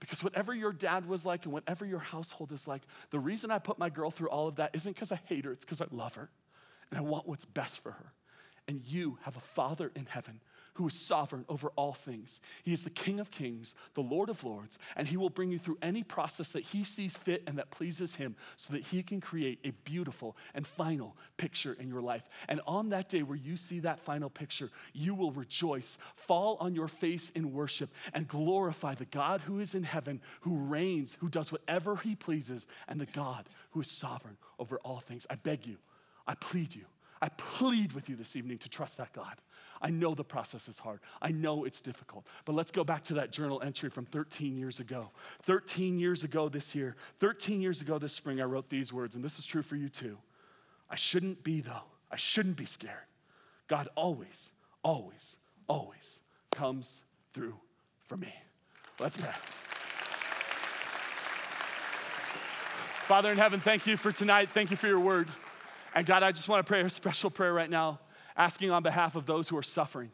because 0.00 0.22
whatever 0.22 0.54
your 0.54 0.72
dad 0.72 1.08
was 1.08 1.24
like 1.24 1.44
and 1.44 1.52
whatever 1.52 1.86
your 1.86 1.98
household 1.98 2.52
is 2.52 2.68
like, 2.68 2.82
the 3.10 3.18
reason 3.18 3.50
I 3.50 3.58
put 3.58 3.78
my 3.78 3.88
girl 3.88 4.10
through 4.10 4.28
all 4.28 4.48
of 4.48 4.56
that 4.56 4.70
isn't 4.74 4.92
because 4.92 5.10
I 5.12 5.20
hate 5.24 5.44
her, 5.44 5.52
it's 5.52 5.64
because 5.64 5.80
I 5.80 5.86
love 5.90 6.14
her 6.16 6.30
and 6.90 6.98
I 6.98 7.02
want 7.02 7.28
what's 7.28 7.44
best 7.44 7.80
for 7.80 7.92
her. 7.92 8.12
And 8.68 8.82
you 8.84 9.18
have 9.22 9.36
a 9.36 9.40
Father 9.40 9.92
in 9.94 10.06
heaven 10.06 10.40
who 10.76 10.86
is 10.86 10.94
sovereign 10.94 11.44
over 11.48 11.72
all 11.76 11.94
things. 11.94 12.40
He 12.62 12.72
is 12.72 12.82
the 12.82 12.90
King 12.90 13.18
of 13.18 13.30
kings, 13.30 13.74
the 13.94 14.02
Lord 14.02 14.28
of 14.28 14.44
lords, 14.44 14.78
and 14.94 15.08
he 15.08 15.16
will 15.16 15.30
bring 15.30 15.50
you 15.50 15.58
through 15.58 15.78
any 15.80 16.02
process 16.02 16.50
that 16.50 16.64
he 16.64 16.84
sees 16.84 17.16
fit 17.16 17.42
and 17.46 17.58
that 17.58 17.70
pleases 17.70 18.16
him 18.16 18.36
so 18.56 18.74
that 18.74 18.82
he 18.82 19.02
can 19.02 19.20
create 19.20 19.58
a 19.64 19.70
beautiful 19.70 20.36
and 20.54 20.66
final 20.66 21.16
picture 21.38 21.72
in 21.72 21.88
your 21.88 22.02
life. 22.02 22.28
And 22.48 22.60
on 22.66 22.90
that 22.90 23.08
day 23.08 23.22
where 23.22 23.38
you 23.38 23.56
see 23.56 23.80
that 23.80 24.00
final 24.00 24.28
picture, 24.28 24.70
you 24.92 25.14
will 25.14 25.32
rejoice, 25.32 25.96
fall 26.14 26.58
on 26.60 26.74
your 26.74 26.88
face 26.88 27.30
in 27.30 27.52
worship, 27.52 27.90
and 28.12 28.28
glorify 28.28 28.94
the 28.94 29.06
God 29.06 29.40
who 29.42 29.60
is 29.60 29.74
in 29.74 29.84
heaven, 29.84 30.20
who 30.40 30.58
reigns, 30.58 31.16
who 31.20 31.28
does 31.28 31.50
whatever 31.50 31.96
he 31.96 32.14
pleases, 32.14 32.66
and 32.86 33.00
the 33.00 33.06
God 33.06 33.48
who 33.70 33.80
is 33.80 33.90
sovereign 33.90 34.36
over 34.58 34.76
all 34.84 35.00
things. 35.00 35.26
I 35.30 35.36
beg 35.36 35.66
you, 35.66 35.78
I 36.26 36.34
plead 36.34 36.74
you, 36.74 36.84
I 37.20 37.28
plead 37.30 37.92
with 37.92 38.08
you 38.08 38.16
this 38.16 38.36
evening 38.36 38.58
to 38.58 38.68
trust 38.68 38.98
that 38.98 39.12
God. 39.12 39.40
I 39.80 39.90
know 39.90 40.14
the 40.14 40.24
process 40.24 40.68
is 40.68 40.78
hard. 40.78 41.00
I 41.20 41.32
know 41.32 41.64
it's 41.64 41.80
difficult. 41.80 42.26
But 42.44 42.54
let's 42.54 42.70
go 42.70 42.82
back 42.82 43.04
to 43.04 43.14
that 43.14 43.30
journal 43.30 43.60
entry 43.62 43.90
from 43.90 44.06
13 44.06 44.56
years 44.56 44.80
ago. 44.80 45.10
13 45.42 45.98
years 45.98 46.24
ago 46.24 46.48
this 46.48 46.74
year, 46.74 46.96
13 47.20 47.60
years 47.60 47.82
ago 47.82 47.98
this 47.98 48.14
spring, 48.14 48.40
I 48.40 48.44
wrote 48.44 48.70
these 48.70 48.92
words, 48.92 49.16
and 49.16 49.24
this 49.24 49.38
is 49.38 49.44
true 49.44 49.62
for 49.62 49.76
you 49.76 49.88
too. 49.88 50.18
I 50.90 50.96
shouldn't 50.96 51.44
be, 51.44 51.60
though. 51.60 51.84
I 52.10 52.16
shouldn't 52.16 52.56
be 52.56 52.64
scared. 52.64 52.94
God 53.68 53.88
always, 53.96 54.52
always, 54.82 55.38
always 55.68 56.20
comes 56.50 57.02
through 57.34 57.56
for 58.04 58.16
me. 58.16 58.32
Let's 59.00 59.16
pray. 59.16 59.32
Father 63.06 63.30
in 63.30 63.38
heaven, 63.38 63.60
thank 63.60 63.86
you 63.86 63.96
for 63.96 64.10
tonight. 64.10 64.50
Thank 64.50 64.70
you 64.70 64.76
for 64.76 64.86
your 64.86 65.00
word. 65.00 65.28
And 65.96 66.04
God, 66.04 66.22
I 66.22 66.30
just 66.30 66.46
want 66.46 66.64
to 66.64 66.68
pray 66.70 66.82
a 66.82 66.90
special 66.90 67.30
prayer 67.30 67.54
right 67.54 67.70
now, 67.70 68.00
asking 68.36 68.70
on 68.70 68.82
behalf 68.82 69.16
of 69.16 69.24
those 69.24 69.48
who 69.48 69.56
are 69.56 69.62
suffering, 69.62 70.10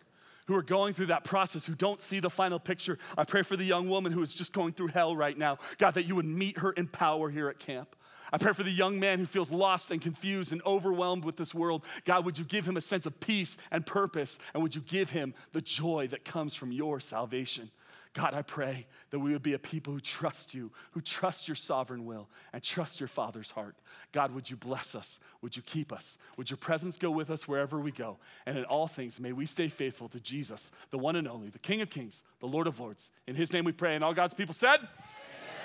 who 0.47 0.55
are 0.55 0.62
going 0.62 0.95
through 0.95 1.07
that 1.07 1.24
process, 1.24 1.66
who 1.66 1.74
don't 1.74 2.01
see 2.01 2.20
the 2.20 2.30
final 2.30 2.61
picture. 2.61 3.01
I 3.18 3.24
pray 3.24 3.43
for 3.43 3.57
the 3.57 3.64
young 3.64 3.89
woman 3.89 4.12
who 4.12 4.22
is 4.22 4.33
just 4.33 4.53
going 4.53 4.74
through 4.74 4.89
hell 4.89 5.16
right 5.16 5.37
now. 5.37 5.59
God, 5.78 5.95
that 5.95 6.05
you 6.05 6.14
would 6.14 6.24
meet 6.24 6.59
her 6.59 6.70
in 6.70 6.87
power 6.87 7.30
here 7.30 7.49
at 7.49 7.59
camp. 7.59 7.97
I 8.33 8.39
pray 8.39 8.53
for 8.53 8.62
the 8.62 8.70
young 8.70 9.01
man 9.01 9.18
who 9.18 9.26
feels 9.26 9.51
lost 9.51 9.91
and 9.91 10.01
confused 10.01 10.53
and 10.53 10.62
overwhelmed 10.64 11.24
with 11.24 11.37
this 11.37 11.53
world. 11.53 11.83
God, 12.05 12.24
would 12.26 12.39
you 12.39 12.45
give 12.45 12.64
him 12.64 12.76
a 12.76 12.80
sense 12.80 13.05
of 13.05 13.18
peace 13.18 13.59
and 13.72 13.85
purpose? 13.85 14.39
And 14.55 14.62
would 14.62 14.76
you 14.76 14.83
give 14.83 15.11
him 15.11 15.35
the 15.51 15.61
joy 15.61 16.07
that 16.12 16.24
comes 16.24 16.55
from 16.55 16.70
your 16.70 17.01
salvation? 17.01 17.72
God, 18.14 18.34
I 18.34 18.42
pray 18.42 18.86
that 19.10 19.20
we 19.20 19.32
would 19.32 19.42
be 19.42 19.54
a 19.54 19.58
people 19.58 19.94
who 19.94 20.00
trust 20.00 20.54
you, 20.54 20.70
who 20.90 21.00
trust 21.00 21.48
your 21.48 21.54
sovereign 21.54 22.04
will, 22.04 22.28
and 22.52 22.62
trust 22.62 23.00
your 23.00 23.08
Father's 23.08 23.52
heart. 23.52 23.74
God, 24.12 24.34
would 24.34 24.50
you 24.50 24.56
bless 24.56 24.94
us? 24.94 25.18
Would 25.40 25.56
you 25.56 25.62
keep 25.62 25.92
us? 25.92 26.18
Would 26.36 26.50
your 26.50 26.58
presence 26.58 26.98
go 26.98 27.10
with 27.10 27.30
us 27.30 27.48
wherever 27.48 27.80
we 27.80 27.90
go? 27.90 28.18
And 28.44 28.58
in 28.58 28.64
all 28.64 28.86
things, 28.86 29.18
may 29.18 29.32
we 29.32 29.46
stay 29.46 29.68
faithful 29.68 30.10
to 30.10 30.20
Jesus, 30.20 30.72
the 30.90 30.98
one 30.98 31.16
and 31.16 31.26
only, 31.26 31.48
the 31.48 31.58
King 31.58 31.80
of 31.80 31.88
Kings, 31.88 32.22
the 32.40 32.46
Lord 32.46 32.66
of 32.66 32.78
Lords. 32.78 33.10
In 33.26 33.34
his 33.34 33.50
name 33.50 33.64
we 33.64 33.72
pray. 33.72 33.94
And 33.94 34.04
all 34.04 34.12
God's 34.12 34.34
people 34.34 34.54
said, 34.54 34.80